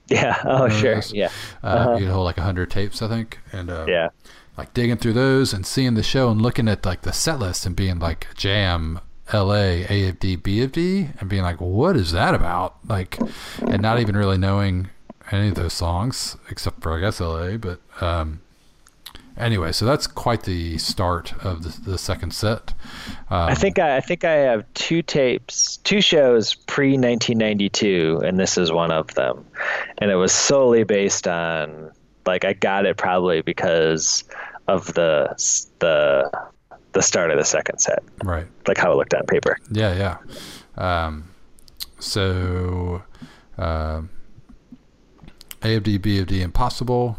yeah. 0.07 0.41
Oh, 0.45 0.69
sure. 0.69 1.01
Yeah. 1.11 1.29
Uh, 1.63 1.67
uh-huh. 1.67 1.97
You'd 1.97 2.09
hold 2.09 2.25
like 2.25 2.37
hundred 2.37 2.71
tapes, 2.71 3.01
I 3.01 3.07
think, 3.07 3.39
and 3.51 3.69
uh, 3.69 3.85
yeah, 3.87 4.09
like 4.57 4.73
digging 4.73 4.97
through 4.97 5.13
those 5.13 5.53
and 5.53 5.65
seeing 5.65 5.95
the 5.95 6.03
show 6.03 6.29
and 6.29 6.41
looking 6.41 6.67
at 6.67 6.85
like 6.85 7.01
the 7.01 7.13
set 7.13 7.39
list 7.39 7.65
and 7.65 7.75
being 7.75 7.99
like 7.99 8.27
Jam, 8.35 8.99
L.A., 9.31 9.85
A 9.89 10.09
of 10.09 10.19
D, 10.19 10.35
B 10.35 10.61
of 10.61 10.71
D, 10.71 11.09
and 11.19 11.29
being 11.29 11.43
like, 11.43 11.59
what 11.59 11.95
is 11.95 12.11
that 12.11 12.33
about? 12.33 12.77
Like, 12.87 13.19
and 13.61 13.81
not 13.81 13.99
even 13.99 14.15
really 14.15 14.37
knowing 14.37 14.89
any 15.31 15.49
of 15.49 15.55
those 15.55 15.73
songs 15.73 16.37
except 16.49 16.81
for 16.81 16.95
I 16.95 16.99
guess 17.01 17.19
L.A. 17.19 17.57
But 17.57 17.81
um, 18.01 18.41
anyway, 19.37 19.71
so 19.71 19.85
that's 19.85 20.07
quite 20.07 20.43
the 20.43 20.77
start 20.77 21.33
of 21.43 21.63
the, 21.63 21.91
the 21.91 21.97
second 21.97 22.31
set. 22.33 22.73
Um, 23.29 23.49
I 23.49 23.55
think 23.55 23.79
I, 23.79 23.97
I 23.97 23.99
think 24.01 24.23
I 24.23 24.33
have 24.33 24.65
two 24.73 25.01
tapes, 25.01 25.77
two 25.77 26.01
shows 26.01 26.53
pre 26.53 26.89
1992, 26.91 28.21
and 28.25 28.39
this 28.39 28.57
is 28.57 28.71
one 28.71 28.91
of 28.91 29.13
them. 29.15 29.45
And 29.97 30.11
it 30.11 30.15
was 30.15 30.31
solely 30.31 30.83
based 30.83 31.27
on 31.27 31.91
like 32.25 32.45
I 32.45 32.53
got 32.53 32.85
it 32.85 32.97
probably 32.97 33.41
because 33.41 34.23
of 34.67 34.93
the 34.93 35.35
the 35.79 36.47
the 36.93 37.01
start 37.01 37.29
of 37.29 37.37
the 37.37 37.45
second 37.45 37.79
set, 37.79 38.01
right. 38.23 38.47
like 38.67 38.77
how 38.77 38.91
it 38.91 38.95
looked 38.95 39.13
on 39.13 39.25
paper. 39.25 39.57
Yeah, 39.69 40.17
yeah. 40.77 41.05
Um, 41.05 41.25
so, 41.99 43.03
um, 43.57 44.09
AFD, 45.61 45.99
BFD, 45.99 46.39
Impossible. 46.41 47.17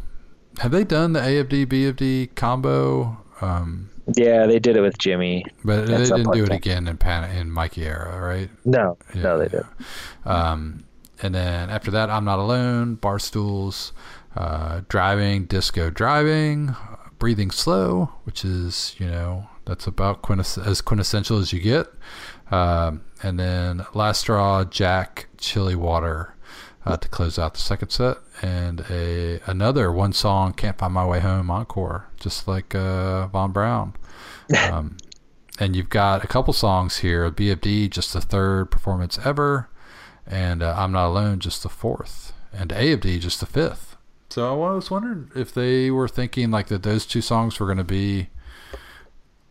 Have 0.58 0.70
they 0.72 0.84
done 0.84 1.12
the 1.12 1.20
AFD, 1.20 1.66
BFD 1.66 2.34
combo? 2.34 3.18
Um, 3.40 3.90
Yeah, 4.16 4.46
they 4.46 4.58
did 4.58 4.76
it 4.76 4.80
with 4.80 4.96
Jimmy. 4.98 5.44
but 5.64 5.86
they 5.86 5.96
didn't 5.98 6.32
do 6.32 6.44
it 6.44 6.52
again 6.52 6.86
in 6.88 6.96
Pan- 6.96 7.30
in 7.36 7.50
Mikey 7.50 7.84
era, 7.84 8.18
right? 8.20 8.48
No, 8.64 8.96
Yeah, 9.14 9.22
no, 9.22 9.38
they 9.38 9.44
yeah. 9.44 9.50
did. 10.24 10.30
Um, 10.30 10.84
and 11.22 11.34
then 11.34 11.70
after 11.70 11.90
that, 11.90 12.08
I'm 12.10 12.24
Not 12.24 12.38
Alone, 12.38 12.94
Bar 12.96 13.18
Stools, 13.18 13.92
uh, 14.36 14.82
Driving, 14.88 15.44
Disco 15.44 15.90
Driving, 15.90 16.74
Breathing 17.18 17.50
Slow, 17.50 18.10
which 18.24 18.44
is, 18.44 18.94
you 18.98 19.06
know, 19.06 19.48
that's 19.64 19.86
about 19.86 20.22
quintess- 20.22 20.58
as 20.58 20.80
quintessential 20.80 21.38
as 21.38 21.52
you 21.52 21.60
get. 21.60 21.86
Um, 22.50 23.00
and 23.22 23.40
then 23.40 23.84
Last 23.94 24.20
Straw, 24.20 24.64
Jack, 24.64 25.26
Chilly 25.38 25.74
Water 25.74 26.34
uh, 26.84 26.96
to 26.96 27.08
close 27.08 27.38
out 27.38 27.54
the 27.54 27.60
second 27.60 27.88
set. 27.90 28.18
And 28.42 28.84
a 28.90 29.40
another 29.46 29.90
one 29.90 30.12
song, 30.12 30.52
Can't 30.52 30.76
Find 30.78 30.92
My 30.92 31.06
Way 31.06 31.20
Home 31.20 31.50
encore, 31.50 32.08
just 32.20 32.46
like 32.46 32.74
uh, 32.74 33.26
Von 33.28 33.52
Brown. 33.52 33.94
Um, 34.70 34.98
and 35.58 35.74
you've 35.74 35.88
got 35.88 36.22
a 36.22 36.28
couple 36.28 36.52
songs 36.52 36.98
here 36.98 37.28
BFD, 37.32 37.90
just 37.90 38.12
the 38.12 38.20
third 38.20 38.70
performance 38.70 39.18
ever 39.24 39.68
and 40.26 40.62
uh, 40.62 40.74
I'm 40.76 40.92
Not 40.92 41.08
Alone, 41.08 41.38
just 41.38 41.62
the 41.62 41.68
fourth, 41.68 42.32
and 42.52 42.70
AFD, 42.70 43.20
just 43.20 43.40
the 43.40 43.46
fifth. 43.46 43.96
So 44.30 44.62
I 44.62 44.74
was 44.74 44.90
wondering 44.90 45.30
if 45.36 45.54
they 45.54 45.90
were 45.90 46.08
thinking 46.08 46.50
like 46.50 46.66
that 46.66 46.82
those 46.82 47.06
two 47.06 47.20
songs 47.20 47.60
were 47.60 47.66
going 47.66 47.78
to 47.78 47.84
be 47.84 48.28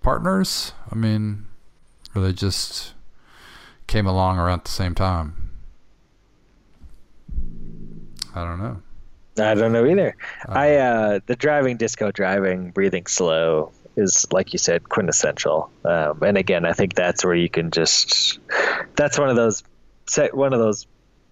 partners. 0.03 0.73
I 0.91 0.95
mean, 0.95 1.45
or 2.13 2.21
they 2.21 2.33
just 2.33 2.93
came 3.88 4.05
along 4.05 4.38
around 4.38 4.65
the 4.65 4.71
same 4.71 4.93
time. 4.93 5.44
I 8.36 8.43
don't 8.43 8.59
know. 8.59 8.81
I 9.38 9.53
don't 9.55 9.71
know 9.73 9.86
either. 9.86 10.15
Uh, 10.47 10.51
I 10.51 10.75
uh, 10.75 11.19
the 11.25 11.36
driving 11.36 11.77
disco 11.77 12.11
driving 12.11 12.71
breathing 12.71 13.05
slow 13.07 13.71
is 13.97 14.25
like 14.31 14.53
you 14.53 14.59
said 14.59 14.88
quintessential. 14.89 15.69
Um, 15.83 16.21
and 16.23 16.38
again, 16.38 16.65
I 16.65 16.73
think 16.73 16.95
that's 16.95 17.23
where 17.25 17.36
you 17.36 17.49
can 17.49 17.71
just 17.71 18.39
that's 18.95 19.17
one 19.17 19.29
of 19.29 19.36
those 19.36 19.63
se- 20.07 20.31
one 20.33 20.53
of 20.53 20.59
those 20.59 20.86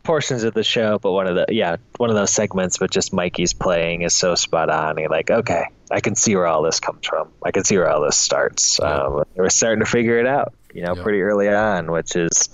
portions 0.03 0.43
of 0.43 0.53
the 0.53 0.63
show, 0.63 0.99
but 0.99 1.11
one 1.13 1.27
of 1.27 1.35
the 1.35 1.45
yeah 1.49 1.77
one 1.97 2.09
of 2.09 2.15
those 2.15 2.31
segments. 2.31 2.77
But 2.77 2.91
just 2.91 3.13
Mikey's 3.13 3.53
playing 3.53 4.01
is 4.01 4.13
so 4.13 4.35
spot 4.35 4.69
on. 4.69 4.97
You're 4.97 5.09
like, 5.09 5.31
okay, 5.31 5.65
I 5.91 6.01
can 6.01 6.15
see 6.15 6.35
where 6.35 6.47
all 6.47 6.61
this 6.61 6.79
comes 6.81 7.05
from. 7.07 7.29
I 7.43 7.51
can 7.51 7.63
see 7.63 7.77
where 7.77 7.89
all 7.89 8.01
this 8.01 8.17
starts. 8.17 8.79
Yeah. 8.81 8.93
Um, 9.03 9.23
we're 9.35 9.49
starting 9.49 9.83
to 9.83 9.89
figure 9.89 10.19
it 10.19 10.27
out. 10.27 10.53
You 10.73 10.81
know, 10.83 10.95
Yeah. 10.95 11.03
pretty 11.03 11.21
early 11.21 11.47
on, 11.47 11.89
which 11.91 12.15
is 12.17 12.49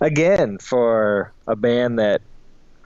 again 0.00 0.56
for 0.58 1.32
a 1.46 1.56
band 1.56 1.98
that 1.98 2.22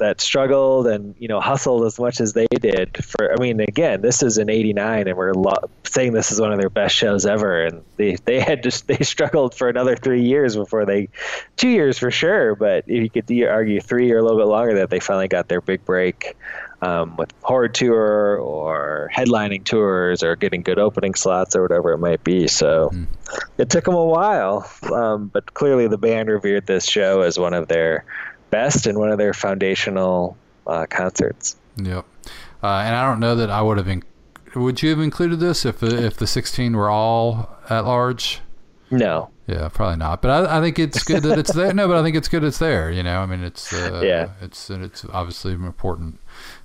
that 0.05 0.20
struggled 0.20 0.86
and 0.86 1.14
you 1.18 1.28
know 1.28 1.40
hustled 1.40 1.82
as 1.86 1.98
much 1.98 2.20
as 2.20 2.34
they 2.34 2.46
did 2.61 3.02
for 3.02 3.32
i 3.32 3.40
mean 3.40 3.59
again 3.61 4.02
this 4.02 4.22
is 4.22 4.36
in 4.36 4.50
89 4.50 5.09
and 5.09 5.16
we're 5.16 5.32
lo- 5.32 5.70
saying 5.84 6.12
this 6.12 6.30
is 6.30 6.38
one 6.38 6.52
of 6.52 6.59
their 6.61 6.68
best 6.68 6.94
shows 6.94 7.24
ever 7.24 7.64
and 7.64 7.82
they 7.96 8.16
they 8.26 8.38
had 8.38 8.62
just 8.62 8.86
they 8.86 8.98
struggled 9.02 9.55
for 9.55 9.70
another 9.70 9.96
three 9.96 10.22
years 10.22 10.57
before 10.57 10.84
they 10.84 11.09
two 11.57 11.68
years 11.70 11.98
for 11.98 12.11
sure 12.11 12.55
but 12.55 12.84
if 12.86 13.02
you 13.02 13.09
could 13.09 13.24
de- 13.24 13.46
argue 13.46 13.80
three 13.80 14.12
or 14.12 14.18
a 14.18 14.22
little 14.22 14.38
bit 14.38 14.46
longer 14.46 14.74
that 14.74 14.90
they 14.90 15.00
finally 15.00 15.28
got 15.28 15.48
their 15.48 15.62
big 15.62 15.82
break 15.86 16.36
um, 16.82 17.16
with 17.16 17.30
H.O.R.D.E. 17.46 17.72
tour 17.72 18.36
or 18.36 19.11
headlining 19.16 19.64
tours 19.64 20.22
or 20.22 20.36
getting 20.36 20.61
good 20.61 20.78
opening 20.78 21.14
slots 21.14 21.57
or 21.57 21.62
whatever 21.62 21.92
it 21.92 21.98
might 21.98 22.22
be 22.22 22.46
so 22.46 22.90
Hmm. 22.92 23.05
it 23.57 23.70
took 23.70 23.84
them 23.84 23.94
a 23.94 24.05
while 24.05 24.70
um, 24.92 25.28
but 25.32 25.55
clearly 25.55 25.88
the 25.88 25.96
band 25.96 26.28
revered 26.28 26.66
this 26.66 26.84
show 26.86 27.22
as 27.22 27.38
one 27.38 27.55
of 27.55 27.68
their 27.68 28.05
best 28.55 28.86
and 28.86 28.98
one 28.98 29.11
of 29.11 29.18
their 29.18 29.34
foundational 29.34 30.36
uh, 30.66 30.86
concerts. 30.86 31.57
Yep. 31.76 32.05
Uh, 32.62 32.66
and 32.86 32.94
I 32.94 33.02
don't 33.09 33.18
know 33.20 33.34
that 33.36 33.50
I 33.50 33.61
would 33.61 33.76
have 33.78 33.86
been. 33.86 34.02
Would 34.55 34.80
you 34.82 34.90
have 34.90 35.00
included 35.00 35.40
this 35.40 35.64
if 35.64 35.80
the, 35.80 36.05
if 36.07 36.16
the 36.16 36.26
16 36.28 36.76
were 36.76 36.88
all 36.88 37.48
at 37.68 37.80
large? 37.80 38.40
No, 38.90 39.30
Yeah, 39.48 39.68
probably 39.70 39.96
not. 39.96 40.22
But 40.22 40.30
I, 40.30 40.59
I 40.59 40.61
think 40.61 40.78
it's 40.78 41.02
good 41.02 41.24
that 41.24 41.36
it's 41.38 41.52
there. 41.52 41.74
No, 41.80 41.88
but 41.88 41.96
I 41.96 42.02
think 42.05 42.14
it's 42.16 42.28
good 42.28 42.44
it's 42.44 42.59
there. 42.59 42.92
You 42.92 43.02
know, 43.02 43.18
I 43.18 43.26
mean, 43.26 43.42
it's 43.42 43.72
uh, 43.72 44.00
Yeah. 44.05 44.28
it's 44.40 44.70
and 44.70 44.84
it's 44.84 45.05
obviously 45.12 45.55
an 45.55 45.64
important 45.64 46.20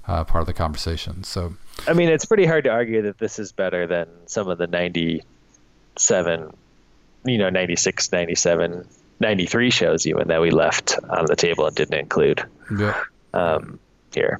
uh, 0.07 0.23
part 0.25 0.41
of 0.43 0.45
the 0.45 0.53
conversation. 0.53 1.23
So 1.23 1.55
I 1.87 1.93
mean 1.93 2.09
it's 2.09 2.25
pretty 2.25 2.45
hard 2.45 2.65
to 2.65 2.69
argue 2.69 3.01
that 3.03 3.17
this 3.17 3.39
is 3.39 3.51
better 3.51 3.87
than 3.87 4.07
some 4.27 4.47
of 4.47 4.59
the 4.59 4.67
97, 4.67 6.53
you 7.25 7.37
know, 7.37 7.49
96, 7.49 8.11
97, 8.11 8.87
93 9.20 9.70
shows 9.70 10.07
even 10.07 10.28
that 10.28 10.41
we 10.41 10.51
left 10.51 10.97
on 11.09 11.26
the 11.26 11.36
table 11.36 11.65
and 11.65 11.76
didn't 11.76 11.99
include 11.99 12.43
yeah. 12.78 13.01
um, 13.34 13.80
here. 14.13 14.39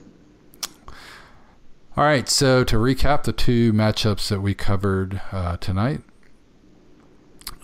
All 1.98 2.04
right. 2.06 2.30
So 2.30 2.64
to 2.64 2.76
recap 2.78 3.24
the 3.24 3.34
two 3.34 3.74
matchups 3.74 4.30
that 4.30 4.42
we 4.42 4.54
covered 4.54 5.22
uh, 5.32 5.58
tonight. 5.58 6.02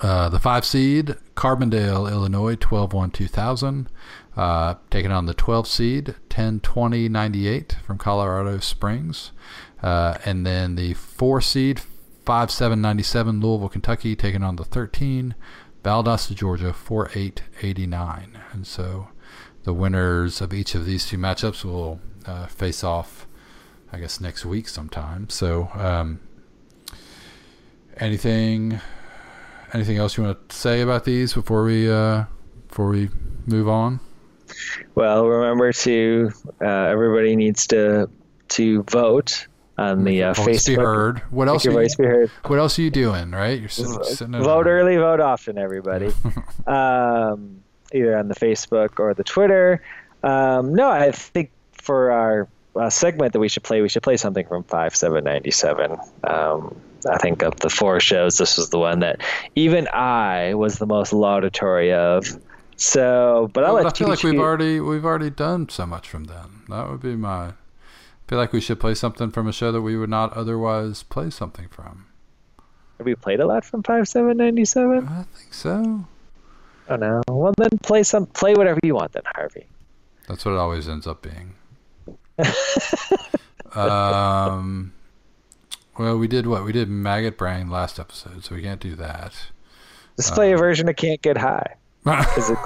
Uh, 0.01 0.27
the 0.27 0.39
five 0.39 0.65
seed, 0.65 1.15
Carbondale, 1.35 2.11
Illinois, 2.11 2.55
12 2.55 2.91
1 2.93 3.11
2000. 3.11 3.89
Uh, 4.35 4.75
taking 4.89 5.11
on 5.11 5.25
the 5.25 5.33
12 5.33 5.65
seed, 5.67 6.15
10 6.27 6.59
20 6.59 7.07
98 7.07 7.77
from 7.85 7.97
Colorado 7.97 8.59
Springs. 8.59 9.31
Uh, 9.81 10.17
and 10.25 10.45
then 10.45 10.75
the 10.75 10.93
four 10.93 11.39
seed, 11.39 11.81
5 12.25 12.51
7 12.51 12.81
97, 12.81 13.39
Louisville, 13.39 13.69
Kentucky, 13.69 14.15
taking 14.15 14.43
on 14.43 14.57
the 14.57 14.65
13, 14.65 15.35
Valdosta, 15.85 16.33
Georgia, 16.33 16.73
4 16.73 17.11
8 17.13 17.43
89. 17.61 18.39
And 18.51 18.65
so 18.65 19.09
the 19.63 19.73
winners 19.73 20.41
of 20.41 20.51
each 20.51 20.73
of 20.73 20.85
these 20.85 21.05
two 21.05 21.17
matchups 21.17 21.63
will 21.63 21.99
uh, 22.25 22.47
face 22.47 22.83
off, 22.83 23.27
I 23.93 23.99
guess, 23.99 24.19
next 24.19 24.45
week 24.45 24.67
sometime. 24.67 25.29
So, 25.29 25.69
um, 25.75 26.21
anything 27.97 28.81
anything 29.73 29.97
else 29.97 30.17
you 30.17 30.23
want 30.23 30.49
to 30.49 30.55
say 30.55 30.81
about 30.81 31.05
these 31.05 31.33
before 31.33 31.63
we 31.63 31.89
uh, 31.89 32.23
before 32.67 32.89
we 32.89 33.09
move 33.45 33.69
on? 33.69 33.99
Well, 34.95 35.27
remember 35.27 35.71
to 35.71 36.31
uh, 36.61 36.65
everybody 36.65 37.35
needs 37.35 37.67
to 37.67 38.09
to 38.49 38.83
vote 38.83 39.47
on 39.77 40.03
the 40.03 40.23
uh, 40.23 40.33
Voice 40.33 40.65
be 40.65 40.73
Facebook. 40.75 40.85
heard. 40.85 41.19
What 41.31 41.45
Make 41.45 41.53
else? 41.53 41.65
your 41.65 41.73
Are 41.73 41.81
you, 41.81 41.83
voice 41.87 41.95
be 41.95 42.03
heard. 42.05 42.29
what 42.45 42.59
else 42.59 42.79
are 42.79 42.81
you 42.81 42.89
doing? 42.91 43.31
Right? 43.31 43.59
You're 43.59 43.69
sitting, 43.69 44.03
sitting 44.03 44.31
vote 44.33 44.67
early, 44.67 44.95
vote 44.97 45.19
often, 45.19 45.57
everybody. 45.57 46.11
um, 46.67 47.61
either 47.93 48.17
on 48.17 48.27
the 48.27 48.35
Facebook 48.35 48.99
or 48.99 49.13
the 49.13 49.23
Twitter. 49.23 49.81
Um, 50.23 50.73
no, 50.73 50.89
I 50.89 51.11
think 51.11 51.51
for 51.73 52.11
our 52.11 52.47
uh, 52.75 52.89
segment 52.89 53.33
that 53.33 53.39
we 53.39 53.47
should 53.49 53.63
play, 53.63 53.81
we 53.81 53.89
should 53.89 54.03
play 54.03 54.17
something 54.17 54.45
from 54.47 54.63
five 54.63 54.95
seven 54.95 55.23
ninety 55.23 55.51
seven. 55.51 55.97
Um, 56.23 56.75
I 57.09 57.17
think 57.17 57.43
of 57.43 57.55
the 57.57 57.69
four 57.69 57.99
shows, 57.99 58.37
this 58.39 58.57
was 58.57 58.69
the 58.71 58.79
one 58.79 58.99
that 59.01 59.21
even 59.55 59.87
I 59.93 60.55
was 60.55 60.79
the 60.79 60.87
most 60.87 61.13
laudatory 61.13 61.93
of. 61.93 62.25
So, 62.77 63.49
but 63.53 63.63
I'll 63.63 63.73
But 63.75 63.83
let 63.83 63.93
I 63.93 63.97
feel 63.97 64.07
like 64.07 64.23
we've 64.23 64.39
already 64.39 64.79
we've 64.79 65.05
already 65.05 65.29
done 65.29 65.69
so 65.69 65.85
much 65.85 66.09
from 66.09 66.25
them. 66.25 66.65
That 66.69 66.89
would 66.89 67.01
be 67.01 67.15
my. 67.15 67.53
I 68.25 68.29
feel 68.29 68.39
like 68.39 68.53
we 68.53 68.61
should 68.61 68.79
play 68.79 68.95
something 68.95 69.29
from 69.29 69.47
a 69.47 69.51
show 69.53 69.71
that 69.71 69.81
we 69.81 69.95
would 69.95 70.09
not 70.09 70.33
otherwise 70.33 71.03
play 71.03 71.29
something 71.29 71.67
from. 71.69 72.07
Have 72.97 73.05
we 73.05 73.13
played 73.15 73.39
a 73.39 73.45
lot 73.45 73.63
from 73.65 73.83
five 73.83 74.07
seven 74.07 74.37
ninety 74.37 74.65
seven? 74.65 75.07
I 75.07 75.23
think 75.37 75.53
so. 75.53 76.05
Oh 76.89 76.95
no. 76.95 77.21
Well, 77.27 77.53
then 77.57 77.77
play 77.83 78.03
some. 78.03 78.25
Play 78.27 78.53
whatever 78.55 78.79
you 78.83 78.95
want, 78.95 79.11
then 79.11 79.23
Harvey. 79.25 79.65
That's 80.27 80.43
what 80.45 80.53
it 80.53 80.57
always 80.57 80.87
ends 80.89 81.05
up 81.05 81.21
being. 81.21 81.53
um, 83.73 84.93
well, 85.97 86.17
we 86.17 86.27
did 86.27 86.47
what? 86.47 86.63
We 86.65 86.71
did 86.71 86.89
Maggot 86.89 87.37
Brain 87.37 87.69
last 87.69 87.99
episode, 87.99 88.43
so 88.43 88.55
we 88.55 88.61
can't 88.61 88.79
do 88.81 88.95
that. 88.95 89.33
Just 90.17 90.33
play 90.33 90.51
Uh. 90.51 90.55
a 90.55 90.57
version 90.57 90.87
of 90.89 90.95
"Can't 90.95 91.21
Get 91.21 91.37
High" 91.37 91.75
because 92.03 92.49
it, 92.49 92.57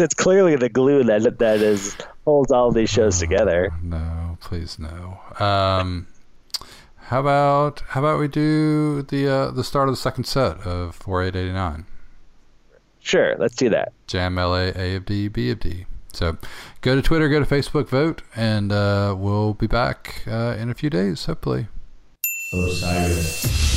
it's 0.00 0.14
clearly 0.14 0.56
the 0.56 0.68
glue 0.68 1.02
that 1.04 1.38
that 1.38 1.60
is 1.60 1.96
holds 2.24 2.52
all 2.52 2.70
these 2.72 2.90
shows 2.90 3.18
together. 3.18 3.70
no, 3.82 3.96
please 4.54 4.78
no. 4.78 5.18
Um, 5.44 6.06
how 7.08 7.20
about 7.20 7.82
how 7.88 8.00
about 8.00 8.20
we 8.20 8.28
do 8.28 9.02
the 9.02 9.28
uh, 9.28 9.50
the 9.50 9.64
start 9.64 9.88
of 9.88 9.94
the 9.94 10.00
second 10.00 10.24
set 10.24 10.58
of 10.60 10.94
4889? 10.94 11.86
Sure, 13.00 13.34
let's 13.36 13.56
do 13.56 13.68
that. 13.70 13.92
Jam 14.06 14.36
LA 14.36 14.70
A 14.76 14.94
of 14.94 15.04
D 15.04 15.26
B 15.26 15.50
of 15.50 15.58
D. 15.58 15.86
So 16.12 16.38
go 16.82 16.94
to 16.94 17.02
Twitter, 17.02 17.28
go 17.28 17.40
to 17.40 17.46
Facebook, 17.46 17.88
vote, 17.88 18.22
and 18.36 18.70
uh, 18.70 19.16
we'll 19.18 19.54
be 19.54 19.66
back 19.66 20.22
uh, 20.28 20.56
in 20.56 20.70
a 20.70 20.74
few 20.74 20.88
days, 20.88 21.24
hopefully. 21.24 21.66
Osiris. 22.52 23.73